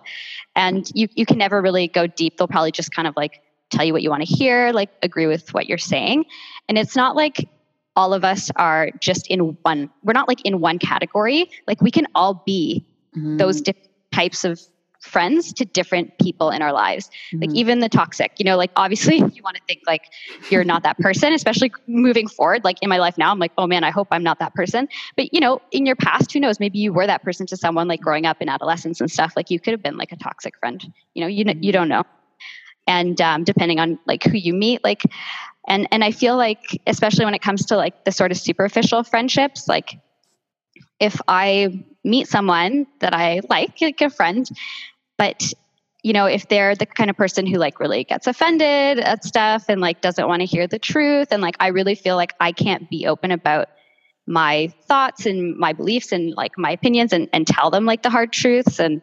and 0.56 0.90
you 0.94 1.08
you 1.16 1.26
can 1.26 1.38
never 1.38 1.62
really 1.62 1.88
go 1.88 2.08
deep. 2.08 2.38
They'll 2.38 2.48
probably 2.48 2.72
just 2.72 2.92
kind 2.92 3.08
of 3.08 3.16
like 3.18 3.42
tell 3.70 3.86
you 3.86 3.94
what 3.94 4.02
you 4.02 4.10
want 4.10 4.26
to 4.26 4.34
hear 4.34 4.72
like 4.72 4.90
agree 5.04 5.28
with 5.28 5.54
what 5.54 5.68
you're 5.68 5.78
saying. 5.78 6.26
And 6.68 6.78
it's 6.78 6.96
not 6.96 7.16
like 7.16 7.50
all 8.00 8.14
of 8.14 8.24
us 8.24 8.50
are 8.56 8.92
just 9.02 9.28
in 9.28 9.40
one 9.64 9.90
we're 10.04 10.14
not 10.14 10.30
like 10.30 10.40
in 10.46 10.62
one 10.62 10.80
category 10.80 11.52
like 11.68 11.82
we 11.82 11.92
can 11.92 12.08
all 12.16 12.42
be 12.46 12.86
mm-hmm. 13.14 13.36
those 13.36 13.60
different 13.60 13.90
types 14.14 14.46
of 14.46 14.58
friends 15.02 15.52
to 15.52 15.66
different 15.66 16.18
people 16.18 16.50
in 16.50 16.62
our 16.62 16.72
lives 16.72 17.10
mm-hmm. 17.10 17.42
like 17.42 17.54
even 17.54 17.80
the 17.80 17.90
toxic 17.90 18.32
you 18.38 18.46
know 18.46 18.56
like 18.56 18.72
obviously 18.78 19.18
you 19.36 19.44
want 19.44 19.58
to 19.58 19.62
think 19.68 19.82
like 19.86 20.04
you're 20.50 20.64
not 20.64 20.82
that 20.84 20.98
person 21.00 21.34
especially 21.34 21.70
moving 21.88 22.26
forward 22.26 22.64
like 22.64 22.78
in 22.82 22.88
my 22.88 23.00
life 23.00 23.18
now 23.18 23.32
i'm 23.32 23.40
like 23.40 23.52
oh 23.58 23.68
man 23.68 23.84
i 23.84 23.92
hope 23.92 24.08
i'm 24.12 24.24
not 24.24 24.40
that 24.40 24.54
person 24.54 24.88
but 25.18 25.34
you 25.34 25.42
know 25.42 25.62
in 25.72 25.86
your 25.86 25.98
past 25.98 26.32
who 26.32 26.40
knows 26.40 26.58
maybe 26.58 26.80
you 26.80 26.94
were 26.94 27.06
that 27.06 27.22
person 27.22 27.46
to 27.46 27.58
someone 27.58 27.90
like 27.90 28.00
growing 28.00 28.26
up 28.26 28.42
in 28.42 28.48
adolescence 28.48 29.02
and 29.02 29.12
stuff 29.12 29.34
like 29.36 29.50
you 29.50 29.60
could 29.60 29.72
have 29.72 29.84
been 29.84 29.98
like 29.98 30.14
a 30.14 30.18
toxic 30.18 30.58
friend 30.58 30.86
you 31.16 31.22
know 31.22 31.28
you, 31.28 31.44
mm-hmm. 31.44 31.62
you 31.62 31.74
don't 31.74 31.90
know 31.90 32.04
and 32.88 33.22
um, 33.22 33.44
depending 33.44 33.80
on 33.80 34.00
like 34.08 34.24
who 34.24 34.38
you 34.38 34.54
meet 34.54 34.84
like 34.84 35.04
and 35.70 35.88
and 35.92 36.04
i 36.04 36.12
feel 36.12 36.36
like 36.36 36.82
especially 36.88 37.24
when 37.24 37.34
it 37.34 37.42
comes 37.42 37.66
to 37.68 37.78
like 37.78 38.04
the 38.04 38.12
sort 38.12 38.32
of 38.32 38.38
superficial 38.38 39.04
friendships 39.04 39.68
like 39.68 39.98
if 41.00 41.22
i 41.28 41.84
meet 42.04 42.28
someone 42.28 42.86
that 43.00 43.14
i 43.14 43.40
like 43.50 43.80
like 43.80 44.02
a 44.02 44.10
friend 44.10 44.50
but 45.18 45.54
you 46.04 46.12
know 46.12 46.26
if 46.26 46.48
they're 46.50 46.76
the 46.76 46.86
kind 46.86 47.10
of 47.10 47.16
person 47.16 47.46
who 47.46 47.58
like 47.58 47.80
really 47.80 48.04
gets 48.04 48.28
offended 48.28 49.00
at 49.00 49.24
stuff 49.24 49.66
and 49.70 49.80
like 49.80 50.02
doesn't 50.02 50.28
want 50.28 50.42
to 50.42 50.46
hear 50.46 50.68
the 50.68 50.80
truth 50.80 51.28
and 51.32 51.42
like 51.42 51.56
i 51.60 51.68
really 51.68 51.96
feel 51.96 52.16
like 52.16 52.34
i 52.40 52.52
can't 52.52 52.90
be 52.90 53.06
open 53.08 53.32
about 53.32 53.70
my 54.28 54.72
thoughts 54.88 55.26
and 55.26 55.58
my 55.58 55.74
beliefs 55.74 56.12
and 56.12 56.36
like 56.36 56.52
my 56.56 56.70
opinions 56.72 57.12
and, 57.14 57.28
and 57.34 57.48
tell 57.48 57.72
them 57.72 57.86
like 57.86 58.04
the 58.04 58.10
hard 58.10 58.32
truths 58.32 58.80
and 58.80 59.02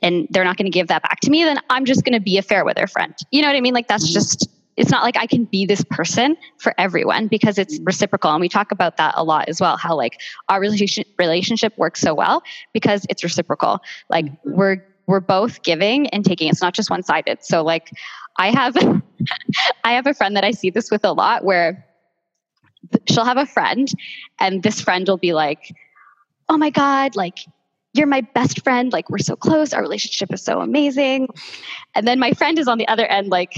and 0.00 0.26
they're 0.30 0.44
not 0.44 0.56
going 0.56 0.66
to 0.66 0.70
give 0.70 0.88
that 0.88 1.02
back 1.02 1.20
to 1.20 1.30
me 1.30 1.44
then 1.44 1.58
i'm 1.68 1.84
just 1.84 2.04
going 2.04 2.12
to 2.12 2.20
be 2.20 2.38
a 2.38 2.42
fair 2.42 2.64
weather 2.64 2.86
friend 2.86 3.14
you 3.30 3.42
know 3.42 3.48
what 3.48 3.56
i 3.56 3.60
mean 3.60 3.74
like 3.74 3.88
that's 3.88 4.06
mm-hmm. 4.06 4.14
just 4.14 4.48
it's 4.76 4.90
not 4.90 5.02
like 5.02 5.16
I 5.16 5.26
can 5.26 5.44
be 5.44 5.66
this 5.66 5.84
person 5.90 6.36
for 6.58 6.74
everyone 6.78 7.28
because 7.28 7.58
it's 7.58 7.76
mm-hmm. 7.76 7.84
reciprocal. 7.84 8.30
And 8.30 8.40
we 8.40 8.48
talk 8.48 8.72
about 8.72 8.96
that 8.96 9.14
a 9.16 9.24
lot 9.24 9.48
as 9.48 9.60
well, 9.60 9.76
how 9.76 9.94
like 9.94 10.20
our 10.48 10.60
relationship 10.60 11.08
relationship 11.18 11.76
works 11.76 12.00
so 12.00 12.14
well 12.14 12.42
because 12.72 13.06
it's 13.10 13.22
reciprocal. 13.22 13.80
Like 14.08 14.26
mm-hmm. 14.26 14.54
we're 14.54 14.84
we're 15.06 15.20
both 15.20 15.62
giving 15.62 16.08
and 16.08 16.24
taking. 16.24 16.48
It's 16.48 16.62
not 16.62 16.74
just 16.74 16.90
one 16.90 17.02
sided. 17.02 17.44
So 17.44 17.62
like 17.62 17.90
I 18.38 18.50
have 18.50 18.76
I 19.84 19.92
have 19.92 20.06
a 20.06 20.14
friend 20.14 20.36
that 20.36 20.44
I 20.44 20.52
see 20.52 20.70
this 20.70 20.90
with 20.90 21.04
a 21.04 21.12
lot 21.12 21.44
where 21.44 21.86
she'll 23.08 23.24
have 23.24 23.36
a 23.36 23.46
friend 23.46 23.88
and 24.40 24.62
this 24.62 24.80
friend 24.80 25.06
will 25.06 25.18
be 25.18 25.34
like, 25.34 25.74
Oh 26.48 26.56
my 26.56 26.70
God, 26.70 27.14
like 27.14 27.38
you're 27.94 28.06
my 28.06 28.22
best 28.22 28.64
friend. 28.64 28.92
Like, 28.92 29.10
we're 29.10 29.18
so 29.18 29.36
close. 29.36 29.72
Our 29.72 29.82
relationship 29.82 30.32
is 30.32 30.42
so 30.42 30.60
amazing. 30.60 31.28
And 31.94 32.06
then 32.06 32.18
my 32.18 32.32
friend 32.32 32.58
is 32.58 32.68
on 32.68 32.78
the 32.78 32.88
other 32.88 33.06
end, 33.06 33.28
like, 33.28 33.54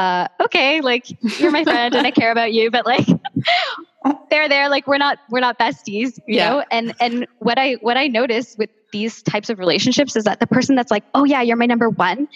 uh, 0.00 0.28
okay, 0.44 0.80
like 0.80 1.06
you're 1.38 1.50
my 1.50 1.64
friend 1.64 1.94
and 1.94 2.06
I 2.06 2.10
care 2.10 2.32
about 2.32 2.52
you, 2.52 2.70
but 2.70 2.86
like 2.86 3.06
they're 4.30 4.48
there, 4.48 4.70
like 4.70 4.86
we're 4.86 4.98
not 4.98 5.18
we're 5.28 5.40
not 5.40 5.58
besties, 5.58 6.18
you 6.26 6.36
yeah. 6.36 6.48
know. 6.48 6.64
And 6.70 6.94
and 7.00 7.26
what 7.40 7.58
I 7.58 7.74
what 7.74 7.98
I 7.98 8.06
notice 8.06 8.56
with 8.56 8.70
these 8.92 9.22
types 9.22 9.50
of 9.50 9.58
relationships 9.58 10.16
is 10.16 10.24
that 10.24 10.40
the 10.40 10.46
person 10.46 10.74
that's 10.74 10.90
like, 10.90 11.04
oh 11.14 11.24
yeah, 11.24 11.42
you're 11.42 11.58
my 11.58 11.66
number 11.66 11.90
one, 11.90 12.28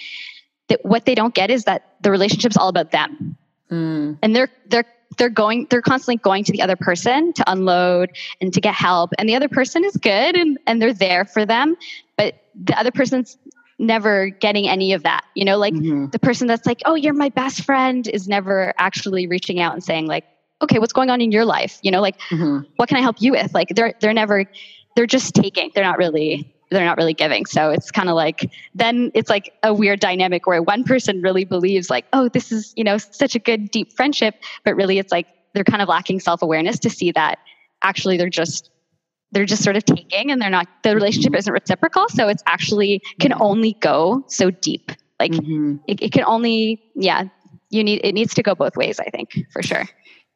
that 0.69 0.85
what 0.85 1.07
they 1.07 1.15
don't 1.15 1.35
get 1.35 1.51
is 1.51 1.65
that 1.65 1.95
the 2.03 2.11
relationship's 2.11 2.57
all 2.57 2.69
about 2.69 2.91
them, 2.91 3.37
mm. 3.71 4.19
and 4.23 4.37
they're 4.37 4.51
they're 4.67 4.85
they're 5.17 5.31
going 5.31 5.67
they're 5.71 5.81
constantly 5.81 6.17
going 6.17 6.45
to 6.45 6.53
the 6.53 6.61
other 6.61 6.77
person 6.77 7.33
to 7.33 7.51
unload 7.51 8.11
and 8.43 8.53
to 8.53 8.61
get 8.61 8.75
help 8.75 9.11
and 9.19 9.29
the 9.29 9.37
other 9.37 9.49
person 9.49 9.85
is 9.85 9.97
good 9.99 10.37
and 10.37 10.59
and 10.67 10.83
they're 10.83 10.93
there 10.93 11.25
for 11.25 11.47
them 11.47 11.77
but 12.17 12.35
the 12.65 12.77
other 12.77 12.91
person's 12.91 13.39
never 13.79 14.29
getting 14.29 14.69
any 14.69 14.93
of 14.93 15.03
that. 15.03 15.25
You 15.35 15.45
know, 15.45 15.59
like 15.59 15.75
mm-hmm. 15.75 16.07
the 16.11 16.19
person 16.19 16.47
that's 16.47 16.67
like, 16.67 16.81
oh, 16.85 16.95
you're 16.95 17.15
my 17.15 17.29
best 17.29 17.65
friend 17.65 18.07
is 18.07 18.29
never 18.29 18.75
actually 18.79 19.27
reaching 19.27 19.61
out 19.61 19.75
and 19.75 19.83
saying, 19.83 20.07
like, 20.07 20.25
okay, 20.63 20.79
what's 20.79 20.93
going 20.93 21.11
on 21.11 21.21
in 21.21 21.33
your 21.33 21.45
life? 21.45 21.79
You 21.83 21.91
know, 21.91 22.01
like, 22.01 22.19
mm-hmm. 22.31 22.69
what 22.77 22.89
can 22.89 22.99
I 22.99 23.01
help 23.01 23.17
you 23.21 23.33
with? 23.33 23.53
Like, 23.53 23.69
they're, 23.71 23.95
they're 24.01 24.15
never 24.15 24.47
they're 24.97 25.07
just 25.07 25.35
taking. 25.35 25.71
They're 25.75 25.85
not 25.85 25.99
really 25.99 26.51
they're 26.71 26.85
not 26.85 26.97
really 26.97 27.15
giving. 27.15 27.47
So 27.47 27.71
it's 27.71 27.91
kind 27.91 28.09
of 28.09 28.17
like 28.17 28.51
then 28.75 29.13
it's 29.15 29.31
like 29.31 29.53
a 29.63 29.73
weird 29.73 30.01
dynamic 30.01 30.47
where 30.47 30.63
one 30.63 30.83
person 30.83 31.23
really 31.23 31.45
believes 31.45 31.89
like, 31.89 32.07
oh, 32.13 32.29
this 32.29 32.51
is, 32.51 32.73
you 32.77 32.83
know, 32.83 32.99
such 32.99 33.35
a 33.35 33.39
good 33.39 33.71
deep 33.71 33.93
friendship, 33.93 34.35
but 34.65 34.75
really 34.75 34.99
it's 34.99 35.13
like 35.13 35.27
they're 35.53 35.63
kind 35.63 35.83
of 35.83 35.89
lacking 35.89 36.21
self-awareness 36.21 36.81
to 36.81 36.91
see 36.91 37.13
that 37.13 37.39
actually 37.83 38.17
they're 38.17 38.29
just 38.29 38.71
they're 39.35 39.45
just 39.45 39.63
sort 39.63 39.77
of 39.77 39.85
taking 39.85 40.31
and 40.31 40.41
they're 40.41 40.51
not 40.51 40.67
the 40.83 40.95
relationship 40.95 41.35
isn't 41.35 41.53
reciprocal. 41.53 42.09
So 42.09 42.29
it's 42.29 42.43
actually 42.47 43.03
can 43.21 43.35
only 43.41 43.75
go 43.81 44.25
so 44.29 44.51
deep. 44.51 44.93
Like 45.21 45.33
mm-hmm. 45.33 45.77
it, 45.87 46.03
it 46.03 46.13
can 46.13 46.25
only 46.25 46.83
yeah 46.95 47.25
you 47.71 47.85
need 47.85 48.01
it 48.05 48.13
needs 48.13 48.35
to 48.35 48.43
go 48.43 48.55
both 48.55 48.77
ways 48.77 49.01
i 49.01 49.05
think 49.05 49.47
for 49.53 49.63
sure. 49.63 49.85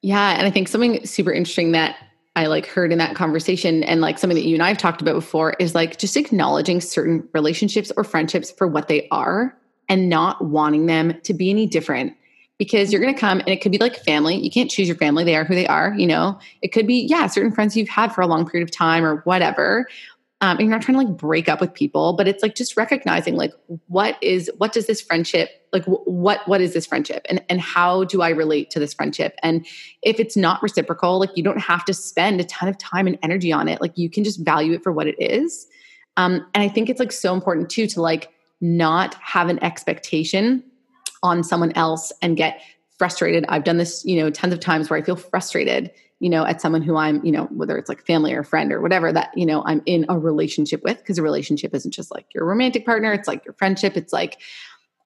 Yeah 0.03 0.31
and 0.31 0.47
i 0.47 0.51
think 0.51 0.69
something 0.69 1.05
super 1.07 1.33
interesting 1.33 1.73
that 1.73 1.97
I 2.37 2.47
like 2.47 2.67
heard 2.67 2.93
in 2.93 2.99
that 2.99 3.17
conversation 3.17 3.83
and 3.83 4.01
like 4.01 4.17
something 4.17 4.37
that 4.37 4.45
you 4.45 4.55
and 4.55 4.63
I 4.63 4.69
have 4.69 4.79
talked 4.79 5.03
about 5.03 5.15
before 5.15 5.57
is 5.59 5.75
like 5.75 5.99
just 5.99 6.17
acknowledging 6.17 6.81
certain 6.81 7.29
relationships 7.35 7.91
or 7.97 8.05
friendships 8.05 8.53
for 8.53 8.69
what 8.69 8.87
they 8.87 9.09
are 9.11 9.59
and 9.89 10.09
not 10.09 10.45
wanting 10.45 10.87
them 10.87 11.21
to 11.25 11.35
be 11.35 11.51
any 11.51 11.67
different 11.67 12.15
because 12.59 12.93
you're 12.93 13.01
going 13.01 13.15
to 13.15 13.21
come 13.21 13.39
and 13.41 13.49
it 13.49 13.61
could 13.61 13.73
be 13.73 13.79
like 13.79 13.97
family. 13.97 14.37
You 14.37 14.51
can't 14.51 14.71
choose 14.71 14.89
your 14.89 14.97
family. 14.97 15.25
They 15.25 15.37
are 15.37 15.45
who 15.45 15.55
they 15.55 15.67
are, 15.67 15.95
you 15.97 16.07
know. 16.07 16.39
It 16.61 16.69
could 16.69 16.87
be 16.87 17.07
yeah, 17.09 17.27
certain 17.29 17.53
friends 17.53 17.77
you've 17.77 17.89
had 17.89 18.13
for 18.13 18.21
a 18.21 18.27
long 18.27 18.49
period 18.49 18.69
of 18.69 18.75
time 18.75 19.05
or 19.05 19.17
whatever. 19.19 19.87
Um, 20.41 20.59
and 20.59 20.61
you're 20.61 20.71
not 20.71 20.83
trying 20.83 20.99
to 20.99 21.05
like 21.05 21.17
break 21.17 21.49
up 21.49 21.61
with 21.61 21.75
people, 21.75 22.13
but 22.13 22.29
it's 22.29 22.43
like 22.43 22.55
just 22.55 22.77
recognizing 22.77 23.35
like 23.35 23.53
what 23.87 24.17
is 24.23 24.51
what 24.59 24.73
does 24.73 24.87
this 24.87 25.01
friendship 25.01 25.51
like 25.73 25.85
what 25.85 26.47
what 26.47 26.61
is 26.61 26.75
this 26.75 26.87
friendship 26.87 27.27
and 27.29 27.43
and 27.49 27.61
how 27.61 28.05
do 28.05 28.23
I 28.23 28.29
relate 28.31 28.71
to 28.71 28.79
this 28.79 28.95
friendship? 28.95 29.35
And 29.43 29.67
if 30.03 30.21
it's 30.21 30.37
not 30.37 30.63
reciprocal, 30.63 31.19
like 31.19 31.31
you 31.37 31.43
don't 31.43 31.61
have 31.61 31.85
to 31.87 31.95
spend 31.95 32.41
a 32.41 32.45
ton 32.45 32.69
of 32.69 32.79
time 32.79 33.09
and 33.09 33.19
energy 33.23 33.53
on 33.53 33.67
it. 33.67 33.81
Like 33.81 33.99
you 33.99 34.09
can 34.09 34.23
just 34.23 34.45
value 34.45 34.75
it 34.75 34.83
for 34.85 34.93
what 34.93 35.09
it 35.09 35.17
is. 35.19 35.67
Um, 36.17 36.47
and 36.55 36.63
I 36.63 36.69
think 36.69 36.89
it's 36.89 37.01
like 37.01 37.13
so 37.13 37.35
important 37.35 37.69
too 37.69 37.89
to 37.89 38.03
like 38.03 38.31
not 38.61 39.15
have 39.15 39.49
an 39.49 39.63
expectation 39.63 40.63
on 41.23 41.43
someone 41.43 41.73
else 41.73 42.13
and 42.23 42.37
get 42.37 42.61
frustrated. 42.99 43.45
I've 43.49 43.65
done 43.65 43.77
this, 43.77 44.05
you 44.05 44.21
know, 44.21 44.31
tons 44.31 44.53
of 44.53 44.61
times 44.61 44.91
where 44.91 44.99
I 44.99 45.03
feel 45.03 45.17
frustrated 45.17 45.91
you 46.21 46.29
know, 46.29 46.45
at 46.45 46.61
someone 46.61 46.83
who 46.83 46.97
I'm, 46.97 47.25
you 47.25 47.31
know, 47.31 47.45
whether 47.45 47.77
it's 47.79 47.89
like 47.89 48.05
family 48.05 48.35
or 48.35 48.43
friend 48.43 48.73
or 48.73 48.81
whatever 48.81 49.13
that, 49.13 49.31
you 49.37 49.47
know, 49.47 49.63
I'm 49.65 49.83
in 49.87 50.05
a 50.09 50.19
relationship 50.19 50.83
with, 50.83 50.99
because 50.99 51.19
a 51.19 51.23
relationship 51.23 51.75
isn't 51.75 51.93
just 51.93 52.13
like 52.13 52.27
your 52.35 52.45
romantic 52.45 52.85
partner, 52.85 53.13
it's 53.13 53.29
like 53.29 53.45
your 53.45 53.55
friendship. 53.55 53.97
It's 53.97 54.13
like 54.13 54.41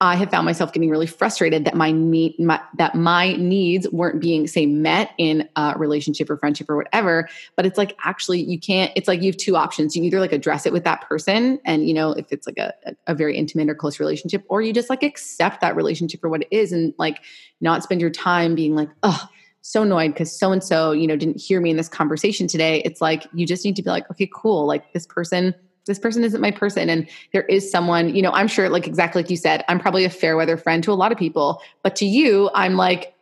I 0.03 0.17
have 0.17 0.33
found 0.33 0.45
myself 0.45 0.73
getting 0.73 0.91
really 0.91 1.07
frustrated 1.07 1.65
that 1.65 1.77
my 1.77 1.93
need 1.93 2.37
my, 2.41 2.61
that 2.77 2.97
my 2.97 3.35
needs 3.35 3.89
weren't 3.91 4.21
being 4.21 4.49
say 4.49 4.67
met 4.67 5.13
in 5.17 5.49
a 5.55 5.75
relationship 5.77 6.29
or 6.29 6.37
friendship 6.37 6.69
or 6.69 6.77
whatever. 6.77 7.29
But 7.55 7.67
it's 7.67 7.79
like 7.79 7.97
actually 8.05 8.43
you 8.43 8.59
can't. 8.59 8.91
It's 8.97 9.07
like 9.07 9.23
you 9.23 9.31
have 9.31 9.37
two 9.37 9.57
options. 9.57 9.95
You 9.95 10.03
either 10.03 10.19
like 10.19 10.33
address 10.33 10.67
it 10.67 10.73
with 10.73 10.83
that 10.83 11.03
person, 11.03 11.61
and 11.65 11.87
you 11.87 11.95
know 11.95 12.15
if 12.15 12.33
it's 12.33 12.49
like 12.49 12.59
a, 12.59 12.75
a 13.07 13.15
very 13.15 13.37
intimate 13.37 13.71
or 13.71 13.77
close 13.77 14.01
relationship, 14.01 14.45
or 14.49 14.61
you 14.61 14.73
just 14.73 14.91
like 14.91 15.05
accept 15.05 15.61
that 15.61 15.77
relationship 15.77 16.21
for 16.21 16.29
what 16.29 16.43
it 16.43 16.49
is, 16.51 16.73
and 16.73 16.93
like 16.99 17.21
not 17.61 17.85
spend 17.85 18.01
your 18.01 18.11
time 18.11 18.57
being 18.57 18.75
like, 18.75 18.89
oh 19.05 19.29
so 19.65 19.83
annoyed 19.83 20.13
because 20.13 20.37
so 20.37 20.51
and 20.51 20.65
so, 20.65 20.91
you 20.91 21.07
know, 21.07 21.15
didn't 21.15 21.41
hear 21.41 21.61
me 21.61 21.71
in 21.71 21.77
this 21.77 21.89
conversation 21.89 22.49
today. 22.49 22.83
It's 22.85 23.01
like 23.01 23.29
you 23.33 23.47
just 23.47 23.65
need 23.65 23.77
to 23.77 23.83
be 23.83 23.91
like, 23.91 24.11
okay, 24.11 24.29
cool. 24.35 24.67
Like 24.67 24.93
this 24.93 25.07
person, 25.07 25.55
this 25.87 25.99
person 25.99 26.25
isn't 26.25 26.41
my 26.41 26.51
person. 26.51 26.89
And 26.89 27.09
there 27.33 27.43
is 27.43 27.71
someone, 27.71 28.15
you 28.15 28.23
know, 28.23 28.31
I'm 28.33 28.49
sure, 28.49 28.69
like 28.69 28.87
exactly 28.87 29.23
like 29.23 29.31
you 29.31 29.37
said, 29.37 29.65
I'm 29.69 29.79
probably 29.79 30.05
a 30.05 30.11
fair 30.11 30.37
weather 30.37 30.57
friend 30.57 30.83
to 30.85 30.93
a 30.93 30.95
lot 30.95 31.13
of 31.13 31.19
people, 31.19 31.61
but 31.83 31.97
to 31.97 32.07
you, 32.07 32.51
I'm 32.55 32.75
like 32.75 33.15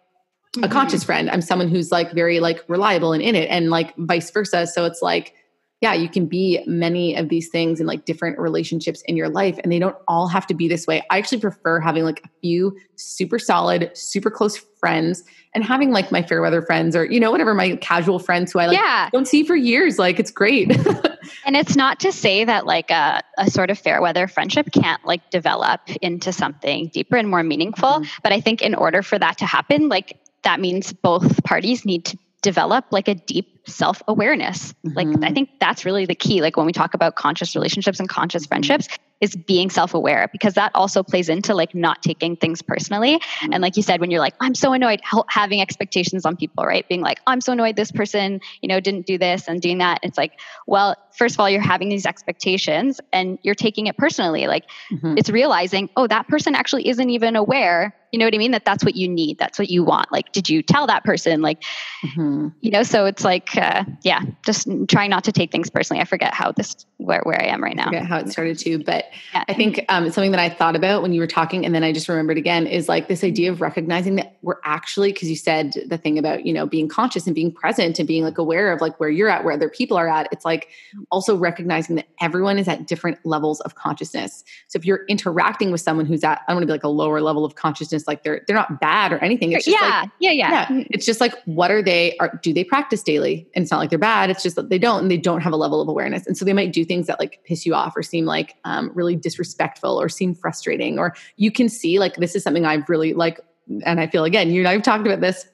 mm-hmm. 0.54 0.64
a 0.64 0.68
conscious 0.68 1.04
friend. 1.04 1.30
I'm 1.30 1.42
someone 1.42 1.68
who's 1.68 1.90
like 1.90 2.12
very 2.12 2.40
like 2.40 2.64
reliable 2.68 3.12
and 3.12 3.22
in 3.22 3.34
it, 3.34 3.48
and 3.50 3.70
like 3.70 3.96
vice 3.96 4.30
versa. 4.30 4.66
So 4.66 4.84
it's 4.84 5.02
like, 5.02 5.34
yeah, 5.80 5.94
you 5.94 6.10
can 6.10 6.26
be 6.26 6.62
many 6.66 7.16
of 7.16 7.30
these 7.30 7.48
things 7.48 7.80
in 7.80 7.86
like 7.86 8.04
different 8.04 8.38
relationships 8.38 9.02
in 9.06 9.16
your 9.16 9.30
life, 9.30 9.58
and 9.62 9.72
they 9.72 9.78
don't 9.78 9.96
all 10.08 10.28
have 10.28 10.46
to 10.48 10.54
be 10.54 10.68
this 10.68 10.86
way. 10.86 11.02
I 11.10 11.18
actually 11.18 11.40
prefer 11.40 11.80
having 11.80 12.04
like 12.04 12.20
a 12.24 12.28
few 12.42 12.76
super 12.96 13.38
solid, 13.38 13.90
super 13.94 14.30
close 14.30 14.58
friends 14.78 15.24
and 15.54 15.64
having 15.64 15.90
like 15.90 16.12
my 16.12 16.22
fair 16.22 16.40
weather 16.40 16.62
friends 16.62 16.94
or, 16.94 17.04
you 17.04 17.18
know, 17.18 17.30
whatever, 17.30 17.54
my 17.54 17.76
casual 17.76 18.18
friends 18.18 18.52
who 18.52 18.60
I 18.60 18.66
like 18.66 18.76
yeah. 18.76 19.10
don't 19.12 19.26
see 19.26 19.42
for 19.42 19.56
years. 19.56 19.98
Like 19.98 20.20
it's 20.20 20.30
great. 20.30 20.70
and 21.44 21.56
it's 21.56 21.74
not 21.74 22.00
to 22.00 22.12
say 22.12 22.44
that 22.44 22.66
like 22.66 22.90
a, 22.90 23.22
a 23.36 23.50
sort 23.50 23.70
of 23.70 23.78
fair 23.78 24.00
weather 24.00 24.28
friendship 24.28 24.70
can't 24.72 25.04
like 25.04 25.28
develop 25.30 25.80
into 26.02 26.32
something 26.32 26.88
deeper 26.88 27.16
and 27.16 27.28
more 27.28 27.42
meaningful. 27.42 27.88
Mm-hmm. 27.88 28.20
But 28.22 28.32
I 28.32 28.40
think 28.40 28.62
in 28.62 28.74
order 28.74 29.02
for 29.02 29.18
that 29.18 29.38
to 29.38 29.46
happen, 29.46 29.88
like 29.88 30.18
that 30.42 30.60
means 30.60 30.92
both 30.92 31.42
parties 31.42 31.84
need 31.84 32.04
to 32.06 32.18
develop 32.42 32.86
like 32.90 33.08
a 33.08 33.14
deep 33.14 33.68
self 33.68 34.02
awareness. 34.08 34.72
Mm-hmm. 34.72 34.96
Like, 34.96 35.06
I 35.06 35.10
mm-hmm. 35.10 35.34
think 35.34 35.50
that's 35.60 35.84
really 35.84 36.06
the 36.06 36.14
key. 36.14 36.40
Like, 36.42 36.56
when 36.56 36.66
we 36.66 36.72
talk 36.72 36.94
about 36.94 37.14
conscious 37.14 37.54
relationships 37.54 38.00
and 38.00 38.08
conscious 38.08 38.46
friendships, 38.46 38.88
is 39.20 39.36
being 39.36 39.68
self 39.68 39.92
aware 39.94 40.28
because 40.32 40.54
that 40.54 40.72
also 40.74 41.02
plays 41.02 41.28
into 41.28 41.54
like 41.54 41.74
not 41.74 42.02
taking 42.02 42.36
things 42.36 42.62
personally. 42.62 43.18
Mm-hmm. 43.18 43.52
And 43.52 43.62
like 43.62 43.76
you 43.76 43.82
said, 43.82 44.00
when 44.00 44.10
you're 44.10 44.20
like, 44.20 44.34
I'm 44.40 44.54
so 44.54 44.72
annoyed, 44.72 45.00
having 45.28 45.60
expectations 45.60 46.24
on 46.24 46.36
people, 46.36 46.64
right? 46.64 46.88
Being 46.88 47.02
like, 47.02 47.20
I'm 47.26 47.40
so 47.40 47.52
annoyed 47.52 47.76
this 47.76 47.92
person, 47.92 48.40
you 48.62 48.68
know, 48.68 48.80
didn't 48.80 49.06
do 49.06 49.18
this 49.18 49.46
and 49.46 49.60
doing 49.60 49.78
that. 49.78 50.00
It's 50.02 50.16
like, 50.16 50.40
well, 50.66 50.96
first 51.12 51.36
of 51.36 51.40
all, 51.40 51.50
you're 51.50 51.60
having 51.60 51.88
these 51.90 52.06
expectations 52.06 53.00
and 53.12 53.38
you're 53.42 53.54
taking 53.54 53.86
it 53.86 53.96
personally. 53.96 54.46
Like, 54.46 54.64
mm-hmm. 54.90 55.18
it's 55.18 55.28
realizing, 55.28 55.90
oh, 55.96 56.06
that 56.06 56.26
person 56.28 56.54
actually 56.54 56.88
isn't 56.88 57.10
even 57.10 57.36
aware 57.36 57.94
you 58.12 58.18
know 58.18 58.24
what 58.24 58.34
I 58.34 58.38
mean? 58.38 58.50
That 58.50 58.64
that's 58.64 58.84
what 58.84 58.96
you 58.96 59.08
need. 59.08 59.38
That's 59.38 59.58
what 59.58 59.70
you 59.70 59.84
want. 59.84 60.10
Like, 60.10 60.32
did 60.32 60.48
you 60.48 60.62
tell 60.62 60.86
that 60.86 61.04
person? 61.04 61.42
Like, 61.42 61.62
mm-hmm. 62.04 62.48
you 62.60 62.70
know, 62.70 62.82
so 62.82 63.06
it's 63.06 63.24
like, 63.24 63.56
uh, 63.56 63.84
yeah, 64.02 64.22
just 64.44 64.68
trying 64.88 65.10
not 65.10 65.24
to 65.24 65.32
take 65.32 65.52
things 65.52 65.70
personally. 65.70 66.00
I 66.00 66.04
forget 66.04 66.34
how 66.34 66.52
this, 66.52 66.86
where, 66.96 67.20
where 67.22 67.40
I 67.40 67.46
am 67.46 67.62
right 67.62 67.76
now. 67.76 67.84
I 67.84 67.86
forget 67.86 68.06
how 68.06 68.18
it 68.18 68.28
started 68.30 68.58
too. 68.58 68.82
But 68.82 69.06
yeah. 69.32 69.44
I 69.48 69.54
think 69.54 69.84
um, 69.88 70.10
something 70.10 70.32
that 70.32 70.40
I 70.40 70.48
thought 70.48 70.76
about 70.76 71.02
when 71.02 71.12
you 71.12 71.20
were 71.20 71.26
talking, 71.26 71.64
and 71.64 71.74
then 71.74 71.84
I 71.84 71.92
just 71.92 72.08
remembered 72.08 72.38
again, 72.38 72.66
is 72.66 72.88
like 72.88 73.08
this 73.08 73.22
idea 73.22 73.50
of 73.50 73.60
recognizing 73.60 74.16
that 74.16 74.36
we're 74.42 74.60
actually, 74.64 75.12
because 75.12 75.30
you 75.30 75.36
said 75.36 75.74
the 75.86 75.98
thing 75.98 76.18
about, 76.18 76.44
you 76.44 76.52
know, 76.52 76.66
being 76.66 76.88
conscious 76.88 77.26
and 77.26 77.34
being 77.34 77.52
present 77.52 77.98
and 77.98 78.08
being 78.08 78.24
like 78.24 78.38
aware 78.38 78.72
of 78.72 78.80
like 78.80 78.98
where 78.98 79.10
you're 79.10 79.28
at, 79.28 79.44
where 79.44 79.54
other 79.54 79.68
people 79.68 79.96
are 79.96 80.08
at. 80.08 80.28
It's 80.32 80.44
like 80.44 80.68
also 81.10 81.36
recognizing 81.36 81.96
that 81.96 82.08
everyone 82.20 82.58
is 82.58 82.66
at 82.66 82.86
different 82.86 83.18
levels 83.24 83.60
of 83.60 83.76
consciousness. 83.76 84.42
So 84.68 84.78
if 84.78 84.84
you're 84.84 85.04
interacting 85.06 85.70
with 85.70 85.80
someone 85.80 86.06
who's 86.06 86.24
at, 86.24 86.42
I 86.48 86.52
want 86.54 86.62
to 86.62 86.66
be 86.66 86.72
like 86.72 86.84
a 86.84 86.88
lower 86.88 87.20
level 87.20 87.44
of 87.44 87.54
consciousness 87.54 87.99
like 88.06 88.22
they're 88.22 88.42
they're 88.46 88.56
not 88.56 88.80
bad 88.80 89.12
or 89.12 89.18
anything. 89.18 89.52
It's 89.52 89.64
just 89.64 89.80
yeah, 89.80 90.00
like, 90.02 90.10
yeah, 90.18 90.30
yeah, 90.30 90.66
yeah. 90.70 90.84
It's 90.90 91.06
just 91.06 91.20
like 91.20 91.34
what 91.44 91.70
are 91.70 91.82
they? 91.82 92.16
Are 92.18 92.38
do 92.42 92.52
they 92.52 92.64
practice 92.64 93.02
daily? 93.02 93.48
And 93.54 93.62
it's 93.62 93.70
not 93.70 93.78
like 93.78 93.90
they're 93.90 93.98
bad. 93.98 94.30
It's 94.30 94.42
just 94.42 94.56
that 94.56 94.70
they 94.70 94.78
don't, 94.78 95.02
and 95.02 95.10
they 95.10 95.16
don't 95.16 95.40
have 95.40 95.52
a 95.52 95.56
level 95.56 95.80
of 95.80 95.88
awareness, 95.88 96.26
and 96.26 96.36
so 96.36 96.44
they 96.44 96.52
might 96.52 96.72
do 96.72 96.84
things 96.84 97.06
that 97.06 97.18
like 97.18 97.40
piss 97.44 97.66
you 97.66 97.74
off 97.74 97.96
or 97.96 98.02
seem 98.02 98.24
like 98.24 98.56
um, 98.64 98.90
really 98.94 99.16
disrespectful 99.16 100.00
or 100.00 100.08
seem 100.08 100.34
frustrating, 100.34 100.98
or 100.98 101.14
you 101.36 101.50
can 101.50 101.68
see 101.68 101.98
like 101.98 102.16
this 102.16 102.34
is 102.34 102.42
something 102.42 102.64
I've 102.64 102.88
really 102.88 103.12
like, 103.14 103.40
and 103.84 104.00
I 104.00 104.06
feel 104.06 104.24
again, 104.24 104.50
you 104.50 104.60
and 104.60 104.68
I've 104.68 104.82
talked 104.82 105.06
about 105.06 105.20
this 105.20 105.46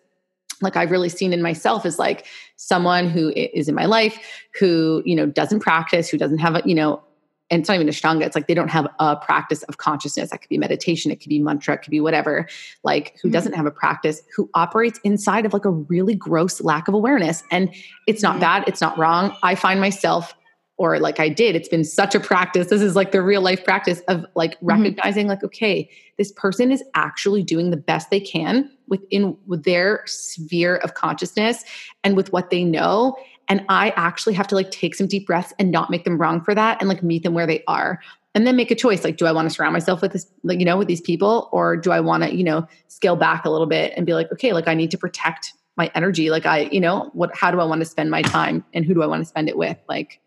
like 0.63 0.77
I've 0.77 0.91
really 0.91 1.09
seen 1.09 1.33
in 1.33 1.43
myself 1.43 1.85
is 1.85 1.99
like 1.99 2.27
someone 2.57 3.11
who 3.11 3.31
is 3.37 3.69
in 3.69 3.75
my 3.75 3.85
life 3.85 4.19
who, 4.59 5.03
you 5.05 5.15
know, 5.15 5.27
doesn't 5.27 5.61
practice, 5.61 6.09
who 6.09 6.17
doesn't 6.17 6.39
have 6.39 6.57
a, 6.57 6.63
you 6.65 6.75
know, 6.75 7.03
and 7.51 7.61
it's 7.61 7.69
not 7.69 7.77
even 7.77 7.87
Ashtanga. 7.87 8.23
It's 8.23 8.35
like 8.35 8.49
they 8.49 8.55
don't 8.55 8.71
have 8.71 8.89
a 8.99 9.17
practice 9.17 9.63
of 9.65 9.79
consciousness. 9.79 10.31
That 10.31 10.39
could 10.39 10.49
be 10.49 10.59
meditation, 10.59 11.11
it 11.13 11.21
could 11.21 11.29
be 11.29 11.39
mantra, 11.39 11.75
it 11.75 11.83
could 11.83 11.91
be 11.91 12.01
whatever. 12.01 12.49
Like 12.83 13.17
who 13.23 13.29
mm-hmm. 13.29 13.35
doesn't 13.35 13.55
have 13.55 13.67
a 13.67 13.71
practice, 13.71 14.23
who 14.35 14.51
operates 14.55 14.99
inside 15.05 15.47
of 15.47 15.53
like 15.53 15.65
a 15.65 15.71
really 15.71 16.15
gross 16.15 16.61
lack 16.61 16.89
of 16.89 16.95
awareness. 16.95 17.45
And 17.51 17.73
it's 18.07 18.23
not 18.23 18.33
mm-hmm. 18.33 18.41
bad, 18.41 18.65
it's 18.67 18.81
not 18.81 18.99
wrong. 18.99 19.37
I 19.43 19.55
find 19.55 19.81
myself, 19.81 20.35
or 20.79 20.99
like 20.99 21.21
I 21.21 21.29
did, 21.29 21.57
it's 21.57 21.69
been 21.69 21.85
such 21.85 22.15
a 22.15 22.21
practice. 22.21 22.69
This 22.69 22.83
is 22.83 22.97
like 22.97 23.13
the 23.13 23.23
real 23.23 23.41
life 23.41 23.65
practice 23.65 24.01
of 24.09 24.27
like 24.35 24.57
mm-hmm. 24.57 24.67
recognizing, 24.67 25.23
mm-hmm. 25.25 25.31
like, 25.31 25.45
okay, 25.45 25.89
this 26.19 26.33
person 26.33 26.73
is 26.73 26.83
actually 26.95 27.43
doing 27.43 27.71
the 27.71 27.77
best 27.77 28.11
they 28.11 28.21
can 28.21 28.71
within 28.89 29.37
their 29.49 30.03
sphere 30.07 30.77
of 30.77 30.95
consciousness 30.95 31.65
and 32.03 32.17
with 32.17 32.33
what 32.33 32.51
they 32.51 32.65
know 32.65 33.17
and 33.49 33.65
I 33.69 33.91
actually 33.97 34.35
have 34.35 34.47
to 34.49 34.55
like 34.55 34.71
take 34.71 34.95
some 34.95 35.07
deep 35.07 35.27
breaths 35.27 35.53
and 35.59 35.71
not 35.71 35.91
make 35.91 36.05
them 36.05 36.19
wrong 36.19 36.41
for 36.41 36.55
that 36.55 36.79
and 36.81 36.89
like 36.89 37.03
meet 37.03 37.23
them 37.23 37.35
where 37.35 37.47
they 37.47 37.63
are. 37.67 38.01
And 38.35 38.47
then 38.47 38.55
make 38.57 38.71
a 38.71 38.75
choice 38.75 39.03
like, 39.03 39.17
do 39.17 39.25
I 39.25 39.33
want 39.33 39.49
to 39.49 39.55
surround 39.55 39.73
myself 39.73 40.03
with 40.03 40.13
this, 40.13 40.27
like, 40.43 40.59
you 40.59 40.67
know, 40.67 40.77
with 40.77 40.89
these 40.89 41.01
people, 41.01 41.49
or 41.53 41.75
do 41.77 41.91
I 41.91 42.01
want 42.01 42.23
to, 42.23 42.35
you 42.35 42.45
know, 42.45 42.67
scale 42.89 43.17
back 43.17 43.47
a 43.47 43.51
little 43.51 43.67
bit 43.67 43.95
and 43.97 44.05
be 44.05 44.13
like, 44.13 44.31
okay, 44.31 44.53
like 44.53 44.69
I 44.69 44.75
need 44.75 44.91
to 44.91 44.99
protect 44.99 45.55
my 45.77 45.91
energy. 45.95 46.29
Like, 46.29 46.45
I, 46.45 46.69
you 46.73 46.81
know, 46.81 47.11
what, 47.15 47.35
how 47.35 47.51
do 47.51 47.61
I 47.61 47.65
want 47.65 47.81
to 47.81 47.87
spend 47.87 48.11
my 48.11 48.23
time 48.23 48.65
and 48.75 48.85
who 48.85 48.93
do 48.93 49.03
I 49.03 49.07
want 49.07 49.23
to 49.23 49.27
spend 49.27 49.49
it 49.49 49.57
with? 49.57 49.79
Like, 49.89 50.21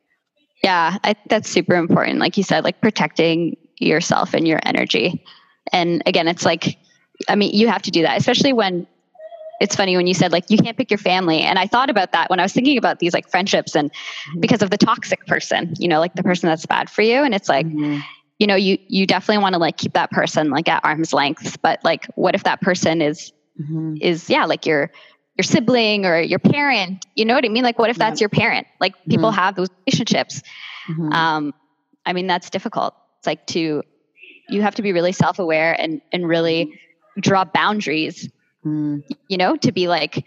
yeah, 0.64 0.98
I, 1.04 1.16
that's 1.28 1.50
super 1.50 1.76
important. 1.76 2.20
Like 2.20 2.36
you 2.36 2.44
said, 2.44 2.64
like 2.64 2.82
protecting 2.82 3.58
yourself 3.78 4.34
and 4.34 4.48
your 4.48 4.60
energy. 4.66 5.24
And 5.72 6.02
again, 6.06 6.28
it's 6.28 6.46
like, 6.46 6.78
I 7.28 7.36
mean, 7.36 7.54
you 7.54 7.68
have 7.68 7.82
to 7.84 7.92
do 7.92 8.02
that, 8.02 8.18
especially 8.18 8.54
when 8.54 8.88
it's 9.60 9.76
funny 9.76 9.96
when 9.98 10.08
you 10.08 10.14
said 10.14 10.32
like 10.32 10.46
you 10.50 10.58
can't 10.58 10.78
pick 10.78 10.90
your 10.92 10.98
family 10.98 11.42
and 11.42 11.60
i 11.60 11.68
thought 11.68 11.90
about 11.90 12.12
that 12.12 12.30
when 12.30 12.40
i 12.40 12.44
was 12.44 12.54
thinking 12.54 12.78
about 12.78 13.00
these 13.00 13.14
like 13.14 13.30
friendships 13.30 13.76
and 13.76 13.92
mm-hmm. 13.92 14.40
because 14.40 14.62
of 14.62 14.70
the 14.70 14.78
toxic 14.78 15.26
person 15.26 15.74
you 15.78 15.88
know 15.88 16.00
like 16.00 16.14
the 16.16 16.24
person 16.24 16.48
that's 16.48 16.66
bad 16.66 16.90
for 16.90 17.02
you 17.02 17.24
and 17.24 17.34
it's 17.34 17.50
like 17.50 17.66
mm-hmm. 17.66 18.00
you 18.40 18.48
know 18.48 18.56
you 18.56 18.78
you 18.88 19.06
definitely 19.06 19.42
want 19.42 19.54
to 19.54 19.60
like 19.60 19.78
keep 19.78 19.94
that 19.94 20.12
person 20.12 20.50
like 20.50 20.68
at 20.68 20.84
arm's 20.84 21.14
length 21.14 21.62
but 21.62 21.84
like 21.84 22.08
what 22.16 22.36
if 22.36 22.44
that 22.44 22.62
person 22.62 23.02
is 23.02 23.32
mm-hmm. 23.60 23.96
is 24.02 24.30
yeah 24.30 24.46
like 24.46 24.66
your 24.66 24.92
your 25.40 25.44
sibling 25.46 26.06
or 26.06 26.20
your 26.20 26.38
parent. 26.38 27.06
You 27.16 27.24
know 27.24 27.34
what 27.34 27.46
I 27.46 27.48
mean? 27.48 27.64
Like, 27.64 27.80
what 27.80 27.90
if 27.90 27.98
that's 27.98 28.20
your 28.20 28.30
parent? 28.30 28.68
Like, 28.82 28.94
people 29.06 29.30
mm-hmm. 29.30 29.40
have 29.40 29.56
those 29.56 29.70
relationships. 29.88 30.44
Mm-hmm. 30.90 31.14
Um, 31.14 31.54
I 32.06 32.12
mean, 32.12 32.28
that's 32.28 32.50
difficult. 32.50 32.94
It's 33.20 33.28
like 33.28 33.48
to, 33.48 33.84
you 34.50 34.62
have 34.62 34.76
to 34.76 34.82
be 34.82 34.92
really 34.92 35.14
self 35.14 35.40
aware 35.40 35.80
and, 35.80 36.02
and 36.12 36.28
really 36.28 36.78
draw 37.22 37.46
boundaries, 37.46 38.30
mm. 38.66 39.04
you 39.28 39.38
know, 39.38 39.56
to 39.58 39.72
be 39.72 39.88
like, 39.88 40.26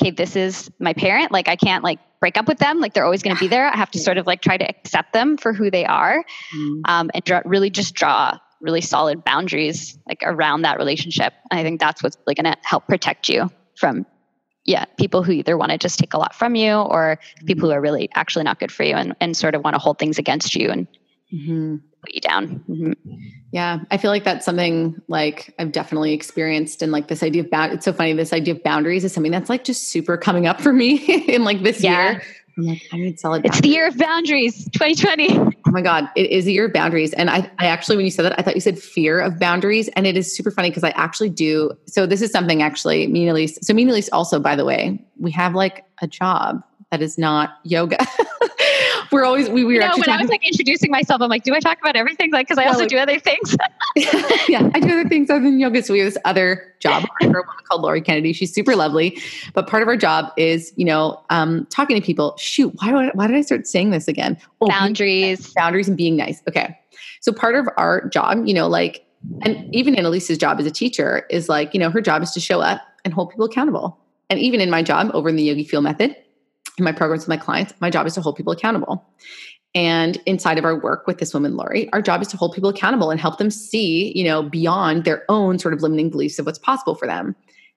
okay, 0.00 0.10
this 0.10 0.36
is 0.36 0.70
my 0.78 0.92
parent. 0.92 1.32
Like, 1.32 1.48
I 1.48 1.56
can't 1.56 1.82
like 1.82 1.98
break 2.20 2.36
up 2.36 2.48
with 2.48 2.58
them. 2.58 2.80
Like, 2.80 2.94
they're 2.94 3.04
always 3.04 3.22
going 3.22 3.36
to 3.36 3.40
be 3.40 3.48
there. 3.48 3.66
I 3.66 3.76
have 3.76 3.90
to 3.92 3.98
sort 3.98 4.18
of 4.18 4.26
like 4.26 4.40
try 4.40 4.56
to 4.56 4.68
accept 4.68 5.12
them 5.12 5.36
for 5.36 5.52
who 5.52 5.70
they 5.70 5.84
are 5.84 6.24
mm. 6.54 6.80
um, 6.86 7.10
and 7.14 7.24
draw, 7.24 7.42
really 7.44 7.70
just 7.70 7.94
draw 7.94 8.38
really 8.60 8.80
solid 8.80 9.24
boundaries 9.24 9.98
like 10.06 10.22
around 10.22 10.62
that 10.62 10.78
relationship. 10.78 11.32
And 11.50 11.60
I 11.60 11.62
think 11.62 11.80
that's 11.80 12.02
what's 12.02 12.16
really 12.26 12.34
going 12.34 12.52
to 12.52 12.58
help 12.62 12.86
protect 12.86 13.28
you 13.28 13.50
from 13.76 14.06
yeah, 14.68 14.84
people 14.98 15.22
who 15.22 15.32
either 15.32 15.56
want 15.56 15.72
to 15.72 15.78
just 15.78 15.98
take 15.98 16.12
a 16.12 16.18
lot 16.18 16.34
from 16.34 16.54
you 16.54 16.74
or 16.74 17.18
people 17.46 17.70
who 17.70 17.74
are 17.74 17.80
really 17.80 18.10
actually 18.14 18.44
not 18.44 18.60
good 18.60 18.70
for 18.70 18.82
you 18.82 18.94
and, 18.94 19.16
and 19.18 19.34
sort 19.34 19.54
of 19.54 19.64
want 19.64 19.72
to 19.72 19.78
hold 19.78 19.98
things 19.98 20.18
against 20.18 20.54
you 20.54 20.68
and 20.68 20.86
mm-hmm. 21.32 21.76
put 22.02 22.14
you 22.14 22.20
down. 22.20 22.64
Mm-hmm. 22.68 22.92
Yeah, 23.52 23.80
I 23.90 23.96
feel 23.96 24.10
like 24.10 24.24
that's 24.24 24.44
something 24.44 25.00
like 25.08 25.54
I've 25.58 25.72
definitely 25.72 26.12
experienced. 26.12 26.82
And 26.82 26.92
like 26.92 27.08
this 27.08 27.22
idea 27.22 27.42
of 27.42 27.50
bound, 27.50 27.72
it's 27.72 27.84
so 27.84 27.92
funny. 27.92 28.12
This 28.12 28.32
idea 28.32 28.54
of 28.54 28.62
boundaries 28.62 29.04
is 29.04 29.12
something 29.12 29.32
that's 29.32 29.48
like 29.48 29.64
just 29.64 29.88
super 29.88 30.16
coming 30.16 30.46
up 30.46 30.60
for 30.60 30.72
me 30.72 30.96
in 31.28 31.44
like 31.44 31.62
this 31.62 31.82
yeah. 31.82 32.12
year. 32.12 32.22
I'm 32.58 32.66
like, 32.66 32.82
I 32.92 32.96
need 32.96 33.20
solid. 33.20 33.44
Boundaries. 33.44 33.58
It's 33.58 33.60
the 33.62 33.68
year 33.68 33.86
of 33.86 33.96
boundaries, 33.96 34.64
2020. 34.72 35.38
Oh 35.38 35.52
my 35.66 35.80
God, 35.80 36.08
it 36.16 36.30
is 36.30 36.44
the 36.44 36.52
year 36.52 36.66
of 36.66 36.72
boundaries. 36.72 37.12
And 37.12 37.30
I, 37.30 37.48
I 37.58 37.66
actually, 37.66 37.96
when 37.96 38.04
you 38.04 38.10
said 38.10 38.24
that, 38.24 38.38
I 38.38 38.42
thought 38.42 38.56
you 38.56 38.60
said 38.60 38.78
fear 38.78 39.20
of 39.20 39.38
boundaries. 39.38 39.88
And 39.88 40.06
it 40.06 40.16
is 40.16 40.34
super 40.34 40.50
funny 40.50 40.70
because 40.70 40.82
I 40.82 40.90
actually 40.90 41.30
do. 41.30 41.70
So 41.86 42.04
this 42.04 42.20
is 42.20 42.32
something 42.32 42.60
actually, 42.60 43.06
me 43.06 43.28
and 43.28 43.36
Elyse. 43.36 43.62
So 43.62 43.72
me 43.72 43.82
and 43.82 43.92
Elyse 43.92 44.08
also, 44.12 44.40
by 44.40 44.56
the 44.56 44.64
way, 44.64 45.00
we 45.18 45.30
have 45.30 45.54
like 45.54 45.84
a 46.02 46.08
job 46.08 46.62
that 46.90 47.00
is 47.00 47.16
not 47.16 47.58
yoga. 47.62 47.98
we're 49.10 49.24
always 49.24 49.48
we, 49.48 49.64
we 49.64 49.76
were. 49.76 49.82
You 49.82 49.88
know, 49.88 49.96
when 49.96 50.10
I 50.10 50.20
was 50.20 50.28
like 50.28 50.46
introducing 50.46 50.90
myself, 50.90 51.20
I'm 51.20 51.28
like, 51.28 51.42
do 51.42 51.54
I 51.54 51.60
talk 51.60 51.78
about 51.80 51.96
everything? 51.96 52.30
Like, 52.32 52.48
because 52.48 52.58
I 52.58 52.66
also 52.66 52.86
do 52.86 52.98
other 52.98 53.18
things. 53.18 53.56
yeah, 54.48 54.70
I 54.74 54.80
do 54.80 54.90
other 55.00 55.08
things 55.08 55.30
other 55.30 55.40
than 55.40 55.58
yoga. 55.58 55.82
So 55.82 55.92
we 55.92 56.00
have 56.00 56.12
this 56.12 56.18
other 56.24 56.74
job 56.80 57.04
for 57.20 57.26
a 57.26 57.42
woman 57.42 57.64
called 57.68 57.82
Lori 57.82 58.00
Kennedy. 58.00 58.32
She's 58.32 58.52
super 58.52 58.76
lovely, 58.76 59.20
but 59.54 59.66
part 59.66 59.82
of 59.82 59.88
our 59.88 59.96
job 59.96 60.32
is, 60.36 60.72
you 60.76 60.84
know, 60.84 61.22
um, 61.30 61.66
talking 61.70 62.00
to 62.00 62.04
people. 62.04 62.36
Shoot, 62.38 62.74
why 62.76 62.90
do 62.90 62.96
I, 62.96 63.10
why 63.14 63.26
did 63.26 63.36
I 63.36 63.42
start 63.42 63.66
saying 63.66 63.90
this 63.90 64.08
again? 64.08 64.38
Oh, 64.60 64.68
boundaries, 64.68 65.52
boundaries, 65.54 65.88
and 65.88 65.96
being 65.96 66.16
nice. 66.16 66.42
Okay, 66.48 66.76
so 67.20 67.32
part 67.32 67.54
of 67.54 67.68
our 67.76 68.08
job, 68.08 68.46
you 68.46 68.54
know, 68.54 68.68
like, 68.68 69.04
and 69.42 69.74
even 69.74 69.94
Annalise's 69.94 70.38
job 70.38 70.60
as 70.60 70.66
a 70.66 70.70
teacher 70.70 71.26
is 71.30 71.48
like, 71.48 71.74
you 71.74 71.80
know, 71.80 71.90
her 71.90 72.00
job 72.00 72.22
is 72.22 72.30
to 72.32 72.40
show 72.40 72.60
up 72.60 72.82
and 73.04 73.12
hold 73.12 73.30
people 73.30 73.46
accountable. 73.46 73.98
And 74.30 74.38
even 74.38 74.60
in 74.60 74.70
my 74.70 74.82
job 74.82 75.10
over 75.14 75.28
in 75.28 75.36
the 75.36 75.42
Yogi 75.42 75.64
Fuel 75.64 75.82
Method, 75.82 76.14
in 76.78 76.84
my 76.84 76.92
programs 76.92 77.22
with 77.22 77.28
my 77.28 77.36
clients, 77.36 77.74
my 77.80 77.90
job 77.90 78.06
is 78.06 78.14
to 78.14 78.20
hold 78.20 78.36
people 78.36 78.52
accountable. 78.52 79.04
And 79.74 80.16
inside 80.26 80.58
of 80.58 80.64
our 80.64 80.80
work 80.80 81.06
with 81.06 81.18
this 81.18 81.34
woman, 81.34 81.56
Lori, 81.56 81.92
our 81.92 82.00
job 82.00 82.22
is 82.22 82.28
to 82.28 82.36
hold 82.36 82.54
people 82.54 82.70
accountable 82.70 83.10
and 83.10 83.20
help 83.20 83.38
them 83.38 83.50
see, 83.50 84.12
you 84.16 84.24
know, 84.24 84.42
beyond 84.42 85.04
their 85.04 85.24
own 85.28 85.58
sort 85.58 85.74
of 85.74 85.82
limiting 85.82 86.10
beliefs 86.10 86.38
of 86.38 86.46
what's 86.46 86.58
possible 86.58 86.94
for 86.94 87.06
them. 87.06 87.36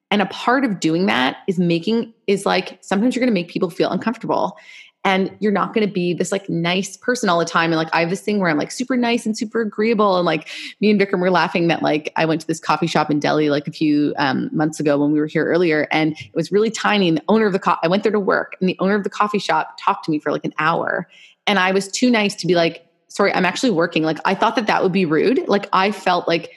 And 0.10 0.22
a 0.22 0.26
part 0.28 0.66
of 0.66 0.80
doing 0.80 1.06
that 1.06 1.38
is 1.48 1.60
making, 1.60 2.14
is 2.28 2.46
like 2.46 2.78
sometimes 2.82 3.16
you're 3.16 3.22
going 3.22 3.34
to 3.34 3.40
make 3.40 3.50
people 3.50 3.70
feel 3.70 3.90
uncomfortable 3.90 4.58
and 5.04 5.36
you're 5.40 5.52
not 5.52 5.74
going 5.74 5.86
to 5.86 5.92
be 5.92 6.14
this 6.14 6.32
like 6.32 6.48
nice 6.48 6.96
person 6.96 7.28
all 7.28 7.40
the 7.40 7.46
time. 7.46 7.72
And 7.72 7.78
like 7.78 7.94
i 7.94 8.02
have 8.02 8.10
this 8.10 8.22
thing 8.22 8.40
where 8.40 8.50
i'm 8.50 8.58
like 8.58 8.72
super 8.72 8.96
nice 8.96 9.26
and 9.26 9.38
super 9.38 9.62
agreeable. 9.62 10.18
And 10.18 10.26
like 10.26 10.50
me 10.80 10.92
and 10.92 11.00
vikram 11.00 11.20
were 11.20 11.32
laughing 11.32 11.68
that 11.70 11.82
like 11.82 12.12
i 12.16 12.26
went 12.26 12.42
to 12.42 12.48
this 12.48 12.60
coffee 12.60 12.88
shop 12.88 13.10
in 13.10 13.20
delhi 13.20 13.50
like 13.50 13.68
a 13.68 13.72
few 13.72 14.14
um, 14.18 14.50
months 14.52 14.80
ago 14.80 15.00
when 15.00 15.12
we 15.12 15.20
were 15.20 15.28
here 15.28 15.46
earlier. 15.46 15.88
And 15.92 16.14
it 16.14 16.36
was 16.36 16.52
really 16.52 16.70
tiny. 16.70 17.08
And 17.08 17.18
the 17.18 17.24
owner 17.28 17.46
of 17.46 17.54
the 17.54 17.60
co- 17.60 17.78
i 17.82 17.88
went 17.88 18.04
there 18.04 18.12
to 18.12 18.20
work. 18.20 18.56
And 18.60 18.70
the 18.70 18.78
owner 18.80 18.96
of 18.96 19.04
the 19.04 19.10
coffee 19.10 19.40
shop 19.40 19.78
talked 19.80 20.06
to 20.06 20.12
me 20.12 20.20
for 20.20 20.32
like 20.32 20.46
an 20.46 20.54
hour. 20.60 21.08
And 21.48 21.58
i 21.58 21.72
was 21.72 21.88
too 21.88 22.10
nice 22.10 22.36
to 22.36 22.48
be 22.48 22.56
like 22.56 22.86
sorry 23.08 23.34
i'm 23.34 23.46
actually 23.46 23.72
working. 23.72 24.04
Like 24.04 24.20
i 24.26 24.36
thought 24.36 24.56
that 24.56 24.68
that 24.68 24.84
would 24.84 24.94
be 24.94 25.06
rude. 25.06 25.48
Like 25.48 25.68
i 25.74 25.92
felt 25.92 26.28
like 26.28 26.52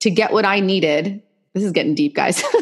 to 0.00 0.10
get 0.10 0.32
what 0.32 0.44
i 0.44 0.60
needed 0.60 1.22
this 1.54 1.62
is 1.64 1.72
getting 1.72 1.94
deep 1.94 2.14
guys. 2.14 2.42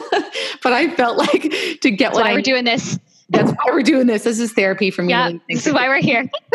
But 0.63 0.75
i 0.75 0.95
felt 0.95 1.17
like 1.17 1.43
to 1.81 1.91
get 1.91 1.99
That's 1.99 2.15
what 2.17 2.25
why 2.25 2.33
I, 2.33 2.35
we're 2.35 2.43
doing 2.43 2.65
this 2.65 2.99
that's 3.31 3.53
why 3.53 3.65
we're 3.67 3.83
doing 3.83 4.09
this. 4.09 4.25
This 4.25 4.41
is 4.41 4.53
therapy 4.53 4.91
for 4.91 5.03
me. 5.03 5.11
Yeah, 5.11 5.33
this 5.49 5.67
is 5.67 5.73
why 5.73 5.87
we're 5.87 6.03
here. 6.03 6.29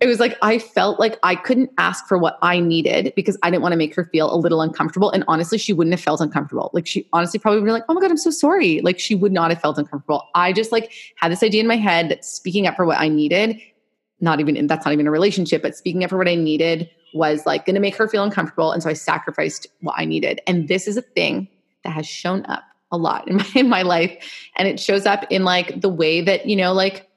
it 0.00 0.06
was 0.06 0.18
like 0.18 0.36
I 0.42 0.58
felt 0.58 0.98
like 0.98 1.16
I 1.22 1.36
couldn't 1.36 1.70
ask 1.78 2.06
for 2.06 2.18
what 2.18 2.38
I 2.42 2.58
needed 2.58 3.12
because 3.14 3.38
I 3.42 3.50
didn't 3.50 3.62
want 3.62 3.72
to 3.72 3.76
make 3.76 3.94
her 3.94 4.04
feel 4.04 4.34
a 4.34 4.36
little 4.36 4.60
uncomfortable. 4.60 5.10
And 5.10 5.22
honestly, 5.28 5.56
she 5.56 5.72
wouldn't 5.72 5.94
have 5.94 6.00
felt 6.00 6.20
uncomfortable. 6.20 6.70
Like 6.74 6.88
she 6.88 7.08
honestly 7.12 7.38
probably 7.38 7.60
would 7.60 7.66
be 7.66 7.72
like, 7.72 7.84
"Oh 7.88 7.94
my 7.94 8.00
god, 8.00 8.10
I'm 8.10 8.16
so 8.16 8.30
sorry." 8.30 8.80
Like 8.80 8.98
she 8.98 9.14
would 9.14 9.32
not 9.32 9.50
have 9.50 9.60
felt 9.60 9.78
uncomfortable. 9.78 10.24
I 10.34 10.52
just 10.52 10.72
like 10.72 10.92
had 11.16 11.30
this 11.30 11.42
idea 11.42 11.60
in 11.60 11.68
my 11.68 11.76
head 11.76 12.08
that 12.08 12.24
speaking 12.24 12.66
up 12.66 12.74
for 12.74 12.84
what 12.84 12.98
I 12.98 13.08
needed, 13.08 13.56
not 14.20 14.40
even 14.40 14.56
in, 14.56 14.66
that's 14.66 14.84
not 14.84 14.92
even 14.92 15.06
a 15.06 15.12
relationship, 15.12 15.62
but 15.62 15.76
speaking 15.76 16.02
up 16.02 16.10
for 16.10 16.18
what 16.18 16.28
I 16.28 16.34
needed 16.34 16.90
was 17.14 17.46
like 17.46 17.64
going 17.64 17.74
to 17.74 17.80
make 17.80 17.94
her 17.94 18.08
feel 18.08 18.24
uncomfortable, 18.24 18.72
and 18.72 18.82
so 18.82 18.90
I 18.90 18.94
sacrificed 18.94 19.68
what 19.82 19.94
I 19.96 20.04
needed. 20.04 20.40
And 20.48 20.66
this 20.66 20.88
is 20.88 20.96
a 20.96 21.02
thing 21.02 21.46
that 21.84 21.90
has 21.90 22.08
shown 22.08 22.44
up 22.46 22.64
a 22.94 22.96
lot 22.96 23.28
in 23.28 23.36
my, 23.38 23.46
in 23.54 23.68
my 23.68 23.82
life. 23.82 24.16
And 24.56 24.68
it 24.68 24.80
shows 24.80 25.06
up 25.06 25.24
in 25.30 25.44
like 25.44 25.80
the 25.80 25.88
way 25.88 26.20
that, 26.22 26.46
you 26.46 26.56
know, 26.56 26.72
like, 26.72 27.08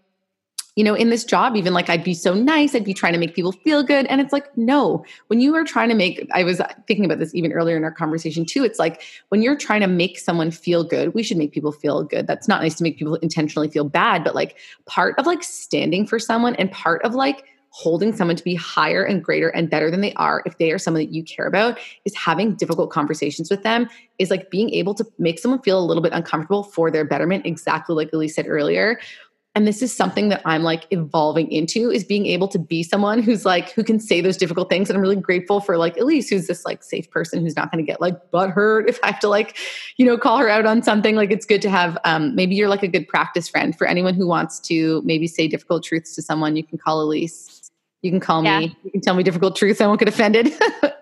you 0.75 0.83
know, 0.83 0.93
in 0.93 1.09
this 1.09 1.25
job, 1.25 1.55
even 1.55 1.73
like 1.73 1.89
I'd 1.89 2.03
be 2.03 2.13
so 2.13 2.35
nice, 2.35 2.75
I'd 2.75 2.85
be 2.85 2.93
trying 2.93 3.13
to 3.13 3.19
make 3.19 3.33
people 3.33 3.51
feel 3.51 3.81
good. 3.81 4.05
And 4.05 4.21
it's 4.21 4.31
like, 4.31 4.55
no, 4.55 5.03
when 5.25 5.41
you 5.41 5.55
are 5.55 5.63
trying 5.63 5.89
to 5.89 5.95
make, 5.95 6.29
I 6.31 6.43
was 6.43 6.61
thinking 6.87 7.03
about 7.03 7.17
this 7.17 7.33
even 7.33 7.51
earlier 7.51 7.75
in 7.75 7.83
our 7.83 7.91
conversation 7.91 8.45
too. 8.45 8.63
It's 8.63 8.77
like 8.77 9.01
when 9.29 9.41
you're 9.41 9.57
trying 9.57 9.81
to 9.81 9.87
make 9.87 10.19
someone 10.19 10.51
feel 10.51 10.83
good, 10.83 11.15
we 11.15 11.23
should 11.23 11.37
make 11.37 11.51
people 11.51 11.71
feel 11.71 12.03
good. 12.03 12.27
That's 12.27 12.47
not 12.47 12.61
nice 12.61 12.75
to 12.75 12.83
make 12.83 12.99
people 12.99 13.15
intentionally 13.15 13.69
feel 13.69 13.85
bad, 13.85 14.23
but 14.23 14.35
like 14.35 14.55
part 14.85 15.17
of 15.17 15.25
like 15.25 15.41
standing 15.41 16.05
for 16.05 16.19
someone 16.19 16.55
and 16.57 16.71
part 16.71 17.01
of 17.03 17.15
like, 17.15 17.43
holding 17.77 18.15
someone 18.15 18.35
to 18.35 18.43
be 18.43 18.55
higher 18.55 19.03
and 19.03 19.23
greater 19.23 19.49
and 19.49 19.69
better 19.69 19.91
than 19.91 20.01
they 20.01 20.13
are 20.13 20.41
if 20.47 20.57
they 20.57 20.71
are 20.71 20.79
someone 20.79 21.03
that 21.03 21.13
you 21.13 21.23
care 21.23 21.45
about 21.45 21.77
is 22.05 22.15
having 22.15 22.55
difficult 22.55 22.89
conversations 22.89 23.51
with 23.51 23.61
them 23.61 23.87
is 24.17 24.31
like 24.31 24.49
being 24.49 24.71
able 24.71 24.95
to 24.95 25.05
make 25.19 25.37
someone 25.37 25.61
feel 25.61 25.79
a 25.79 25.85
little 25.85 26.01
bit 26.01 26.11
uncomfortable 26.11 26.63
for 26.63 26.89
their 26.89 27.05
betterment 27.05 27.45
exactly 27.45 27.95
like 27.95 28.09
elyse 28.09 28.31
said 28.31 28.47
earlier. 28.47 28.99
And 29.53 29.67
this 29.67 29.81
is 29.81 29.95
something 29.95 30.29
that 30.29 30.41
i'm 30.45 30.61
like 30.61 30.85
evolving 30.91 31.51
into 31.51 31.89
is 31.89 32.03
being 32.03 32.27
able 32.27 32.47
to 32.49 32.59
be 32.59 32.83
someone 32.83 33.23
who's 33.23 33.43
like 33.43 33.71
who 33.71 33.83
can 33.83 33.99
say 33.99 34.21
those 34.21 34.37
difficult 34.37 34.69
things 34.69 34.87
and 34.87 34.95
i'm 34.95 35.01
really 35.01 35.15
grateful 35.15 35.61
for 35.61 35.79
like 35.79 35.95
elyse 35.95 36.29
who's 36.29 36.45
this 36.45 36.63
like 36.63 36.83
safe 36.83 37.09
person 37.09 37.41
who's 37.41 37.55
not 37.55 37.71
going 37.71 37.83
to 37.83 37.91
get 37.91 37.99
like 37.99 38.29
butt 38.29 38.51
hurt 38.51 38.87
if 38.87 38.99
i 39.01 39.07
have 39.07 39.19
to 39.19 39.27
like 39.27 39.57
you 39.97 40.05
know 40.05 40.17
call 40.17 40.37
her 40.37 40.47
out 40.47 40.65
on 40.65 40.81
something. 40.81 41.15
Like 41.15 41.31
it's 41.31 41.45
good 41.45 41.61
to 41.63 41.69
have 41.69 41.97
um, 42.05 42.35
maybe 42.35 42.55
you're 42.55 42.69
like 42.69 42.83
a 42.83 42.87
good 42.87 43.07
practice 43.07 43.49
friend 43.49 43.77
for 43.77 43.87
anyone 43.87 44.13
who 44.13 44.27
wants 44.27 44.59
to 44.61 45.01
maybe 45.03 45.27
say 45.27 45.47
difficult 45.47 45.83
truths 45.83 46.15
to 46.15 46.21
someone. 46.21 46.55
You 46.55 46.63
can 46.63 46.77
call 46.77 47.05
elyse 47.05 47.56
you 48.07 48.11
can 48.11 48.19
call 48.19 48.43
yeah. 48.43 48.59
me 48.59 48.77
you 48.83 48.91
can 48.91 49.01
tell 49.01 49.13
me 49.13 49.23
difficult 49.23 49.55
truths 49.55 49.81
i 49.81 49.85
won't 49.85 49.99
get 49.99 50.07
offended 50.07 50.51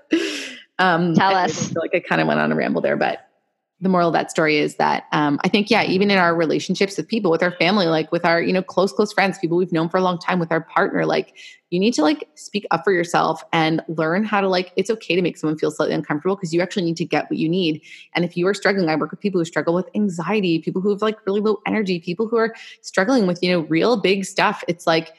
um, 0.79 1.13
tell 1.13 1.35
us 1.35 1.69
I 1.69 1.73
feel 1.73 1.81
like 1.81 1.95
i 1.95 1.99
kind 1.99 2.19
of 2.19 2.27
went 2.27 2.39
on 2.39 2.51
a 2.51 2.55
ramble 2.55 2.81
there 2.81 2.97
but 2.97 3.25
the 3.81 3.89
moral 3.89 4.07
of 4.07 4.13
that 4.13 4.31
story 4.31 4.57
is 4.57 4.77
that 4.77 5.03
um, 5.11 5.39
I 5.43 5.49
think, 5.49 5.69
yeah, 5.69 5.83
even 5.83 6.09
in 6.09 6.17
our 6.17 6.33
relationships 6.33 6.95
with 6.95 7.09
people, 7.09 7.29
with 7.29 7.43
our 7.43 7.51
family, 7.51 7.87
like 7.87 8.09
with 8.09 8.23
our, 8.23 8.41
you 8.41 8.53
know, 8.53 8.61
close, 8.61 8.93
close 8.93 9.11
friends, 9.11 9.37
people 9.37 9.57
we've 9.57 9.73
known 9.73 9.89
for 9.89 9.97
a 9.97 10.01
long 10.01 10.17
time, 10.17 10.39
with 10.39 10.51
our 10.51 10.61
partner, 10.61 11.05
like 11.05 11.35
you 11.71 11.79
need 11.79 11.93
to 11.95 12.01
like 12.01 12.29
speak 12.35 12.65
up 12.71 12.85
for 12.85 12.93
yourself 12.93 13.43
and 13.51 13.81
learn 13.89 14.23
how 14.23 14.39
to 14.39 14.47
like, 14.47 14.71
it's 14.77 14.89
okay 14.89 15.13
to 15.15 15.21
make 15.21 15.35
someone 15.35 15.57
feel 15.57 15.71
slightly 15.71 15.93
uncomfortable 15.93 16.37
because 16.37 16.53
you 16.53 16.61
actually 16.61 16.83
need 16.83 16.95
to 16.97 17.05
get 17.05 17.29
what 17.29 17.37
you 17.37 17.49
need. 17.49 17.81
And 18.13 18.23
if 18.23 18.37
you 18.37 18.47
are 18.47 18.53
struggling, 18.53 18.87
I 18.87 18.95
work 18.95 19.11
with 19.11 19.19
people 19.19 19.41
who 19.41 19.45
struggle 19.45 19.73
with 19.73 19.89
anxiety, 19.93 20.59
people 20.59 20.81
who 20.81 20.91
have 20.91 21.01
like 21.01 21.23
really 21.25 21.41
low 21.41 21.59
energy, 21.67 21.99
people 21.99 22.27
who 22.27 22.37
are 22.37 22.55
struggling 22.81 23.27
with, 23.27 23.43
you 23.43 23.51
know, 23.51 23.61
real 23.67 23.97
big 23.97 24.23
stuff. 24.23 24.63
It's 24.69 24.87
like 24.87 25.13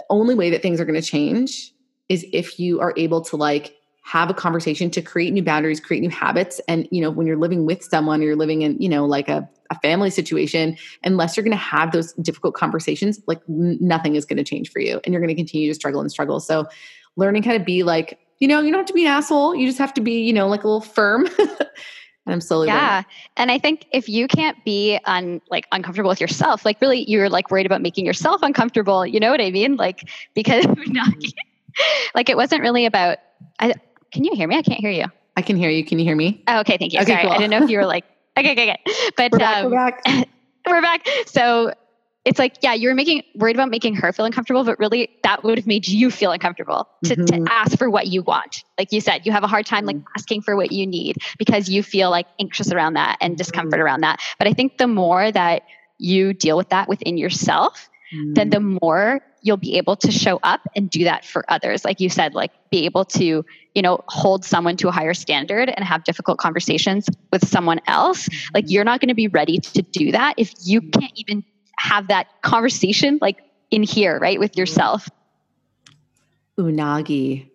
the 0.00 0.14
only 0.14 0.34
way 0.34 0.48
that 0.48 0.62
things 0.62 0.80
are 0.80 0.86
going 0.86 1.00
to 1.00 1.06
change 1.06 1.74
is 2.08 2.24
if 2.32 2.58
you 2.58 2.80
are 2.80 2.94
able 2.96 3.20
to 3.20 3.36
like 3.36 3.74
have 4.02 4.30
a 4.30 4.34
conversation 4.34 4.90
to 4.90 5.02
create 5.02 5.30
new 5.32 5.42
boundaries 5.42 5.78
create 5.78 6.00
new 6.00 6.08
habits 6.08 6.58
and 6.66 6.88
you 6.90 7.02
know 7.02 7.10
when 7.10 7.26
you're 7.26 7.36
living 7.36 7.66
with 7.66 7.84
someone 7.84 8.22
you're 8.22 8.34
living 8.34 8.62
in 8.62 8.80
you 8.80 8.88
know 8.88 9.04
like 9.04 9.28
a, 9.28 9.46
a 9.70 9.78
family 9.80 10.08
situation 10.08 10.74
unless 11.04 11.36
you're 11.36 11.44
going 11.44 11.50
to 11.50 11.56
have 11.56 11.92
those 11.92 12.14
difficult 12.14 12.54
conversations 12.54 13.20
like 13.26 13.40
n- 13.48 13.76
nothing 13.78 14.16
is 14.16 14.24
going 14.24 14.38
to 14.38 14.42
change 14.42 14.70
for 14.70 14.80
you 14.80 15.00
and 15.04 15.12
you're 15.12 15.20
going 15.20 15.28
to 15.28 15.34
continue 15.34 15.68
to 15.68 15.74
struggle 15.74 16.00
and 16.00 16.10
struggle. 16.10 16.40
So 16.40 16.66
learning 17.16 17.42
how 17.42 17.52
to 17.52 17.60
be 17.60 17.82
like 17.82 18.18
you 18.38 18.48
know 18.48 18.60
you 18.60 18.70
don't 18.70 18.80
have 18.80 18.86
to 18.86 18.94
be 18.94 19.04
an 19.04 19.12
asshole 19.12 19.54
you 19.54 19.66
just 19.66 19.78
have 19.78 19.92
to 19.92 20.00
be 20.00 20.22
you 20.22 20.32
know 20.32 20.48
like 20.48 20.64
a 20.64 20.66
little 20.66 20.80
firm 20.80 21.28
and 22.30 22.34
i'm 22.34 22.40
slowly 22.40 22.68
yeah 22.68 22.90
learning. 22.90 23.06
and 23.36 23.50
i 23.50 23.58
think 23.58 23.86
if 23.92 24.08
you 24.08 24.28
can't 24.28 24.62
be 24.64 24.98
un 25.04 25.40
like 25.50 25.66
uncomfortable 25.72 26.08
with 26.08 26.20
yourself 26.20 26.64
like 26.64 26.80
really 26.80 27.08
you're 27.10 27.28
like 27.28 27.50
worried 27.50 27.66
about 27.66 27.82
making 27.82 28.06
yourself 28.06 28.42
uncomfortable 28.42 29.04
you 29.04 29.18
know 29.18 29.30
what 29.30 29.40
i 29.40 29.50
mean 29.50 29.76
like 29.76 30.08
because 30.34 30.64
not, 30.86 31.14
like 32.14 32.28
it 32.28 32.36
wasn't 32.36 32.60
really 32.60 32.86
about 32.86 33.18
I, 33.58 33.74
can 34.12 34.24
you 34.24 34.34
hear 34.34 34.48
me? 34.48 34.56
I 34.56 34.62
can't 34.62 34.80
hear 34.80 34.90
you. 34.90 35.04
I 35.36 35.42
can 35.42 35.56
hear 35.56 35.70
you. 35.70 35.84
Can 35.84 35.98
you 35.98 36.04
hear 36.04 36.16
me? 36.16 36.42
Oh, 36.48 36.60
okay. 36.60 36.76
Thank 36.76 36.92
you. 36.92 37.00
Okay, 37.00 37.12
Sorry. 37.12 37.22
Cool. 37.22 37.32
I 37.32 37.38
didn't 37.38 37.50
know 37.50 37.64
if 37.64 37.70
you 37.70 37.78
were 37.78 37.86
like, 37.86 38.04
okay, 38.38 38.52
okay, 38.52 38.70
okay. 38.70 39.10
But 39.16 39.32
we're 39.32 39.38
back. 39.38 39.64
Um, 39.64 39.70
we're 39.70 39.76
back. 39.76 40.28
we're 40.66 40.82
back. 40.82 41.06
So 41.26 41.72
it's 42.24 42.38
like, 42.38 42.56
yeah, 42.62 42.74
you 42.74 42.88
were 42.88 42.94
making 42.94 43.22
worried 43.34 43.56
about 43.56 43.70
making 43.70 43.94
her 43.94 44.12
feel 44.12 44.26
uncomfortable, 44.26 44.62
but 44.62 44.78
really 44.78 45.08
that 45.22 45.42
would 45.42 45.56
have 45.56 45.66
made 45.66 45.88
you 45.88 46.10
feel 46.10 46.32
uncomfortable 46.32 46.86
to, 47.04 47.16
mm-hmm. 47.16 47.44
to 47.44 47.52
ask 47.52 47.78
for 47.78 47.88
what 47.88 48.08
you 48.08 48.22
want. 48.22 48.62
Like 48.78 48.92
you 48.92 49.00
said, 49.00 49.24
you 49.24 49.32
have 49.32 49.42
a 49.42 49.46
hard 49.46 49.64
time 49.64 49.86
like 49.86 49.96
mm-hmm. 49.96 50.12
asking 50.16 50.42
for 50.42 50.54
what 50.54 50.70
you 50.70 50.86
need 50.86 51.16
because 51.38 51.70
you 51.70 51.82
feel 51.82 52.10
like 52.10 52.26
anxious 52.38 52.70
around 52.72 52.94
that 52.94 53.16
and 53.20 53.38
discomfort 53.38 53.74
mm-hmm. 53.74 53.82
around 53.82 54.00
that. 54.02 54.20
But 54.38 54.48
I 54.48 54.52
think 54.52 54.76
the 54.76 54.86
more 54.86 55.32
that 55.32 55.62
you 55.98 56.34
deal 56.34 56.56
with 56.56 56.68
that 56.70 56.88
within 56.88 57.16
yourself, 57.16 57.88
mm-hmm. 58.14 58.34
then 58.34 58.50
the 58.50 58.60
more 58.60 59.20
you'll 59.42 59.56
be 59.56 59.76
able 59.76 59.96
to 59.96 60.10
show 60.10 60.38
up 60.42 60.60
and 60.76 60.90
do 60.90 61.04
that 61.04 61.24
for 61.24 61.44
others. 61.48 61.84
Like 61.84 62.00
you 62.00 62.10
said, 62.10 62.34
like 62.34 62.52
be 62.70 62.84
able 62.84 63.04
to, 63.06 63.44
you 63.74 63.82
know, 63.82 64.04
hold 64.08 64.44
someone 64.44 64.76
to 64.78 64.88
a 64.88 64.90
higher 64.90 65.14
standard 65.14 65.70
and 65.70 65.84
have 65.84 66.04
difficult 66.04 66.38
conversations 66.38 67.08
with 67.32 67.46
someone 67.48 67.80
else. 67.86 68.28
Like 68.52 68.66
you're 68.68 68.84
not 68.84 69.00
going 69.00 69.08
to 69.08 69.14
be 69.14 69.28
ready 69.28 69.58
to 69.58 69.82
do 69.82 70.12
that 70.12 70.34
if 70.36 70.52
you 70.62 70.82
can't 70.82 71.12
even 71.16 71.44
have 71.80 72.08
that 72.08 72.28
conversation 72.42 73.18
like 73.22 73.38
in 73.70 73.82
here, 73.82 74.18
right, 74.18 74.38
with 74.38 74.56
yourself. 74.56 75.08
Unagi. 76.58 77.48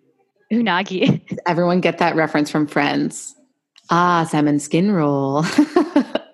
Unagi. 0.51 1.27
Does 1.27 1.39
everyone 1.45 1.79
get 1.79 1.99
that 1.99 2.15
reference 2.15 2.49
from 2.49 2.65
Friends? 2.65 3.35
Ah, 3.91 4.27
salmon 4.29 4.59
skin 4.59 4.91
roll. 4.91 5.45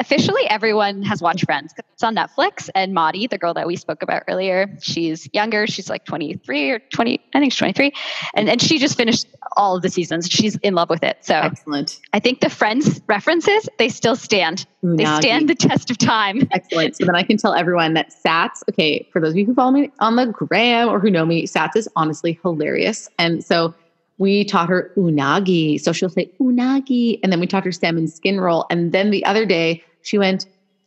officially 0.00 0.42
everyone 0.48 1.02
has 1.02 1.22
watched 1.22 1.44
Friends. 1.44 1.72
It's 1.92 2.02
on 2.02 2.16
Netflix. 2.16 2.68
And 2.74 2.94
Maudie, 2.94 3.26
the 3.26 3.38
girl 3.38 3.54
that 3.54 3.66
we 3.66 3.76
spoke 3.76 4.02
about 4.02 4.24
earlier, 4.26 4.76
she's 4.80 5.28
younger. 5.32 5.66
She's 5.66 5.88
like 5.88 6.04
23 6.06 6.70
or 6.70 6.78
20, 6.78 7.20
I 7.34 7.38
think 7.38 7.52
she's 7.52 7.58
23. 7.58 7.92
And, 8.34 8.48
and 8.48 8.60
she 8.60 8.78
just 8.78 8.96
finished 8.96 9.26
all 9.56 9.76
of 9.76 9.82
the 9.82 9.90
seasons. 9.90 10.28
She's 10.28 10.56
in 10.56 10.74
love 10.74 10.88
with 10.88 11.04
it. 11.04 11.18
So 11.20 11.34
excellent. 11.34 12.00
I 12.12 12.18
think 12.18 12.40
the 12.40 12.50
Friends 12.50 13.00
references, 13.06 13.68
they 13.78 13.88
still 13.88 14.16
stand. 14.16 14.66
They 14.82 15.04
stand 15.04 15.48
the 15.48 15.54
test 15.54 15.90
of 15.90 15.98
time. 15.98 16.48
Excellent. 16.52 16.96
So 16.96 17.04
then 17.04 17.14
I 17.14 17.22
can 17.22 17.36
tell 17.36 17.52
everyone 17.52 17.92
that 17.94 18.14
Sats, 18.24 18.62
okay, 18.70 19.06
for 19.12 19.20
those 19.20 19.32
of 19.32 19.36
you 19.36 19.44
who 19.44 19.54
follow 19.54 19.72
me 19.72 19.90
on 20.00 20.16
the 20.16 20.26
gram 20.26 20.88
or 20.88 20.98
who 20.98 21.10
know 21.10 21.26
me, 21.26 21.46
Sats 21.46 21.76
is 21.76 21.86
honestly 21.96 22.38
hilarious. 22.42 23.08
And 23.18 23.44
so 23.44 23.74
we 24.16 24.44
taught 24.44 24.68
her 24.68 24.90
unagi. 24.96 25.80
So 25.80 25.92
she'll 25.92 26.08
say 26.08 26.30
unagi. 26.40 27.20
And 27.22 27.30
then 27.30 27.40
we 27.40 27.46
taught 27.46 27.64
her 27.64 27.72
salmon 27.72 28.08
skin 28.08 28.40
roll. 28.40 28.66
And 28.70 28.92
then 28.92 29.10
the 29.10 29.24
other 29.24 29.44
day, 29.44 29.82
she 30.02 30.18
went 30.18 30.46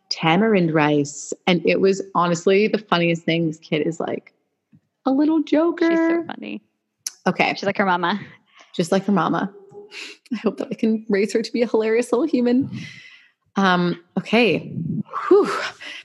tamarind 0.10 0.74
rice. 0.74 1.34
And 1.48 1.66
it 1.66 1.82
was 1.82 2.02
honestly 2.16 2.68
the 2.68 2.78
funniest 2.78 3.24
thing. 3.24 3.48
This 3.48 3.58
kid 3.60 3.86
is 3.86 4.00
like 4.00 4.34
a 5.06 5.12
little 5.12 5.42
joker. 5.42 5.90
She's 5.90 5.98
so 5.98 6.24
funny. 6.26 6.62
Okay. 7.28 7.54
She's 7.56 7.64
like 7.64 7.78
her 7.78 7.86
mama. 7.86 8.20
Just 8.74 8.92
like 8.92 9.06
her 9.06 9.12
mama. 9.12 9.54
I 10.32 10.38
hope 10.38 10.58
that 10.58 10.68
I 10.72 10.76
can 10.76 11.06
raise 11.10 11.34
her 11.34 11.42
to 11.42 11.52
be 11.52 11.62
a 11.62 11.68
hilarious 11.68 12.12
little 12.12 12.28
human. 12.28 12.70
Um, 13.56 14.04
okay. 14.18 14.60
Whew. 15.28 15.46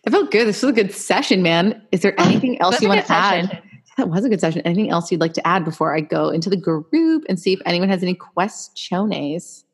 That 0.04 0.11
felt 0.11 0.30
good. 0.30 0.46
This 0.46 0.62
was 0.62 0.70
a 0.70 0.74
good 0.74 0.92
session, 0.92 1.42
man. 1.42 1.80
Is 1.92 2.02
there 2.02 2.18
anything 2.20 2.61
else 2.61 2.80
you 2.80 2.88
want 2.88 3.04
to 3.04 3.12
add? 3.12 3.62
That 3.96 4.11
was 4.11 4.24
a 4.24 4.28
good 4.28 4.40
session. 4.40 4.62
Anything 4.62 4.90
else 4.90 5.11
you'd 5.11 5.20
like 5.20 5.32
to 5.34 5.46
add 5.46 5.64
before 5.64 5.94
I 5.94 6.00
go 6.00 6.28
into 6.28 6.48
the 6.48 6.56
group 6.56 7.24
and 7.28 7.40
see 7.40 7.52
if 7.52 7.61
anyone 7.66 7.88
has 7.88 8.02
any 8.02 8.14
questions? 8.14 9.64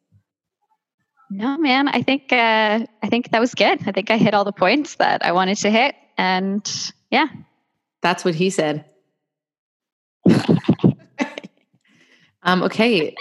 No, 1.37 1.59
man. 1.59 1.89
I 1.89 2.01
think 2.03 2.33
uh, 2.33 2.87
I 3.03 3.09
think 3.09 3.33
that 3.33 3.41
was 3.41 3.57
good. 3.57 3.81
I 3.89 3.93
think 3.93 4.09
I 4.09 4.17
hit 4.17 4.35
all 4.35 4.45
the 4.45 4.53
points 4.53 4.95
that 4.97 5.27
I 5.27 5.33
wanted 5.33 5.57
to 5.59 5.71
hit, 5.71 5.97
and 6.17 6.65
yeah, 7.11 7.27
that's 8.03 8.25
what 8.25 8.37
he 8.37 8.51
said. 8.51 8.85
um, 12.45 12.63
okay, 12.63 13.17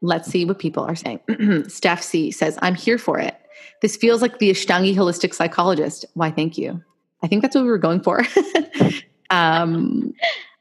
let's 0.00 0.30
see 0.30 0.46
what 0.46 0.58
people 0.58 0.84
are 0.84 0.96
saying. 0.96 1.20
Steph 1.68 2.02
C 2.02 2.30
says, 2.30 2.58
"I'm 2.62 2.74
here 2.74 2.96
for 2.96 3.18
it. 3.18 3.36
This 3.82 3.94
feels 3.94 4.22
like 4.22 4.38
the 4.38 4.48
Ashtangi 4.50 4.94
holistic 4.94 5.34
psychologist. 5.34 6.06
Why? 6.14 6.30
Thank 6.30 6.56
you. 6.56 6.82
I 7.22 7.26
think 7.26 7.42
that's 7.42 7.54
what 7.54 7.64
we 7.64 7.70
were 7.70 7.76
going 7.76 8.00
for." 8.00 8.22
um, 9.30 10.14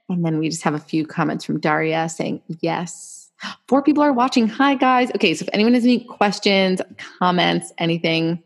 and 0.10 0.26
then 0.26 0.38
we 0.38 0.50
just 0.50 0.64
have 0.64 0.74
a 0.74 0.80
few 0.80 1.06
comments 1.06 1.46
from 1.46 1.62
Daria 1.62 2.10
saying, 2.10 2.42
"Yes." 2.60 3.19
Four 3.68 3.82
people 3.84 4.04
are 4.04 4.14
watching. 4.14 4.48
Hi, 4.48 4.76
guys. 4.76 5.10
Okay, 5.16 5.34
so 5.34 5.44
if 5.44 5.50
anyone 5.54 5.74
has 5.74 5.84
any 5.84 6.04
questions, 6.04 6.82
comments, 7.20 7.72
anything, 7.78 8.44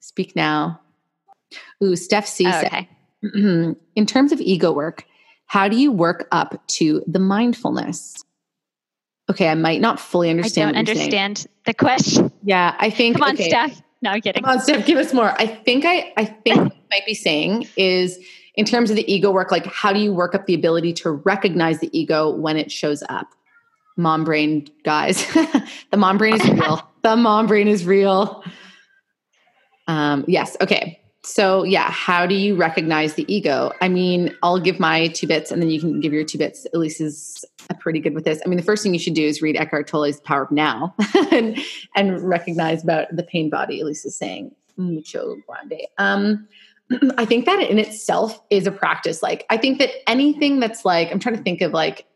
speak 0.00 0.34
now. 0.34 0.80
Ooh, 1.82 1.96
Steph 1.96 2.26
C. 2.26 2.46
Oh, 2.46 2.60
okay. 2.60 2.88
Said, 3.22 3.76
in 3.94 4.06
terms 4.06 4.32
of 4.32 4.40
ego 4.40 4.72
work, 4.72 5.04
how 5.46 5.68
do 5.68 5.76
you 5.76 5.92
work 5.92 6.28
up 6.32 6.66
to 6.68 7.02
the 7.06 7.18
mindfulness? 7.18 8.24
Okay, 9.28 9.48
I 9.48 9.54
might 9.54 9.80
not 9.80 9.98
fully 9.98 10.30
understand. 10.30 10.70
I 10.70 10.82
don't 10.82 10.88
understand 10.88 11.46
the 11.64 11.74
question. 11.74 12.30
Yeah, 12.42 12.76
I 12.78 12.90
think. 12.90 13.16
Come 13.16 13.28
on, 13.28 13.34
okay. 13.34 13.48
Steph. 13.48 13.82
No, 14.02 14.10
I'm 14.10 14.20
kidding. 14.20 14.42
Come 14.42 14.52
on, 14.52 14.60
Steph. 14.60 14.86
Give 14.86 14.98
us 14.98 15.12
more. 15.12 15.34
I 15.40 15.46
think 15.46 15.84
I. 15.84 16.12
I 16.16 16.24
think 16.24 16.58
what 16.58 16.76
might 16.90 17.06
be 17.06 17.14
saying 17.14 17.66
is 17.76 18.18
in 18.54 18.64
terms 18.64 18.90
of 18.90 18.96
the 18.96 19.12
ego 19.12 19.30
work, 19.30 19.50
like 19.50 19.66
how 19.66 19.92
do 19.92 19.98
you 19.98 20.12
work 20.12 20.34
up 20.34 20.46
the 20.46 20.54
ability 20.54 20.92
to 20.94 21.10
recognize 21.10 21.80
the 21.80 21.96
ego 21.96 22.30
when 22.30 22.56
it 22.56 22.70
shows 22.70 23.02
up? 23.08 23.28
Mom 23.96 24.24
brain 24.24 24.68
guys. 24.84 25.26
the 25.90 25.96
mom 25.96 26.18
brain 26.18 26.34
is 26.34 26.48
real. 26.48 26.90
the 27.02 27.16
mom 27.16 27.46
brain 27.46 27.68
is 27.68 27.84
real. 27.84 28.44
Um, 29.86 30.24
yes. 30.26 30.56
Okay. 30.60 31.00
So, 31.26 31.64
yeah, 31.64 31.90
how 31.90 32.24
do 32.24 32.36
you 32.36 32.54
recognize 32.54 33.14
the 33.14 33.32
ego? 33.32 33.72
I 33.80 33.88
mean, 33.88 34.36
I'll 34.44 34.60
give 34.60 34.78
my 34.78 35.08
two 35.08 35.26
bits 35.26 35.50
and 35.50 35.60
then 35.60 35.70
you 35.70 35.80
can 35.80 35.98
give 35.98 36.12
your 36.12 36.24
two 36.24 36.38
bits. 36.38 36.68
Elyse 36.72 37.00
is 37.00 37.44
pretty 37.80 37.98
good 37.98 38.14
with 38.14 38.24
this. 38.24 38.40
I 38.44 38.48
mean, 38.48 38.58
the 38.58 38.62
first 38.62 38.84
thing 38.84 38.94
you 38.94 39.00
should 39.00 39.14
do 39.14 39.24
is 39.24 39.42
read 39.42 39.56
Eckhart 39.56 39.88
Tolle's 39.88 40.20
Power 40.20 40.44
of 40.44 40.52
Now 40.52 40.94
and, 41.32 41.58
and 41.96 42.22
recognize 42.22 42.84
about 42.84 43.08
the 43.10 43.24
pain 43.24 43.50
body, 43.50 43.82
Elyse 43.82 44.06
is 44.06 44.16
saying. 44.16 44.54
Mucho 44.76 45.36
grande. 45.48 45.82
Um, 45.98 46.46
I 47.18 47.24
think 47.24 47.44
that 47.46 47.60
in 47.60 47.80
itself 47.80 48.40
is 48.50 48.68
a 48.68 48.72
practice. 48.72 49.20
Like, 49.20 49.46
I 49.50 49.56
think 49.56 49.80
that 49.80 49.90
anything 50.08 50.60
that's 50.60 50.84
like, 50.84 51.10
I'm 51.10 51.18
trying 51.18 51.36
to 51.36 51.42
think 51.42 51.60
of 51.60 51.72
like 51.72 52.06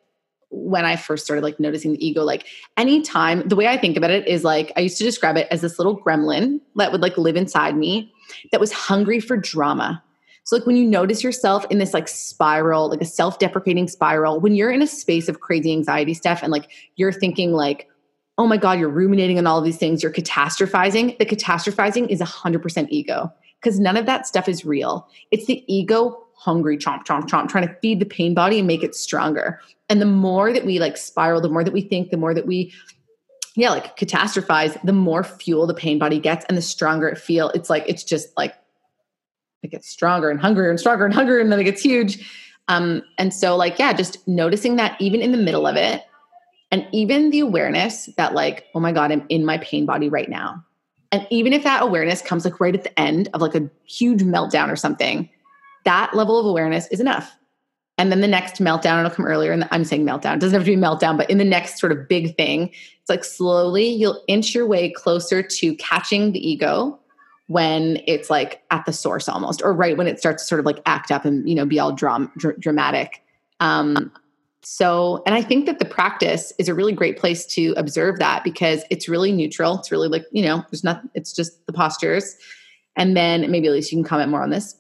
when 0.51 0.85
I 0.85 0.97
first 0.97 1.25
started 1.25 1.43
like 1.43 1.61
noticing 1.61 1.93
the 1.93 2.05
ego, 2.05 2.23
like 2.23 2.47
anytime 2.77 3.47
the 3.49 3.57
way 3.57 3.69
I 3.69 3.77
think 3.77 3.97
about 3.97 4.11
it 4.11 4.27
is 4.27 4.45
like 4.45 4.73
I 4.77 4.81
used 4.81 4.99
to 4.99 5.05
describe 5.05 5.37
it 5.37 5.47
as 5.51 5.61
this 5.61 5.79
little 5.79 6.01
gremlin 6.01 6.61
that 6.77 6.93
would 6.93 7.01
like 7.01 7.17
live 7.17 7.37
inside 7.37 7.77
me 7.77 8.13
that 8.51 8.61
was 8.61 8.73
hungry 8.73 9.21
for 9.21 9.37
drama. 9.37 10.03
So 10.45 10.57
like 10.57 10.67
when 10.67 10.77
you 10.77 10.87
notice 10.87 11.23
yourself 11.23 11.65
in 11.71 11.79
this 11.79 11.95
like 11.95 12.09
spiral, 12.09 12.89
like 12.89 13.01
a 13.01 13.05
self-deprecating 13.07 13.89
spiral, 13.89 14.41
when 14.41 14.55
you're 14.55 14.73
in 14.73 14.83
a 14.83 14.87
space 14.87 15.29
of 15.29 15.41
crazy 15.41 15.71
anxiety 15.73 16.15
stuff 16.15 16.43
and 16.43 16.51
like 16.51 16.71
you're 16.97 17.13
thinking 17.13 17.53
like, 17.53 17.89
oh 18.39 18.47
my 18.47 18.57
God, 18.57 18.79
you're 18.81 18.89
ruminating 18.89 19.39
on 19.39 19.47
all 19.47 19.59
of 19.59 19.65
these 19.65 19.77
things, 19.77 20.03
you're 20.03 20.13
catastrophizing. 20.13 21.17
The 21.19 21.27
catastrophizing 21.27 22.09
is 22.09 22.21
100% 22.21 22.87
ego 22.89 23.33
because 23.63 23.79
none 23.79 23.97
of 23.97 24.07
that 24.07 24.27
stuff 24.27 24.49
is 24.49 24.65
real. 24.65 25.07
It's 25.31 25.47
the 25.47 25.63
ego 25.73 26.27
hungry 26.41 26.79
chomp 26.79 27.05
chomp 27.05 27.29
chomp 27.29 27.51
trying 27.51 27.69
to 27.69 27.75
feed 27.83 28.01
the 28.01 28.07
pain 28.07 28.33
body 28.33 28.59
and 28.59 28.67
make 28.67 28.83
it 28.83 28.95
stronger. 28.95 29.61
And 29.91 30.01
the 30.01 30.07
more 30.07 30.55
that 30.55 30.65
we 30.65 30.79
like 30.79 30.97
spiral 30.97 31.43
the 31.43 31.51
more 31.51 31.63
that 31.63 31.73
we 31.73 31.83
think 31.83 32.11
the 32.11 32.17
more 32.17 32.33
that 32.33 32.47
we 32.47 32.73
yeah 33.57 33.71
like 33.71 33.95
catastrophize 33.99 34.81
the 34.83 34.95
more 34.95 35.23
fuel 35.23 35.67
the 35.67 35.75
pain 35.75 35.99
body 35.99 36.19
gets 36.19 36.47
and 36.47 36.57
the 36.57 36.63
stronger 36.63 37.09
it 37.09 37.19
feel 37.19 37.51
it's 37.51 37.69
like 37.69 37.85
it's 37.87 38.03
just 38.03 38.29
like 38.39 38.55
it 39.63 39.71
gets 39.71 39.91
stronger 39.91 40.31
and 40.31 40.41
hungrier 40.41 40.71
and 40.71 40.81
stronger 40.81 41.05
and 41.05 41.13
hungrier 41.13 41.41
and 41.41 41.53
then 41.53 41.61
it 41.61 41.65
gets 41.65 41.83
huge. 41.83 42.27
Um 42.69 43.03
and 43.19 43.35
so 43.35 43.55
like 43.55 43.79
yeah 43.79 43.93
just 43.93 44.27
noticing 44.27 44.77
that 44.77 44.99
even 44.99 45.21
in 45.21 45.33
the 45.33 45.39
middle 45.39 45.67
of 45.67 45.77
it 45.77 46.05
and 46.71 46.87
even 46.91 47.29
the 47.29 47.41
awareness 47.41 48.09
that 48.17 48.33
like 48.33 48.65
oh 48.75 48.81
my 48.81 48.93
god 48.93 49.13
i'm 49.13 49.27
in 49.29 49.45
my 49.45 49.59
pain 49.59 49.85
body 49.85 50.09
right 50.09 50.31
now. 50.31 50.65
And 51.13 51.27
even 51.29 51.53
if 51.53 51.65
that 51.65 51.83
awareness 51.83 52.23
comes 52.23 52.47
like 52.47 52.61
right 52.61 52.75
at 52.75 52.85
the 52.85 52.99
end 52.99 53.29
of 53.35 53.43
like 53.43 53.57
a 53.57 53.69
huge 53.85 54.23
meltdown 54.23 54.71
or 54.71 54.77
something 54.77 55.29
that 55.85 56.15
level 56.15 56.39
of 56.39 56.47
awareness 56.47 56.87
is 56.89 57.01
enough. 57.01 57.37
And 57.99 58.11
then 58.11 58.23
the 58.23 58.29
next 58.29 58.63
meltdown, 58.63 58.99
it'll 58.99 59.15
come 59.15 59.27
earlier. 59.27 59.53
And 59.53 59.69
I'm 59.71 59.85
saying 59.85 60.07
meltdown, 60.07 60.37
it 60.37 60.41
doesn't 60.41 60.55
have 60.55 60.65
to 60.65 60.75
be 60.75 60.81
meltdown, 60.81 61.19
but 61.19 61.29
in 61.29 61.37
the 61.37 61.45
next 61.45 61.79
sort 61.79 61.93
of 61.93 62.09
big 62.09 62.35
thing, 62.37 62.71
it's 63.01 63.11
like 63.11 63.25
slowly 63.25 63.87
you'll 63.87 64.25
inch 64.27 64.55
your 64.55 64.67
way 64.67 64.91
closer 64.91 65.43
to 65.43 65.75
catching 65.77 66.33
the 66.33 66.49
ego 66.49 66.99
when 67.49 68.01
it's 68.07 68.31
like 68.31 68.63
at 68.71 68.87
the 68.87 68.93
source 68.93 69.29
almost, 69.29 69.61
or 69.63 69.75
right 69.75 69.99
when 69.99 70.07
it 70.07 70.19
starts 70.19 70.45
to 70.45 70.47
sort 70.47 70.61
of 70.61 70.65
like 70.65 70.81
act 70.87 71.11
up 71.11 71.25
and, 71.25 71.47
you 71.49 71.55
know, 71.55 71.67
be 71.67 71.79
all 71.79 71.93
dram- 71.93 72.33
dr- 72.39 72.59
dramatic. 72.59 73.23
Um, 73.59 74.11
so, 74.63 75.23
and 75.27 75.35
I 75.35 75.43
think 75.43 75.67
that 75.67 75.79
the 75.79 75.85
practice 75.85 76.53
is 76.59 76.69
a 76.69 76.75
really 76.75 76.93
great 76.93 77.19
place 77.19 77.45
to 77.47 77.75
observe 77.77 78.19
that 78.19 78.45
because 78.45 78.85
it's 78.89 79.09
really 79.09 79.33
neutral. 79.33 79.79
It's 79.79 79.91
really 79.91 80.09
like, 80.09 80.25
you 80.33 80.43
know, 80.43 80.65
there's 80.71 80.85
not, 80.85 81.03
it's 81.15 81.33
just 81.33 81.67
the 81.67 81.73
postures. 81.73 82.37
And 82.97 83.17
then 83.17 83.51
maybe 83.51 83.67
at 83.67 83.73
least 83.73 83.91
you 83.93 83.99
can 83.99 84.05
comment 84.05 84.31
more 84.31 84.43
on 84.43 84.51
this 84.51 84.77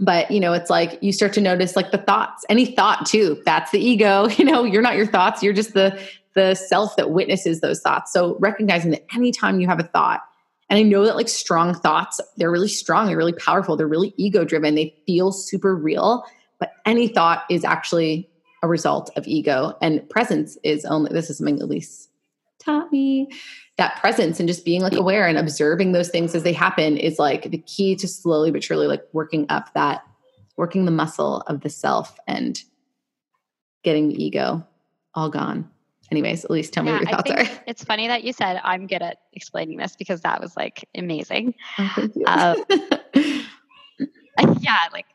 but 0.00 0.30
you 0.30 0.40
know 0.40 0.52
it's 0.52 0.70
like 0.70 0.98
you 1.02 1.12
start 1.12 1.32
to 1.32 1.40
notice 1.40 1.76
like 1.76 1.92
the 1.92 1.98
thoughts 1.98 2.44
any 2.48 2.66
thought 2.66 3.06
too 3.06 3.40
that's 3.44 3.70
the 3.70 3.78
ego 3.78 4.28
you 4.36 4.44
know 4.44 4.64
you're 4.64 4.82
not 4.82 4.96
your 4.96 5.06
thoughts 5.06 5.42
you're 5.42 5.52
just 5.52 5.74
the 5.74 5.98
the 6.34 6.54
self 6.54 6.96
that 6.96 7.10
witnesses 7.10 7.60
those 7.60 7.80
thoughts. 7.80 8.12
So 8.12 8.36
recognizing 8.40 8.90
that 8.90 9.04
anytime 9.14 9.60
you 9.60 9.68
have 9.68 9.80
a 9.80 9.84
thought 9.84 10.20
and 10.70 10.78
i 10.78 10.82
know 10.82 11.04
that 11.04 11.14
like 11.14 11.28
strong 11.28 11.74
thoughts 11.74 12.20
they're 12.36 12.50
really 12.50 12.68
strong 12.68 13.06
they're 13.06 13.16
really 13.16 13.34
powerful 13.34 13.76
they're 13.76 13.86
really 13.86 14.14
ego 14.16 14.44
driven 14.44 14.74
they 14.74 14.94
feel 15.06 15.30
super 15.30 15.74
real 15.74 16.24
but 16.58 16.72
any 16.86 17.06
thought 17.06 17.44
is 17.50 17.64
actually 17.64 18.28
a 18.62 18.68
result 18.68 19.10
of 19.16 19.26
ego 19.26 19.76
and 19.82 20.08
presence 20.08 20.56
is 20.64 20.84
only 20.86 21.12
this 21.12 21.28
is 21.28 21.36
something 21.36 21.58
elyse 21.58 22.08
taught 22.58 22.90
me 22.90 23.28
that 23.76 23.96
presence 24.00 24.38
and 24.38 24.48
just 24.48 24.64
being 24.64 24.80
like 24.80 24.94
aware 24.94 25.26
and 25.26 25.36
observing 25.36 25.92
those 25.92 26.08
things 26.08 26.34
as 26.34 26.42
they 26.44 26.52
happen 26.52 26.96
is 26.96 27.18
like 27.18 27.50
the 27.50 27.58
key 27.58 27.96
to 27.96 28.06
slowly 28.06 28.50
but 28.50 28.62
surely 28.62 28.86
like 28.86 29.02
working 29.12 29.46
up 29.48 29.72
that 29.74 30.04
working 30.56 30.84
the 30.84 30.92
muscle 30.92 31.40
of 31.48 31.62
the 31.62 31.70
self 31.70 32.16
and 32.28 32.62
getting 33.82 34.08
the 34.08 34.22
ego 34.22 34.64
all 35.14 35.28
gone. 35.28 35.68
Anyways 36.10 36.44
at 36.44 36.50
least 36.50 36.72
tell 36.72 36.84
yeah, 36.84 36.98
me 37.00 37.04
what 37.04 37.10
your 37.10 37.36
thoughts 37.36 37.50
are. 37.50 37.62
it's 37.66 37.82
funny 37.82 38.06
that 38.06 38.22
you 38.22 38.32
said 38.32 38.60
i'm 38.62 38.86
good 38.86 39.02
at 39.02 39.18
explaining 39.32 39.78
this 39.78 39.96
because 39.96 40.20
that 40.20 40.40
was 40.40 40.56
like 40.56 40.88
amazing. 40.94 41.54
Oh, 41.78 42.08
uh, 42.26 42.54
yeah 44.60 44.78
like 44.92 45.06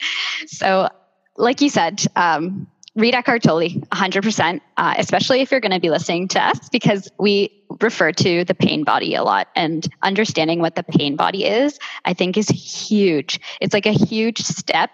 so 0.48 0.90
like 1.38 1.62
you 1.62 1.70
said 1.70 2.04
um, 2.16 2.68
read 2.96 3.14
Eckhart 3.16 3.44
Tolle 3.44 3.70
100%, 3.70 4.62
uh, 4.78 4.94
especially 4.98 5.42
if 5.42 5.52
you're 5.52 5.60
going 5.60 5.72
to 5.72 5.80
be 5.80 5.90
listening 5.90 6.28
to 6.30 6.42
us, 6.42 6.70
because 6.70 7.10
we 7.18 7.59
refer 7.82 8.12
to 8.12 8.44
the 8.46 8.56
pain 8.56 8.84
body 8.84 9.16
a 9.16 9.24
lot. 9.24 9.48
And 9.56 9.88
understanding 10.02 10.60
what 10.60 10.76
the 10.76 10.84
pain 10.84 11.16
body 11.16 11.46
is, 11.46 11.80
I 12.06 12.14
think, 12.14 12.38
is 12.38 12.50
huge. 12.50 13.40
It's 13.62 13.74
like 13.74 13.86
a 13.86 13.92
huge 13.92 14.40
step 14.40 14.90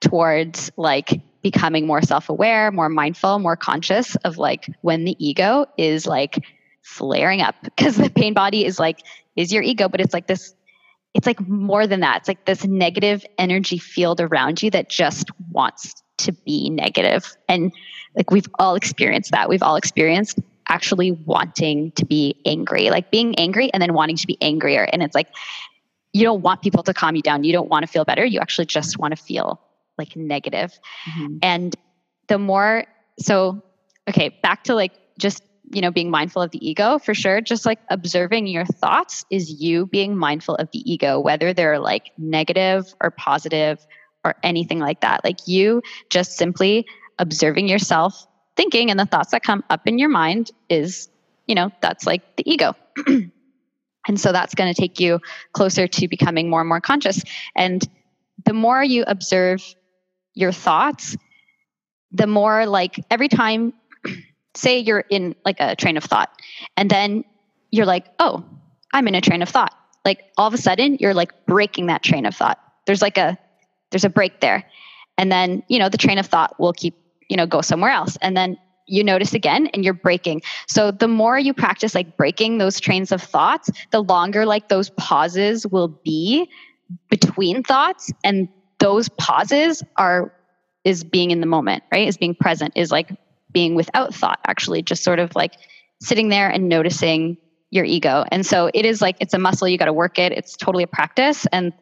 towards 0.00 0.70
like 0.76 1.20
becoming 1.42 1.86
more 1.86 2.02
self-aware 2.02 2.70
more 2.70 2.90
mindful 2.90 3.38
more 3.38 3.56
conscious 3.56 4.14
of 4.16 4.36
like 4.36 4.66
when 4.82 5.04
the 5.04 5.16
ego 5.18 5.64
is 5.78 6.06
like 6.06 6.44
flaring 6.82 7.40
up 7.40 7.54
because 7.62 7.96
the 7.96 8.10
pain 8.10 8.34
body 8.34 8.64
is 8.64 8.78
like 8.78 9.00
is 9.36 9.52
your 9.52 9.62
ego 9.62 9.88
but 9.88 10.00
it's 10.00 10.12
like 10.12 10.26
this 10.26 10.54
it's 11.14 11.26
like 11.26 11.40
more 11.48 11.86
than 11.86 12.00
that 12.00 12.18
it's 12.18 12.28
like 12.28 12.44
this 12.44 12.64
negative 12.64 13.24
energy 13.38 13.78
field 13.78 14.20
around 14.20 14.62
you 14.62 14.70
that 14.70 14.90
just 14.90 15.30
wants 15.50 15.94
to 16.20 16.32
be. 16.32 16.78
And 17.48 17.72
like 18.14 18.30
we've 18.30 18.46
all 18.58 18.74
experienced 18.74 19.32
that. 19.32 19.48
We've 19.48 19.62
all 19.62 19.76
experienced 19.76 20.38
actually 20.70 21.10
wanting 21.10 21.92
to 21.92 22.06
be 22.06 22.40
angry, 22.46 22.88
like 22.90 23.10
being 23.10 23.34
angry 23.34 23.70
and 23.74 23.82
then 23.82 23.92
wanting 23.92 24.16
to 24.16 24.26
be 24.26 24.38
angrier. 24.40 24.84
And 24.84 25.02
it's 25.02 25.14
like, 25.14 25.28
you 26.12 26.22
don't 26.22 26.40
want 26.40 26.62
people 26.62 26.82
to 26.84 26.94
calm 26.94 27.14
you 27.16 27.22
down. 27.22 27.44
You 27.44 27.52
don't 27.52 27.68
want 27.68 27.84
to 27.84 27.86
feel 27.86 28.04
better. 28.04 28.24
You 28.24 28.40
actually 28.40 28.66
just 28.66 28.98
want 28.98 29.16
to 29.16 29.22
feel 29.22 29.60
like 29.98 30.16
negative. 30.16 30.78
Mm-hmm. 31.10 31.36
And 31.42 31.76
the 32.28 32.38
more, 32.38 32.84
so, 33.18 33.62
okay, 34.08 34.30
back 34.42 34.64
to 34.64 34.74
like 34.74 34.92
just, 35.18 35.42
you 35.72 35.80
know, 35.80 35.90
being 35.90 36.10
mindful 36.10 36.42
of 36.42 36.50
the 36.50 36.68
ego 36.68 36.98
for 36.98 37.14
sure. 37.14 37.40
Just 37.40 37.66
like 37.66 37.78
observing 37.90 38.46
your 38.46 38.64
thoughts 38.64 39.24
is 39.30 39.60
you 39.60 39.86
being 39.86 40.16
mindful 40.16 40.56
of 40.56 40.70
the 40.72 40.90
ego, 40.90 41.20
whether 41.20 41.52
they're 41.52 41.78
like 41.78 42.12
negative 42.16 42.92
or 43.00 43.10
positive 43.10 43.84
or 44.24 44.34
anything 44.42 44.78
like 44.78 45.00
that. 45.02 45.22
Like 45.22 45.46
you 45.46 45.82
just 46.08 46.36
simply 46.36 46.86
observing 47.18 47.68
yourself 47.68 48.26
thinking 48.60 48.90
and 48.90 49.00
the 49.00 49.06
thoughts 49.06 49.30
that 49.30 49.42
come 49.42 49.64
up 49.70 49.86
in 49.86 49.98
your 49.98 50.10
mind 50.10 50.50
is, 50.68 51.08
you 51.46 51.54
know, 51.54 51.70
that's 51.80 52.04
like 52.04 52.36
the 52.36 52.42
ego. 52.44 52.76
and 53.06 54.20
so 54.20 54.32
that's 54.32 54.54
going 54.54 54.70
to 54.72 54.78
take 54.78 55.00
you 55.00 55.18
closer 55.54 55.88
to 55.88 56.08
becoming 56.08 56.50
more 56.50 56.60
and 56.60 56.68
more 56.68 56.80
conscious. 56.82 57.22
And 57.56 57.82
the 58.44 58.52
more 58.52 58.84
you 58.84 59.04
observe 59.06 59.62
your 60.34 60.52
thoughts, 60.52 61.16
the 62.12 62.26
more 62.26 62.66
like 62.66 63.02
every 63.10 63.28
time, 63.28 63.72
say 64.54 64.80
you're 64.80 65.04
in 65.08 65.34
like 65.42 65.56
a 65.58 65.74
train 65.74 65.96
of 65.96 66.04
thought, 66.04 66.30
and 66.76 66.90
then 66.90 67.24
you're 67.70 67.86
like, 67.86 68.08
oh, 68.18 68.44
I'm 68.92 69.08
in 69.08 69.14
a 69.14 69.22
train 69.22 69.40
of 69.40 69.48
thought. 69.48 69.74
Like 70.04 70.24
all 70.36 70.48
of 70.48 70.52
a 70.52 70.58
sudden, 70.58 70.98
you're 71.00 71.14
like 71.14 71.46
breaking 71.46 71.86
that 71.86 72.02
train 72.02 72.26
of 72.26 72.34
thought. 72.34 72.58
There's 72.84 73.00
like 73.00 73.16
a 73.16 73.38
there's 73.90 74.04
a 74.04 74.10
break 74.10 74.40
there 74.40 74.66
and 75.20 75.30
then 75.30 75.62
you 75.68 75.78
know 75.78 75.88
the 75.88 75.98
train 75.98 76.18
of 76.18 76.26
thought 76.26 76.58
will 76.58 76.72
keep 76.72 76.94
you 77.30 77.36
know 77.36 77.46
go 77.46 77.62
somewhere 77.62 77.90
else. 77.90 78.18
And 78.20 78.36
then 78.36 78.58
you 78.86 79.04
notice 79.04 79.32
again 79.32 79.68
and 79.68 79.84
you're 79.84 79.94
breaking. 79.94 80.42
So 80.66 80.90
the 80.90 81.08
more 81.08 81.38
you 81.38 81.54
practice 81.54 81.94
like 81.94 82.16
breaking 82.16 82.58
those 82.58 82.80
trains 82.80 83.12
of 83.12 83.22
thoughts 83.22 83.70
the 83.92 84.02
longer 84.02 84.44
like 84.44 84.68
those 84.68 84.90
pauses 84.90 85.66
will 85.66 85.88
be 86.04 86.50
between 87.08 87.62
thoughts. 87.62 88.12
And 88.24 88.48
those 88.78 89.08
pauses 89.10 89.82
are 89.96 90.32
is 90.84 91.04
being 91.04 91.30
in 91.30 91.40
the 91.40 91.46
moment 91.46 91.84
right? 91.92 92.08
Is 92.08 92.16
being 92.16 92.34
present 92.34 92.72
is 92.76 92.90
like 92.90 93.10
being 93.52 93.74
without 93.74 94.14
thought 94.14 94.40
actually 94.46 94.82
just 94.82 95.04
sort 95.04 95.18
of 95.18 95.34
like 95.34 95.54
sitting 96.02 96.28
there 96.28 96.48
and 96.48 96.68
noticing 96.68 97.36
your 97.70 97.84
ego. 97.84 98.24
And 98.32 98.44
so 98.44 98.70
it 98.74 98.84
is 98.84 99.00
like 99.00 99.16
it's 99.20 99.34
a 99.34 99.38
muscle. 99.38 99.68
You 99.68 99.78
got 99.78 99.84
to 99.84 99.92
work 99.92 100.18
it. 100.18 100.32
It's 100.32 100.56
totally 100.56 100.82
a 100.82 100.88
practice. 100.88 101.46
And 101.52 101.72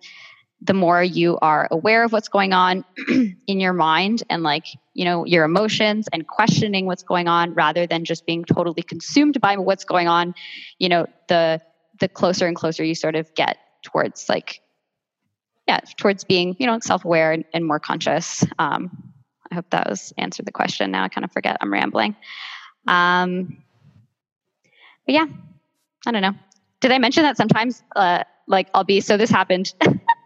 the 0.60 0.74
more 0.74 1.02
you 1.02 1.38
are 1.40 1.68
aware 1.70 2.02
of 2.04 2.12
what's 2.12 2.28
going 2.28 2.52
on 2.52 2.84
in 3.46 3.60
your 3.60 3.72
mind 3.72 4.24
and 4.28 4.42
like 4.42 4.66
you 4.94 5.04
know 5.04 5.24
your 5.24 5.44
emotions 5.44 6.08
and 6.12 6.26
questioning 6.26 6.86
what's 6.86 7.02
going 7.02 7.28
on 7.28 7.54
rather 7.54 7.86
than 7.86 8.04
just 8.04 8.26
being 8.26 8.44
totally 8.44 8.82
consumed 8.82 9.40
by 9.40 9.56
what's 9.56 9.84
going 9.84 10.08
on 10.08 10.34
you 10.78 10.88
know 10.88 11.06
the 11.28 11.60
the 12.00 12.08
closer 12.08 12.46
and 12.46 12.56
closer 12.56 12.82
you 12.82 12.94
sort 12.94 13.14
of 13.14 13.32
get 13.34 13.58
towards 13.82 14.28
like 14.28 14.60
yeah 15.68 15.78
towards 15.96 16.24
being 16.24 16.56
you 16.58 16.66
know 16.66 16.78
self-aware 16.80 17.32
and, 17.32 17.44
and 17.52 17.64
more 17.64 17.78
conscious. 17.80 18.44
Um, 18.58 19.12
i 19.50 19.54
hope 19.54 19.70
that 19.70 19.88
was 19.88 20.12
answered 20.18 20.46
the 20.46 20.52
question. 20.52 20.90
Now 20.90 21.04
i 21.04 21.08
kind 21.08 21.24
of 21.24 21.32
forget 21.32 21.56
i'm 21.60 21.72
rambling. 21.72 22.16
Um, 22.88 23.62
but 25.06 25.14
yeah 25.14 25.26
i 26.06 26.10
don't 26.10 26.22
know. 26.22 26.34
Did 26.80 26.90
i 26.90 26.98
mention 26.98 27.22
that 27.22 27.36
sometimes 27.36 27.84
uh, 27.94 28.24
like 28.48 28.68
i'll 28.74 28.82
be 28.84 29.00
so 29.00 29.16
this 29.16 29.30
happened 29.30 29.72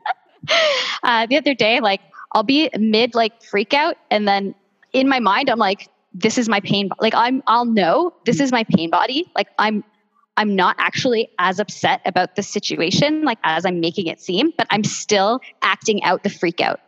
uh, 1.03 1.27
the 1.27 1.37
other 1.37 1.55
day, 1.55 1.81
like 1.81 2.01
I'll 2.33 2.43
be 2.43 2.71
mid 2.79 3.15
like 3.15 3.43
freak 3.43 3.75
out, 3.75 3.97
and 4.11 4.27
then 4.27 4.55
in 4.93 5.09
my 5.09 5.21
mind, 5.21 5.49
I'm 5.49 5.59
like, 5.59 5.89
this 6.15 6.39
is 6.39 6.49
my 6.49 6.61
pain. 6.61 6.91
Like 7.01 7.15
I'm, 7.15 7.43
I'll 7.47 7.65
know 7.65 8.13
this 8.25 8.41
is 8.41 8.53
my 8.53 8.65
pain 8.65 8.91
body. 8.91 9.31
Like 9.35 9.49
I'm, 9.59 9.85
I'm 10.37 10.55
not 10.55 10.77
actually 10.79 11.31
as 11.39 11.59
upset 11.59 12.01
about 12.05 12.37
the 12.37 12.43
situation, 12.43 13.23
like 13.23 13.39
as 13.45 13.65
I'm 13.65 13.81
making 13.81 14.07
it 14.07 14.21
seem, 14.21 14.53
but 14.57 14.67
I'm 14.71 14.85
still 14.85 15.41
acting 15.63 16.03
out 16.05 16.23
the 16.23 16.31
freak 16.31 16.61
out. 16.61 16.81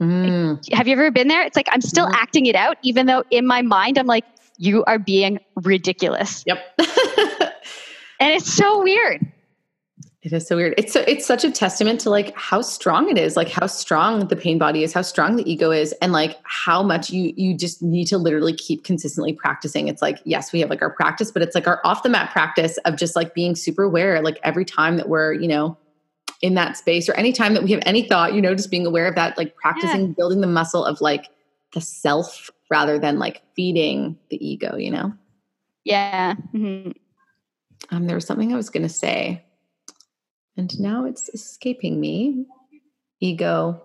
Mm. 0.00 0.54
Like, 0.54 0.76
have 0.76 0.88
you 0.88 0.92
ever 0.94 1.10
been 1.10 1.28
there? 1.28 1.42
It's 1.42 1.56
like 1.56 1.68
I'm 1.70 1.80
still 1.80 2.06
mm. 2.06 2.14
acting 2.14 2.46
it 2.46 2.56
out, 2.56 2.78
even 2.82 3.06
though 3.06 3.24
in 3.30 3.46
my 3.46 3.62
mind 3.62 3.98
I'm 3.98 4.06
like, 4.06 4.24
you 4.56 4.84
are 4.84 4.98
being 4.98 5.40
ridiculous. 5.56 6.44
Yep. 6.46 6.58
and 6.78 8.32
it's 8.32 8.52
so 8.52 8.82
weird. 8.82 9.32
It 10.24 10.32
is 10.32 10.46
so 10.46 10.56
weird. 10.56 10.72
It's 10.78 10.94
so, 10.94 11.04
it's 11.06 11.26
such 11.26 11.44
a 11.44 11.50
testament 11.50 12.00
to 12.00 12.10
like 12.10 12.34
how 12.34 12.62
strong 12.62 13.10
it 13.10 13.18
is, 13.18 13.36
like 13.36 13.50
how 13.50 13.66
strong 13.66 14.26
the 14.26 14.36
pain 14.36 14.56
body 14.56 14.82
is, 14.82 14.94
how 14.94 15.02
strong 15.02 15.36
the 15.36 15.48
ego 15.50 15.70
is, 15.70 15.92
and 16.00 16.12
like 16.12 16.38
how 16.44 16.82
much 16.82 17.10
you 17.10 17.34
you 17.36 17.54
just 17.54 17.82
need 17.82 18.06
to 18.06 18.16
literally 18.16 18.54
keep 18.54 18.84
consistently 18.84 19.34
practicing. 19.34 19.86
It's 19.86 20.00
like 20.00 20.20
yes, 20.24 20.50
we 20.50 20.60
have 20.60 20.70
like 20.70 20.80
our 20.80 20.88
practice, 20.88 21.30
but 21.30 21.42
it's 21.42 21.54
like 21.54 21.66
our 21.66 21.78
off 21.84 22.02
the 22.02 22.08
mat 22.08 22.32
practice 22.32 22.78
of 22.86 22.96
just 22.96 23.14
like 23.14 23.34
being 23.34 23.54
super 23.54 23.82
aware, 23.82 24.22
like 24.22 24.40
every 24.42 24.64
time 24.64 24.96
that 24.96 25.10
we're 25.10 25.34
you 25.34 25.46
know 25.46 25.76
in 26.40 26.54
that 26.54 26.78
space 26.78 27.06
or 27.06 27.12
anytime 27.14 27.52
that 27.52 27.62
we 27.62 27.72
have 27.72 27.82
any 27.84 28.08
thought, 28.08 28.32
you 28.32 28.40
know, 28.40 28.54
just 28.54 28.70
being 28.70 28.86
aware 28.86 29.06
of 29.06 29.14
that, 29.16 29.36
like 29.36 29.54
practicing 29.56 30.06
yeah. 30.06 30.14
building 30.16 30.40
the 30.40 30.46
muscle 30.46 30.86
of 30.86 31.02
like 31.02 31.28
the 31.74 31.82
self 31.82 32.50
rather 32.70 32.98
than 32.98 33.18
like 33.18 33.42
feeding 33.54 34.18
the 34.30 34.46
ego, 34.46 34.74
you 34.76 34.90
know. 34.90 35.12
Yeah. 35.84 36.34
Mm-hmm. 36.54 36.92
Um, 37.94 38.06
there 38.06 38.16
was 38.16 38.26
something 38.26 38.54
I 38.54 38.56
was 38.56 38.70
going 38.70 38.84
to 38.84 38.88
say 38.88 39.44
and 40.56 40.78
now 40.80 41.04
it's 41.04 41.28
escaping 41.30 42.00
me. 42.00 42.46
Ego, 43.20 43.82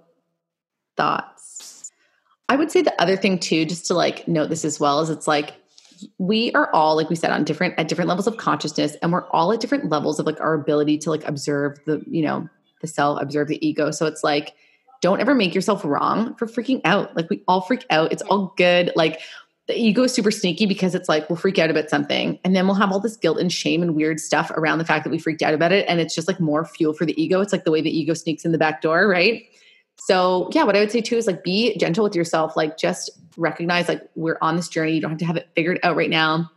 thoughts. 0.98 1.92
I 2.50 2.56
would 2.56 2.72
say 2.72 2.82
the 2.82 3.02
other 3.02 3.16
thing 3.16 3.40
too, 3.40 3.66
just 3.66 3.86
to 3.88 3.94
like 3.94 4.28
note 4.28 4.50
this 4.50 4.66
as 4.66 4.80
well, 4.80 5.02
is 5.02 5.10
it's 5.10 5.28
like 5.28 5.56
we 6.18 6.52
are 6.54 6.72
all, 6.74 6.96
like 6.96 7.10
we 7.10 7.16
said, 7.16 7.32
on 7.32 7.44
different 7.44 7.76
at 7.78 7.88
different 7.88 8.10
levels 8.10 8.28
of 8.28 8.38
consciousness, 8.38 8.96
and 9.02 9.12
we're 9.12 9.28
all 9.30 9.52
at 9.54 9.60
different 9.60 9.90
levels 9.90 10.20
of 10.20 10.26
like 10.26 10.40
our 10.40 10.54
ability 10.54 10.98
to 11.00 11.10
like 11.10 11.28
observe 11.28 11.78
the, 11.86 12.04
you 12.08 12.24
know, 12.24 12.50
the 12.82 12.88
self, 12.88 13.22
observe 13.22 13.48
the 13.48 13.66
ego. 13.66 13.92
So 13.92 14.06
it's 14.06 14.24
like, 14.24 14.56
don't 15.02 15.20
ever 15.20 15.36
make 15.36 15.54
yourself 15.56 15.86
wrong 15.86 16.36
for 16.36 16.48
freaking 16.48 16.82
out. 16.86 17.16
Like 17.16 17.30
we 17.30 17.44
all 17.48 17.62
freak 17.62 17.86
out. 17.90 18.12
It's 18.12 18.24
all 18.24 18.54
good. 18.58 18.92
Like 18.96 19.22
the 19.70 19.80
ego 19.80 20.02
is 20.02 20.14
super 20.14 20.32
sneaky 20.32 20.66
because 20.66 20.96
it's 20.96 21.08
like 21.08 21.30
we'll 21.30 21.38
freak 21.38 21.60
out 21.60 21.70
about 21.70 21.92
something. 21.92 22.40
And 22.44 22.56
then 22.56 22.66
we'll 22.66 22.76
have 22.76 22.92
all 22.92 23.00
this 23.00 23.16
guilt 23.16 23.38
and 23.38 23.54
shame 23.54 23.84
and 23.84 23.96
weird 23.96 24.20
stuff 24.20 24.50
around 24.56 24.80
the 24.80 24.86
fact 24.86 25.04
that 25.04 25.12
we 25.12 25.20
freaked 25.20 25.44
out 25.44 25.54
about 25.54 25.72
it. 25.72 25.86
And 25.88 26.00
it's 26.00 26.16
just 26.16 26.28
like 26.28 26.40
more 26.40 26.66
fuel 26.66 26.92
for 26.92 27.06
the 27.06 27.22
ego. 27.22 27.40
It's 27.40 27.54
like 27.54 27.66
the 27.66 27.72
way 27.72 27.80
the 27.80 27.96
ego 27.96 28.16
sneaks 28.16 28.44
in 28.44 28.52
the 28.52 28.58
back 28.58 28.82
door 28.82 29.08
right? 29.08 29.44
So 29.96 30.50
yeah 30.54 30.64
what 30.64 30.76
i 30.76 30.80
would 30.80 30.92
say 30.92 31.02
too 31.02 31.18
is 31.18 31.28
like 31.28 31.44
be 31.44 31.78
gentle 31.78 32.04
with 32.04 32.16
yourself. 32.16 32.58
Like 32.58 32.78
just 32.78 33.12
recognize 33.38 33.88
like 33.88 34.02
we're 34.16 34.40
on 34.42 34.56
this 34.56 34.70
journey. 34.70 34.94
You 34.94 35.02
don't 35.02 35.12
have 35.12 35.20
to 35.20 35.26
have 35.26 35.38
it 35.38 35.50
figured 35.56 35.80
out 35.84 35.96
right 35.96 36.10
now 36.10 36.50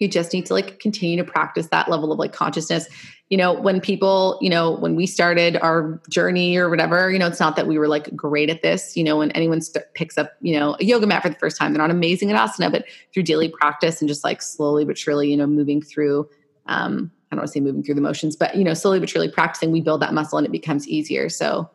you 0.00 0.08
just 0.08 0.32
need 0.32 0.46
to 0.46 0.54
like 0.54 0.80
continue 0.80 1.16
to 1.18 1.30
practice 1.30 1.68
that 1.68 1.88
level 1.88 2.10
of 2.10 2.18
like 2.18 2.32
consciousness. 2.32 2.88
You 3.28 3.36
know 3.36 3.52
when 3.52 3.80
people 3.80 4.38
you 4.40 4.50
know 4.50 4.72
when 4.72 4.96
we 4.96 5.06
started 5.06 5.56
our 5.58 6.00
journey 6.08 6.56
or 6.56 6.68
whatever 6.68 7.12
you 7.12 7.18
know 7.18 7.28
it's 7.28 7.38
not 7.38 7.54
that 7.54 7.68
we 7.68 7.78
were 7.78 7.86
like 7.86 8.14
great 8.16 8.50
at 8.50 8.62
this 8.62 8.96
you 8.96 9.04
know 9.04 9.18
when 9.18 9.30
anyone 9.32 9.60
st- 9.60 9.84
picks 9.94 10.18
up 10.18 10.32
you 10.40 10.58
know 10.58 10.76
a 10.80 10.84
yoga 10.84 11.06
mat 11.06 11.22
for 11.22 11.28
the 11.28 11.36
first 11.36 11.56
time 11.56 11.72
they're 11.72 11.80
not 11.80 11.92
amazing 11.92 12.32
at 12.32 12.36
asana 12.36 12.72
but 12.72 12.86
through 13.14 13.22
daily 13.22 13.48
practice 13.48 14.02
and 14.02 14.08
just 14.08 14.24
like 14.24 14.42
slowly 14.42 14.84
but 14.84 14.98
surely 14.98 15.30
you 15.30 15.36
know 15.36 15.46
moving 15.46 15.80
through 15.80 16.28
um 16.66 17.12
i 17.30 17.36
don't 17.36 17.42
want 17.42 17.46
to 17.46 17.52
say 17.52 17.60
moving 17.60 17.84
through 17.84 17.94
the 17.94 18.00
motions 18.00 18.34
but 18.34 18.56
you 18.56 18.64
know 18.64 18.74
slowly 18.74 18.98
but 18.98 19.08
surely 19.08 19.30
practicing 19.30 19.70
we 19.70 19.80
build 19.80 20.02
that 20.02 20.12
muscle 20.12 20.36
and 20.36 20.44
it 20.44 20.50
becomes 20.50 20.88
easier. 20.88 21.28
So 21.28 21.70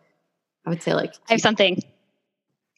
i 0.66 0.70
would 0.70 0.84
say 0.84 0.94
like 0.94 1.14
i 1.30 1.34
have 1.34 1.42
something. 1.42 1.82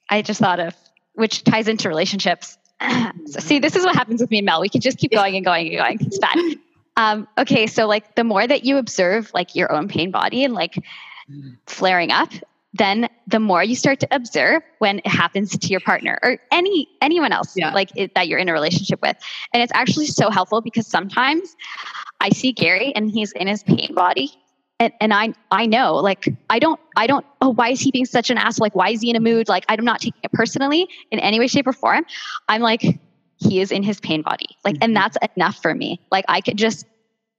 I 0.10 0.22
just 0.22 0.40
thought 0.40 0.60
of 0.60 0.76
which 1.16 1.44
ties 1.44 1.68
into 1.68 1.90
relationships 1.90 2.57
so 3.26 3.40
see, 3.40 3.60
this 3.60 3.76
is 3.76 3.86
what 3.86 3.96
happens 3.96 4.22
with 4.22 4.30
me 4.32 4.40
and 4.40 4.46
Mel. 4.46 4.62
We 4.62 4.70
can 4.70 4.82
just 4.82 4.98
keep 4.98 5.12
going 5.12 5.36
and 5.36 5.44
going 5.46 5.68
and 5.68 5.78
going. 5.78 5.98
It's 6.02 6.20
bad. 6.20 6.38
Um, 6.96 7.28
okay, 7.38 7.68
so 7.68 7.86
like 7.88 8.16
the 8.16 8.24
more 8.24 8.46
that 8.48 8.64
you 8.66 8.78
observe 8.78 9.32
like 9.34 9.56
your 9.56 9.72
own 9.72 9.88
pain 9.88 10.12
body 10.12 10.44
and 10.44 10.54
like 10.54 10.84
flaring 11.68 12.12
up, 12.12 12.32
then 12.74 13.08
the 13.28 13.40
more 13.40 13.64
you 13.64 13.76
start 13.76 14.00
to 14.02 14.08
observe 14.12 14.62
when 14.80 15.00
it 15.00 15.08
happens 15.08 15.58
to 15.58 15.68
your 15.68 15.80
partner 15.80 16.20
or 16.24 16.38
any 16.52 16.88
anyone 17.02 17.32
else 17.32 17.56
Yeah. 17.56 17.74
like 17.74 17.90
it, 17.96 18.14
that 18.16 18.28
you're 18.28 18.40
in 18.40 18.50
a 18.50 18.54
relationship 18.54 19.02
with 19.02 19.18
and 19.54 19.64
it's 19.64 19.72
actually 19.74 20.08
so 20.08 20.30
helpful 20.30 20.62
because 20.62 20.86
sometimes 20.86 21.56
i 22.22 22.30
see 22.30 22.52
gary 22.52 22.94
and 22.96 23.10
he's 23.10 23.32
in 23.32 23.48
his 23.48 23.64
pain 23.64 23.94
body 23.94 24.32
and, 24.80 24.94
and 25.00 25.14
i 25.14 25.34
i 25.52 25.66
know 25.66 25.96
like 25.96 26.26
i 26.50 26.60
don't 26.60 26.80
i 26.96 27.08
don't 27.08 27.26
oh 27.42 27.50
why 27.50 27.70
is 27.70 27.80
he 27.80 27.92
being 27.92 28.06
such 28.06 28.30
an 28.30 28.38
asshole? 28.38 28.66
Like 28.66 28.76
why 28.76 28.90
is 28.90 29.02
he 29.02 29.10
in 29.10 29.16
a 29.16 29.20
mood? 29.20 29.48
Like 29.48 29.66
i'm 29.70 29.84
not 29.84 30.00
taking 30.00 30.22
it 30.24 30.32
personally 30.32 30.88
in 31.12 31.20
any 31.20 31.40
way 31.40 31.48
shape 31.48 31.68
or 31.68 31.74
form. 31.74 32.06
I'm 32.48 32.62
like 32.62 32.84
he 33.40 33.60
is 33.60 33.72
in 33.72 33.84
his 33.84 34.00
pain 34.00 34.22
body. 34.22 34.48
Like 34.64 34.76
and 34.82 34.84
mm-hmm. 34.84 34.94
that's 34.96 35.18
enough 35.36 35.62
for 35.62 35.74
me. 35.74 36.02
Like 36.12 36.26
i 36.28 36.42
could 36.42 36.58
just 36.58 36.86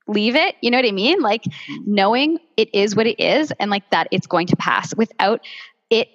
leave 0.07 0.36
it 0.36 0.57
you 0.62 0.70
know 0.70 0.78
what 0.78 0.86
i 0.86 0.93
mean? 0.93 1.20
Like 1.20 1.45
mm-hmm. 1.45 1.95
knowing 1.95 2.39
it 2.57 2.74
is 2.74 2.97
what 2.97 3.07
it 3.07 3.20
is 3.20 3.53
and 3.59 3.70
like 3.70 3.89
that 3.91 4.09
it's 4.11 4.26
going 4.26 4.47
to 4.49 4.57
pass 4.57 4.95
without 4.95 5.41
it 5.91 6.09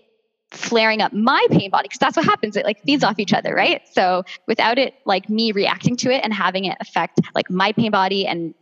flaring 0.51 1.01
up 1.01 1.13
my 1.13 1.43
pain 1.49 1.69
body 1.71 1.87
because 1.87 1.99
that's 1.99 2.15
what 2.15 2.25
happens. 2.25 2.55
It 2.55 2.65
like 2.65 2.81
feeds 2.83 3.03
off 3.03 3.17
each 3.17 3.33
other 3.33 3.55
right? 3.55 3.81
So 3.91 4.23
without 4.47 4.77
it 4.77 4.93
like 5.05 5.29
me 5.29 5.51
reacting 5.51 5.95
to 5.97 6.11
it 6.11 6.21
and 6.23 6.33
having 6.33 6.65
it 6.65 6.77
affect 6.79 7.21
like 7.33 7.49
my 7.49 7.71
pain 7.71 7.91
body 7.91 8.27
and 8.27 8.53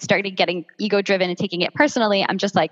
started 0.00 0.32
getting 0.36 0.64
ego 0.78 1.02
driven 1.02 1.28
and 1.28 1.38
taking 1.38 1.60
it 1.60 1.74
personally 1.74 2.24
i'm 2.28 2.38
just 2.38 2.54
like 2.54 2.70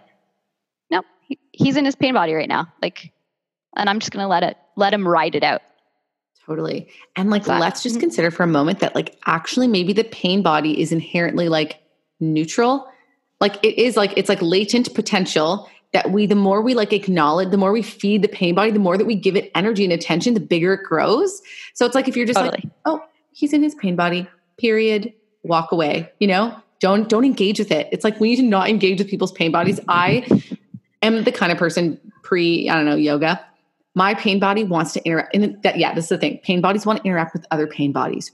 nope 0.91 1.05
he, 1.27 1.39
he's 1.53 1.77
in 1.77 1.85
his 1.85 1.95
pain 1.95 2.15
body 2.15 2.33
right 2.33 2.49
now 2.49 2.67
like 2.81 3.13
and 3.77 3.89
i'm 3.91 3.99
just 3.99 4.13
gonna 4.13 4.29
let 4.29 4.43
it 4.43 4.57
let 4.77 4.93
him 4.95 5.07
ride 5.07 5.35
it 5.35 5.43
out 5.45 5.63
Totally. 6.45 6.89
And 7.15 7.31
like, 7.31 7.43
Exactly. 7.43 7.61
let's 7.61 7.83
just 7.85 7.97
Mhm. 7.97 8.01
consider 8.01 8.31
for 8.33 8.43
a 8.43 8.49
moment 8.49 8.81
that, 8.81 8.97
like, 8.97 9.17
actually, 9.27 9.69
maybe 9.69 9.93
the 9.93 10.03
pain 10.03 10.43
body 10.43 10.81
is 10.81 10.91
inherently 10.91 11.49
like 11.49 11.79
neutral. 12.19 12.85
Like, 13.41 13.65
it 13.65 13.79
is 13.81 13.97
like, 13.97 14.13
it's 14.17 14.29
like 14.29 14.43
latent 14.43 14.93
potential 14.93 15.71
that 15.93 16.11
we, 16.11 16.27
the 16.27 16.35
more 16.35 16.61
we 16.61 16.75
like 16.75 16.93
acknowledge, 16.93 17.51
the 17.53 17.57
more 17.57 17.71
we 17.71 17.81
feed 17.81 18.23
the 18.23 18.29
pain 18.29 18.57
body, 18.57 18.73
the 18.73 18.81
more 18.81 18.99
that 18.99 19.05
we 19.05 19.15
give 19.15 19.37
it 19.37 19.53
energy 19.55 19.85
and 19.85 19.93
attention, 19.93 20.35
the 20.35 20.41
bigger 20.41 20.75
it 20.75 20.83
grows. 20.83 21.41
So 21.75 21.87
it's 21.87 21.95
like, 21.95 22.09
if 22.09 22.17
you're 22.17 22.27
just 22.27 22.41
like, 22.41 22.65
oh, 22.87 23.01
he's 23.31 23.53
in 23.53 23.63
his 23.63 23.77
pain 23.77 23.95
body, 23.95 24.27
period, 24.59 25.13
walk 25.43 25.73
away, 25.73 26.11
you 26.19 26.27
know? 26.27 26.57
Don't 26.81 27.09
don't 27.09 27.25
engage 27.25 27.59
with 27.59 27.71
it. 27.71 27.89
It's 27.93 28.03
like 28.03 28.19
we 28.19 28.31
need 28.31 28.37
to 28.37 28.43
not 28.43 28.69
engage 28.69 28.99
with 28.99 29.09
people's 29.09 29.33
pain 29.33 29.53
bodies. 29.53 29.79
Mm-hmm. 29.81 29.91
I 29.91 30.43
am 31.03 31.23
the 31.25 31.33
kind 31.33 31.53
of 31.53 31.59
person 31.59 32.01
pre, 32.23 32.69
I 32.69 32.75
don't 32.75 32.87
know, 32.87 32.97
yoga. 32.97 33.45
My 33.95 34.15
pain 34.15 34.41
body 34.41 34.65
wants 34.65 34.93
to 34.95 35.05
interact. 35.05 35.35
And 35.37 35.63
that, 35.63 35.79
yeah, 35.79 35.95
this 35.95 36.07
is 36.07 36.09
the 36.09 36.19
thing. 36.19 36.41
Pain 36.43 36.61
bodies 36.61 36.85
want 36.85 37.01
to 37.01 37.05
interact 37.05 37.35
with 37.35 37.47
other 37.51 37.67
pain 37.67 37.93
bodies. 37.93 38.33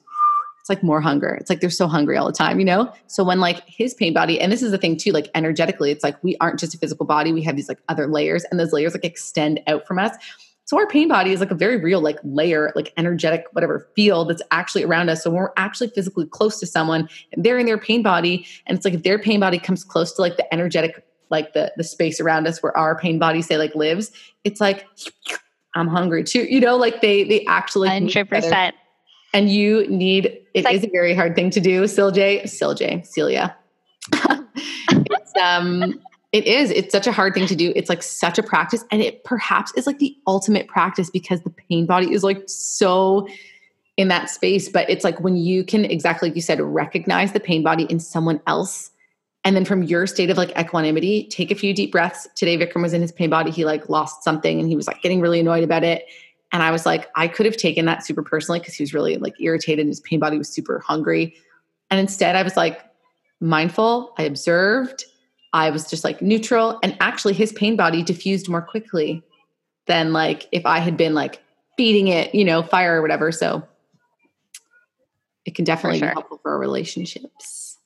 It's 0.60 0.68
like 0.68 0.82
more 0.82 1.00
hunger. 1.00 1.34
It's 1.34 1.50
like 1.50 1.60
they're 1.60 1.70
so 1.70 1.88
hungry 1.88 2.16
all 2.16 2.26
the 2.26 2.32
time, 2.32 2.58
you 2.58 2.64
know? 2.64 2.92
So 3.06 3.24
when 3.24 3.40
like 3.40 3.64
his 3.66 3.92
pain 3.94 4.12
body, 4.12 4.40
and 4.40 4.52
this 4.52 4.62
is 4.62 4.70
the 4.70 4.78
thing 4.78 4.96
too, 4.96 5.12
like 5.12 5.30
energetically, 5.34 5.90
it's 5.90 6.04
like 6.04 6.22
we 6.22 6.36
aren't 6.40 6.60
just 6.60 6.74
a 6.74 6.78
physical 6.78 7.06
body. 7.06 7.32
We 7.32 7.42
have 7.42 7.56
these 7.56 7.68
like 7.68 7.80
other 7.88 8.06
layers, 8.06 8.44
and 8.44 8.60
those 8.60 8.72
layers 8.72 8.94
like 8.94 9.04
extend 9.04 9.60
out 9.66 9.86
from 9.86 9.98
us. 9.98 10.16
So 10.68 10.76
our 10.76 10.86
pain 10.86 11.08
body 11.08 11.32
is 11.32 11.40
like 11.40 11.50
a 11.50 11.54
very 11.54 11.78
real 11.78 12.02
like 12.02 12.18
layer, 12.24 12.72
like 12.74 12.92
energetic, 12.98 13.46
whatever 13.52 13.88
field 13.96 14.28
that's 14.28 14.42
actually 14.50 14.84
around 14.84 15.08
us. 15.08 15.22
So 15.22 15.30
when 15.30 15.38
we're 15.38 15.52
actually 15.56 15.88
physically 15.88 16.26
close 16.26 16.60
to 16.60 16.66
someone, 16.66 17.08
they're 17.38 17.58
in 17.58 17.64
their 17.64 17.78
pain 17.78 18.02
body, 18.02 18.46
and 18.66 18.76
it's 18.76 18.84
like 18.84 18.92
if 18.92 19.02
their 19.02 19.18
pain 19.18 19.40
body 19.40 19.58
comes 19.58 19.82
close 19.82 20.12
to 20.12 20.20
like 20.20 20.36
the 20.36 20.52
energetic, 20.52 21.06
like 21.30 21.54
the 21.54 21.72
the 21.78 21.84
space 21.84 22.20
around 22.20 22.46
us 22.46 22.62
where 22.62 22.76
our 22.76 22.98
pain 22.98 23.18
body 23.18 23.40
say 23.40 23.56
like 23.56 23.74
lives, 23.74 24.12
it's 24.44 24.60
like 24.60 24.86
I'm 25.74 25.88
hungry 25.88 26.22
too. 26.22 26.42
You 26.42 26.60
know, 26.60 26.76
like 26.76 27.00
they 27.00 27.24
they 27.24 27.46
actually 27.46 27.88
hundred 27.88 28.28
percent. 28.28 28.76
And 29.32 29.48
you 29.48 29.88
need 29.88 30.26
it 30.26 30.50
is 30.54 30.64
like- 30.66 30.84
a 30.84 30.90
very 30.90 31.14
hard 31.14 31.34
thing 31.34 31.48
to 31.48 31.60
do, 31.60 31.84
Silje, 31.84 32.42
Silje, 32.42 33.06
Celia. 33.06 33.56
it's 34.12 35.32
um 35.42 35.98
it 36.32 36.46
is. 36.46 36.70
It's 36.70 36.92
such 36.92 37.06
a 37.06 37.12
hard 37.12 37.32
thing 37.32 37.46
to 37.46 37.56
do. 37.56 37.72
It's 37.74 37.88
like 37.88 38.02
such 38.02 38.38
a 38.38 38.42
practice. 38.42 38.84
And 38.90 39.00
it 39.00 39.24
perhaps 39.24 39.72
is 39.76 39.86
like 39.86 39.98
the 39.98 40.14
ultimate 40.26 40.68
practice 40.68 41.10
because 41.10 41.40
the 41.40 41.50
pain 41.50 41.86
body 41.86 42.12
is 42.12 42.22
like 42.22 42.42
so 42.46 43.26
in 43.96 44.08
that 44.08 44.28
space. 44.28 44.68
But 44.68 44.88
it's 44.90 45.04
like 45.04 45.20
when 45.20 45.36
you 45.36 45.64
can 45.64 45.84
exactly 45.86 46.28
like 46.28 46.36
you 46.36 46.42
said, 46.42 46.60
recognize 46.60 47.32
the 47.32 47.40
pain 47.40 47.62
body 47.62 47.84
in 47.84 47.98
someone 47.98 48.40
else. 48.46 48.90
And 49.44 49.56
then 49.56 49.64
from 49.64 49.82
your 49.82 50.06
state 50.06 50.28
of 50.28 50.36
like 50.36 50.56
equanimity, 50.58 51.28
take 51.28 51.50
a 51.50 51.54
few 51.54 51.72
deep 51.72 51.92
breaths. 51.92 52.28
Today, 52.34 52.58
Vikram 52.58 52.82
was 52.82 52.92
in 52.92 53.00
his 53.00 53.12
pain 53.12 53.30
body. 53.30 53.50
He 53.50 53.64
like 53.64 53.88
lost 53.88 54.22
something 54.22 54.60
and 54.60 54.68
he 54.68 54.76
was 54.76 54.86
like 54.86 55.00
getting 55.00 55.20
really 55.20 55.40
annoyed 55.40 55.64
about 55.64 55.84
it. 55.84 56.04
And 56.52 56.62
I 56.62 56.70
was 56.70 56.84
like, 56.84 57.08
I 57.16 57.28
could 57.28 57.46
have 57.46 57.56
taken 57.56 57.86
that 57.86 58.04
super 58.04 58.22
personally 58.22 58.58
because 58.58 58.74
he 58.74 58.82
was 58.82 58.92
really 58.92 59.16
like 59.16 59.34
irritated 59.40 59.80
and 59.80 59.88
his 59.88 60.00
pain 60.00 60.18
body 60.18 60.36
was 60.36 60.48
super 60.48 60.80
hungry. 60.80 61.36
And 61.90 61.98
instead, 61.98 62.36
I 62.36 62.42
was 62.42 62.56
like 62.56 62.80
mindful. 63.40 64.12
I 64.18 64.24
observed. 64.24 65.04
I 65.52 65.70
was 65.70 65.88
just 65.88 66.04
like 66.04 66.20
neutral. 66.20 66.78
And 66.82 66.96
actually, 67.00 67.34
his 67.34 67.52
pain 67.52 67.76
body 67.76 68.02
diffused 68.02 68.48
more 68.48 68.62
quickly 68.62 69.22
than 69.86 70.12
like 70.12 70.46
if 70.52 70.66
I 70.66 70.78
had 70.78 70.96
been 70.96 71.14
like 71.14 71.42
feeding 71.76 72.08
it, 72.08 72.34
you 72.34 72.44
know, 72.44 72.62
fire 72.62 72.98
or 72.98 73.02
whatever. 73.02 73.32
So 73.32 73.66
it 75.44 75.54
can 75.54 75.64
definitely 75.64 75.98
sure. 75.98 76.08
be 76.08 76.12
helpful 76.12 76.38
for 76.42 76.52
our 76.52 76.58
relationships. 76.58 77.78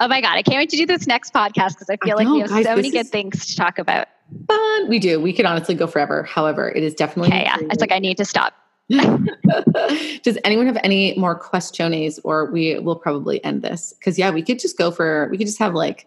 Oh 0.00 0.08
my 0.08 0.20
god, 0.20 0.36
I 0.36 0.42
can't 0.42 0.56
wait 0.56 0.70
to 0.70 0.76
do 0.76 0.86
this 0.86 1.06
next 1.06 1.32
podcast 1.32 1.70
because 1.70 1.90
I 1.90 1.98
feel 2.02 2.16
like 2.16 2.26
know, 2.26 2.34
we 2.34 2.40
have 2.40 2.50
guys, 2.50 2.64
so 2.64 2.76
many 2.76 2.90
good 2.90 3.08
things 3.08 3.46
to 3.46 3.56
talk 3.56 3.78
about. 3.78 4.08
Fun. 4.46 4.88
We 4.88 4.98
do. 4.98 5.20
We 5.20 5.32
could 5.32 5.44
honestly 5.44 5.74
go 5.74 5.86
forever. 5.86 6.22
However, 6.22 6.70
it 6.70 6.82
is 6.82 6.94
definitely. 6.94 7.32
Okay, 7.32 7.44
yeah, 7.44 7.56
it's 7.60 7.80
like 7.80 7.92
I 7.92 7.98
need 7.98 8.16
to 8.16 8.24
stop. 8.24 8.54
Does 8.88 10.38
anyone 10.44 10.66
have 10.66 10.78
any 10.82 11.14
more 11.18 11.38
questiones 11.38 12.18
or 12.24 12.50
we 12.50 12.78
will 12.78 12.96
probably 12.96 13.44
end 13.44 13.62
this? 13.62 13.92
Because 13.98 14.18
yeah, 14.18 14.30
we 14.30 14.42
could 14.42 14.58
just 14.58 14.78
go 14.78 14.90
for 14.90 15.28
we 15.30 15.36
could 15.36 15.46
just 15.46 15.58
have 15.58 15.74
like 15.74 16.06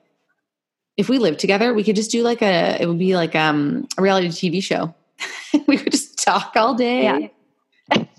if 0.97 1.09
we 1.09 1.17
lived 1.17 1.39
together, 1.39 1.73
we 1.73 1.83
could 1.83 1.95
just 1.95 2.11
do 2.11 2.23
like 2.23 2.41
a 2.41 2.81
it 2.81 2.87
would 2.87 2.99
be 2.99 3.15
like 3.15 3.35
um 3.35 3.87
a 3.97 4.01
reality 4.01 4.27
TV 4.27 4.61
show. 4.61 4.93
we 5.67 5.77
would 5.77 5.91
just 5.91 6.23
talk 6.23 6.53
all 6.55 6.73
day. 6.75 7.03
Yeah. 7.03 7.27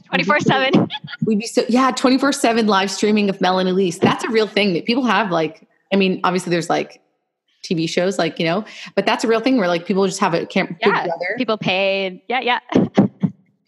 24 0.06 0.40
7. 0.40 0.88
We'd 1.26 1.38
be 1.38 1.46
so 1.46 1.64
yeah, 1.70 1.90
24-7 1.92 2.66
live 2.66 2.90
streaming 2.90 3.30
of 3.30 3.40
Mel 3.40 3.58
and 3.58 3.68
Elyse. 3.68 3.98
That's 3.98 4.22
a 4.24 4.28
real 4.28 4.46
thing 4.46 4.74
that 4.74 4.84
people 4.84 5.04
have 5.04 5.30
like 5.30 5.66
I 5.92 5.96
mean, 5.96 6.20
obviously 6.24 6.50
there's 6.50 6.68
like 6.68 7.00
TV 7.64 7.88
shows 7.88 8.18
like, 8.18 8.38
you 8.38 8.44
know, 8.44 8.64
but 8.94 9.06
that's 9.06 9.24
a 9.24 9.28
real 9.28 9.40
thing 9.40 9.56
where 9.56 9.68
like 9.68 9.86
people 9.86 10.06
just 10.06 10.20
have 10.20 10.34
a 10.34 10.44
camp 10.44 10.76
Yeah. 10.80 11.02
together. 11.02 11.34
People 11.38 11.56
pay. 11.56 12.22
Yeah, 12.28 12.40
yeah. 12.40 12.58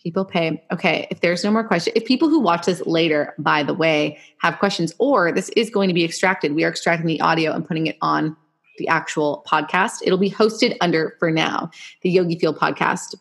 People 0.03 0.27
pay. 0.27 0.63
Okay. 0.71 1.07
If 1.11 1.23
there's 1.23 1.43
no 1.43 1.51
more 1.51 1.65
question, 1.65 1.95
if 1.97 2.05
people 2.05 2.29
who 2.29 2.39
watch 2.39 2.67
this 2.67 2.83
later, 2.85 3.35
by 3.39 3.63
the 3.63 3.73
way, 3.73 4.19
have 4.37 4.59
questions, 4.59 4.93
or 4.99 5.33
this 5.33 5.49
is 5.57 5.71
going 5.71 5.89
to 5.89 5.95
be 5.95 6.05
extracted, 6.05 6.55
we 6.55 6.63
are 6.63 6.69
extracting 6.69 7.07
the 7.07 7.19
audio 7.23 7.53
and 7.53 7.67
putting 7.67 7.87
it 7.87 7.97
on 8.03 8.37
the 8.79 8.89
actual 8.89 9.45
podcast. 9.47 10.01
It'll 10.05 10.19
be 10.19 10.31
hosted 10.31 10.77
under, 10.81 11.17
for 11.19 11.31
now, 11.31 11.71
the 12.03 12.11
Yogi 12.11 12.39
Fuel 12.39 12.55
podcast. 12.55 13.15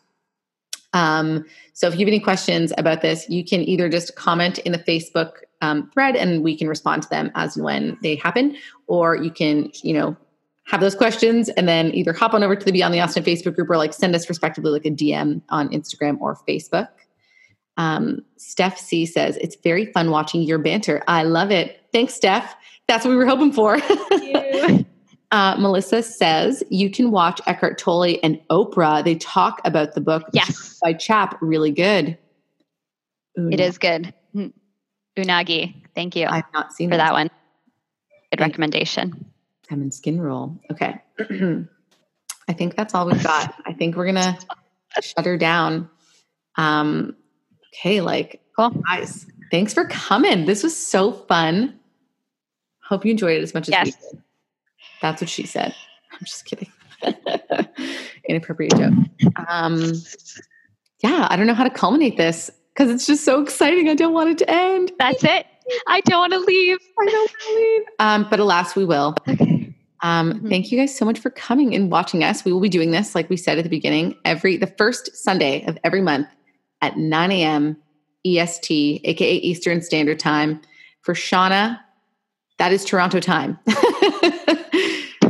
Um, 0.94 1.44
so 1.72 1.88
if 1.88 1.94
you 1.94 2.00
have 2.00 2.08
any 2.08 2.20
questions 2.20 2.72
about 2.78 3.02
this, 3.02 3.28
you 3.28 3.44
can 3.44 3.60
either 3.62 3.88
just 3.88 4.14
comment 4.14 4.58
in 4.58 4.72
the 4.72 4.78
Facebook 4.78 5.32
um, 5.60 5.90
thread 5.92 6.16
and 6.16 6.42
we 6.42 6.56
can 6.56 6.68
respond 6.68 7.02
to 7.02 7.08
them 7.08 7.30
as 7.34 7.56
and 7.56 7.64
when 7.64 7.98
they 8.02 8.14
happen, 8.14 8.56
or 8.86 9.16
you 9.16 9.30
can, 9.30 9.70
you 9.82 9.92
know, 9.92 10.16
have 10.66 10.80
those 10.80 10.94
questions 10.94 11.48
and 11.50 11.68
then 11.68 11.94
either 11.94 12.12
hop 12.12 12.32
on 12.32 12.42
over 12.42 12.56
to 12.56 12.64
the 12.64 12.72
Beyond 12.72 12.94
the 12.94 13.00
Austin 13.00 13.22
Facebook 13.22 13.54
group 13.54 13.68
or 13.68 13.76
like 13.76 13.92
send 13.92 14.14
us 14.14 14.28
respectively 14.28 14.70
like 14.70 14.86
a 14.86 14.90
DM 14.90 15.42
on 15.50 15.68
Instagram 15.70 16.18
or 16.20 16.38
Facebook. 16.48 16.88
Um, 17.76 18.24
Steph 18.36 18.78
C 18.78 19.04
says, 19.04 19.36
It's 19.38 19.56
very 19.56 19.86
fun 19.86 20.10
watching 20.10 20.42
your 20.42 20.58
banter. 20.58 21.02
I 21.08 21.24
love 21.24 21.50
it. 21.50 21.80
Thanks, 21.92 22.14
Steph. 22.14 22.54
That's 22.86 23.04
what 23.04 23.10
we 23.10 23.16
were 23.16 23.26
hoping 23.26 23.52
for. 23.52 23.78
uh, 25.34 25.56
Melissa 25.58 26.00
says, 26.00 26.62
You 26.70 26.88
can 26.88 27.10
watch 27.10 27.40
Eckhart 27.46 27.76
Tolle 27.76 28.18
and 28.22 28.40
Oprah. 28.50 29.02
They 29.02 29.16
talk 29.16 29.60
about 29.64 29.94
the 29.94 30.00
book 30.00 30.22
yes, 30.32 30.78
by 30.80 30.92
Chap. 30.92 31.36
Really 31.40 31.72
good. 31.72 32.16
it 33.36 33.58
is 33.58 33.76
good. 33.78 34.14
Mm. 34.32 34.52
Unagi. 35.16 35.74
Thank 35.92 36.14
you 36.14 36.26
I've 36.28 36.44
not 36.52 36.72
seen 36.72 36.88
for 36.88 36.94
it. 36.94 36.98
that 36.98 37.12
one. 37.12 37.30
Good 38.30 38.40
recommendation. 38.40 39.26
Lemon 39.70 39.90
skin 39.90 40.20
roll. 40.20 40.56
Okay. 40.70 40.94
I 41.18 42.52
think 42.52 42.76
that's 42.76 42.94
all 42.94 43.06
we've 43.06 43.22
got. 43.22 43.54
I 43.66 43.72
think 43.72 43.96
we're 43.96 44.06
gonna 44.06 44.38
shut 45.02 45.24
her 45.26 45.36
down. 45.36 45.90
Um, 46.56 47.16
okay, 47.74 48.00
like 48.00 48.40
Cool. 48.56 48.70
guys, 48.70 49.26
thanks 49.50 49.74
for 49.74 49.86
coming. 49.86 50.44
This 50.44 50.62
was 50.62 50.76
so 50.76 51.10
fun. 51.10 51.80
Hope 52.84 53.04
you 53.04 53.10
enjoyed 53.10 53.36
it 53.38 53.42
as 53.42 53.52
much 53.52 53.68
as 53.68 53.84
we 53.84 53.90
did. 53.90 54.22
That's 55.04 55.20
what 55.20 55.28
she 55.28 55.44
said. 55.46 55.74
I'm 56.12 56.20
just 56.24 56.46
kidding. 56.46 56.72
Inappropriate 58.26 58.74
joke. 58.74 58.94
Um, 59.48 59.92
yeah, 61.00 61.26
I 61.30 61.36
don't 61.36 61.46
know 61.46 61.52
how 61.52 61.64
to 61.64 61.68
culminate 61.70 62.16
this 62.16 62.50
because 62.72 62.90
it's 62.90 63.06
just 63.06 63.22
so 63.22 63.42
exciting. 63.42 63.90
I 63.90 63.94
don't 63.94 64.14
want 64.14 64.30
it 64.30 64.38
to 64.38 64.50
end. 64.50 64.92
That's 64.98 65.22
it. 65.22 65.44
I 65.88 66.00
don't 66.02 66.20
want 66.20 66.32
to 66.32 66.38
leave. 66.38 66.78
I 66.98 67.04
don't 67.04 67.14
want 67.14 67.30
to 67.30 67.54
leave. 67.54 67.82
Um, 67.98 68.26
but 68.30 68.40
alas, 68.40 68.74
we 68.74 68.86
will. 68.86 69.14
Okay. 69.28 69.74
Um, 70.02 70.40
Mhm. 70.40 70.48
Thank 70.48 70.72
you 70.72 70.78
guys 70.78 70.96
so 70.96 71.04
much 71.04 71.18
for 71.18 71.28
coming 71.28 71.74
and 71.74 71.90
watching 71.90 72.24
us. 72.24 72.42
We 72.42 72.52
will 72.54 72.60
be 72.60 72.70
doing 72.70 72.90
this, 72.90 73.14
like 73.14 73.28
we 73.28 73.36
said 73.36 73.58
at 73.58 73.64
the 73.64 73.70
beginning, 73.70 74.14
every 74.24 74.56
the 74.56 74.66
first 74.78 75.14
Sunday 75.14 75.64
of 75.66 75.76
every 75.84 76.00
month 76.00 76.28
at 76.80 76.96
9 76.96 77.30
a.m. 77.30 77.76
EST, 78.24 79.02
aka 79.04 79.34
Eastern 79.36 79.82
Standard 79.82 80.18
Time. 80.18 80.62
For 81.02 81.12
Shauna, 81.12 81.78
that 82.58 82.72
is 82.72 82.82
Toronto 82.86 83.20
time. 83.20 83.58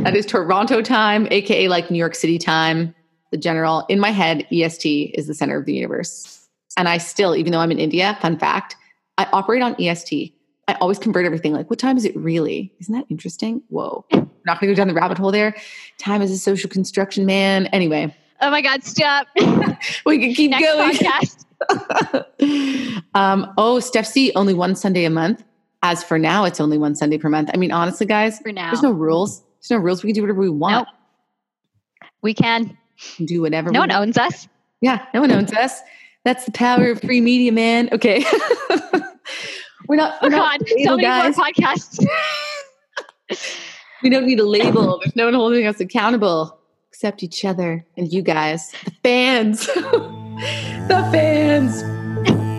That 0.05 0.15
is 0.15 0.25
Toronto 0.25 0.81
time, 0.83 1.27
aka 1.31 1.67
like 1.67 1.89
New 1.89 1.97
York 1.97 2.13
City 2.13 2.37
time. 2.37 2.93
The 3.31 3.37
general 3.37 3.85
in 3.89 3.99
my 3.99 4.11
head, 4.11 4.45
EST 4.51 5.15
is 5.15 5.25
the 5.25 5.33
center 5.33 5.57
of 5.57 5.65
the 5.65 5.73
universe. 5.73 6.47
And 6.77 6.87
I 6.87 6.99
still, 6.99 7.35
even 7.35 7.51
though 7.51 7.59
I'm 7.59 7.71
in 7.71 7.79
India, 7.79 8.15
fun 8.21 8.37
fact, 8.37 8.75
I 9.17 9.27
operate 9.33 9.63
on 9.63 9.75
EST. 9.81 10.31
I 10.67 10.73
always 10.75 10.99
convert 10.99 11.25
everything 11.25 11.53
like, 11.53 11.69
what 11.69 11.79
time 11.79 11.97
is 11.97 12.05
it 12.05 12.15
really? 12.15 12.71
Isn't 12.79 12.93
that 12.93 13.05
interesting? 13.09 13.63
Whoa. 13.69 14.05
I'm 14.13 14.29
not 14.45 14.59
going 14.59 14.69
to 14.69 14.75
go 14.75 14.75
down 14.75 14.87
the 14.87 14.93
rabbit 14.93 15.17
hole 15.17 15.31
there. 15.31 15.55
Time 15.97 16.21
is 16.21 16.31
a 16.31 16.37
social 16.37 16.69
construction, 16.69 17.25
man. 17.25 17.65
Anyway. 17.67 18.15
Oh 18.41 18.51
my 18.51 18.61
God, 18.61 18.83
stop. 18.83 19.27
we 20.05 20.19
can 20.19 20.33
keep 20.33 20.51
Next 20.51 20.63
going. 20.63 20.93
podcast. 20.93 21.45
um, 23.15 23.51
oh, 23.57 23.79
Steph 23.79 24.05
C, 24.05 24.31
only 24.35 24.53
one 24.53 24.75
Sunday 24.75 25.05
a 25.05 25.09
month. 25.09 25.43
As 25.81 26.03
for 26.03 26.19
now, 26.19 26.45
it's 26.45 26.59
only 26.59 26.77
one 26.77 26.95
Sunday 26.95 27.17
per 27.17 27.29
month. 27.29 27.49
I 27.53 27.57
mean, 27.57 27.71
honestly, 27.71 28.05
guys, 28.05 28.39
For 28.39 28.51
now. 28.51 28.71
there's 28.71 28.83
no 28.83 28.91
rules. 28.91 29.41
There's 29.67 29.79
no 29.79 29.83
rules. 29.83 30.03
We 30.03 30.09
can 30.09 30.15
do 30.15 30.21
whatever 30.21 30.41
we 30.41 30.49
want. 30.49 30.87
we 32.21 32.35
can. 32.35 32.65
We 32.67 33.15
can 33.15 33.25
do 33.25 33.41
whatever 33.41 33.71
No 33.71 33.79
one 33.79 33.91
owns 33.91 34.15
us. 34.15 34.47
Yeah, 34.81 35.03
no 35.11 35.21
one 35.21 35.31
owns 35.31 35.53
us. 35.53 35.81
That's 36.23 36.45
the 36.45 36.51
power 36.51 36.91
of 36.91 37.01
free 37.01 37.19
media, 37.19 37.51
man. 37.51 37.89
Okay. 37.91 38.23
we're 39.87 39.95
not, 39.95 40.13
Oh 40.21 40.27
we're 40.27 40.29
not 40.29 40.59
God, 40.59 40.69
so 40.83 40.97
many 40.97 41.07
more 41.07 41.31
podcasts. 41.31 42.05
We 44.03 44.09
don't 44.11 44.27
need 44.27 44.39
a 44.39 44.45
label. 44.45 44.99
There's 44.99 45.15
no 45.15 45.25
one 45.25 45.33
holding 45.33 45.65
us 45.65 45.79
accountable 45.79 46.59
except 46.89 47.23
each 47.23 47.43
other 47.43 47.83
and 47.97 48.13
you 48.13 48.21
guys, 48.21 48.71
the 48.83 48.91
fans. 49.01 49.65
the 49.65 51.09
fans. 51.11 51.81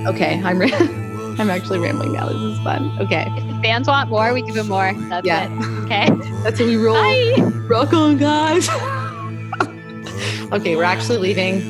Okay, 0.08 0.42
I'm 0.42 0.58
ra- 0.58 1.05
I'm 1.38 1.50
actually 1.50 1.78
rambling 1.78 2.12
now. 2.12 2.28
This 2.28 2.36
is 2.40 2.58
fun. 2.60 2.96
Okay, 3.00 3.26
If 3.36 3.46
the 3.46 3.60
fans 3.62 3.88
want 3.88 4.08
more, 4.10 4.32
we 4.32 4.42
give 4.42 4.54
them 4.54 4.68
more. 4.68 4.92
That's 5.08 5.26
Yeah. 5.26 5.48
it. 5.50 5.84
Okay. 5.84 6.08
that's 6.42 6.58
how 6.58 6.64
we 6.66 6.76
roll. 6.76 6.94
Bye. 6.94 7.34
Rock 7.68 7.92
on, 7.92 8.16
guys. 8.16 8.68
okay, 10.52 10.76
we're 10.76 10.84
actually 10.84 11.18
leaving. 11.18 11.62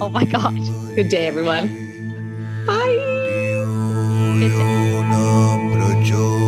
Oh 0.00 0.08
my 0.08 0.24
God. 0.24 0.54
Good 0.94 1.08
day, 1.08 1.26
everyone. 1.26 1.66
Bye. 2.66 2.96
Good 4.38 4.52
day. 4.56 6.47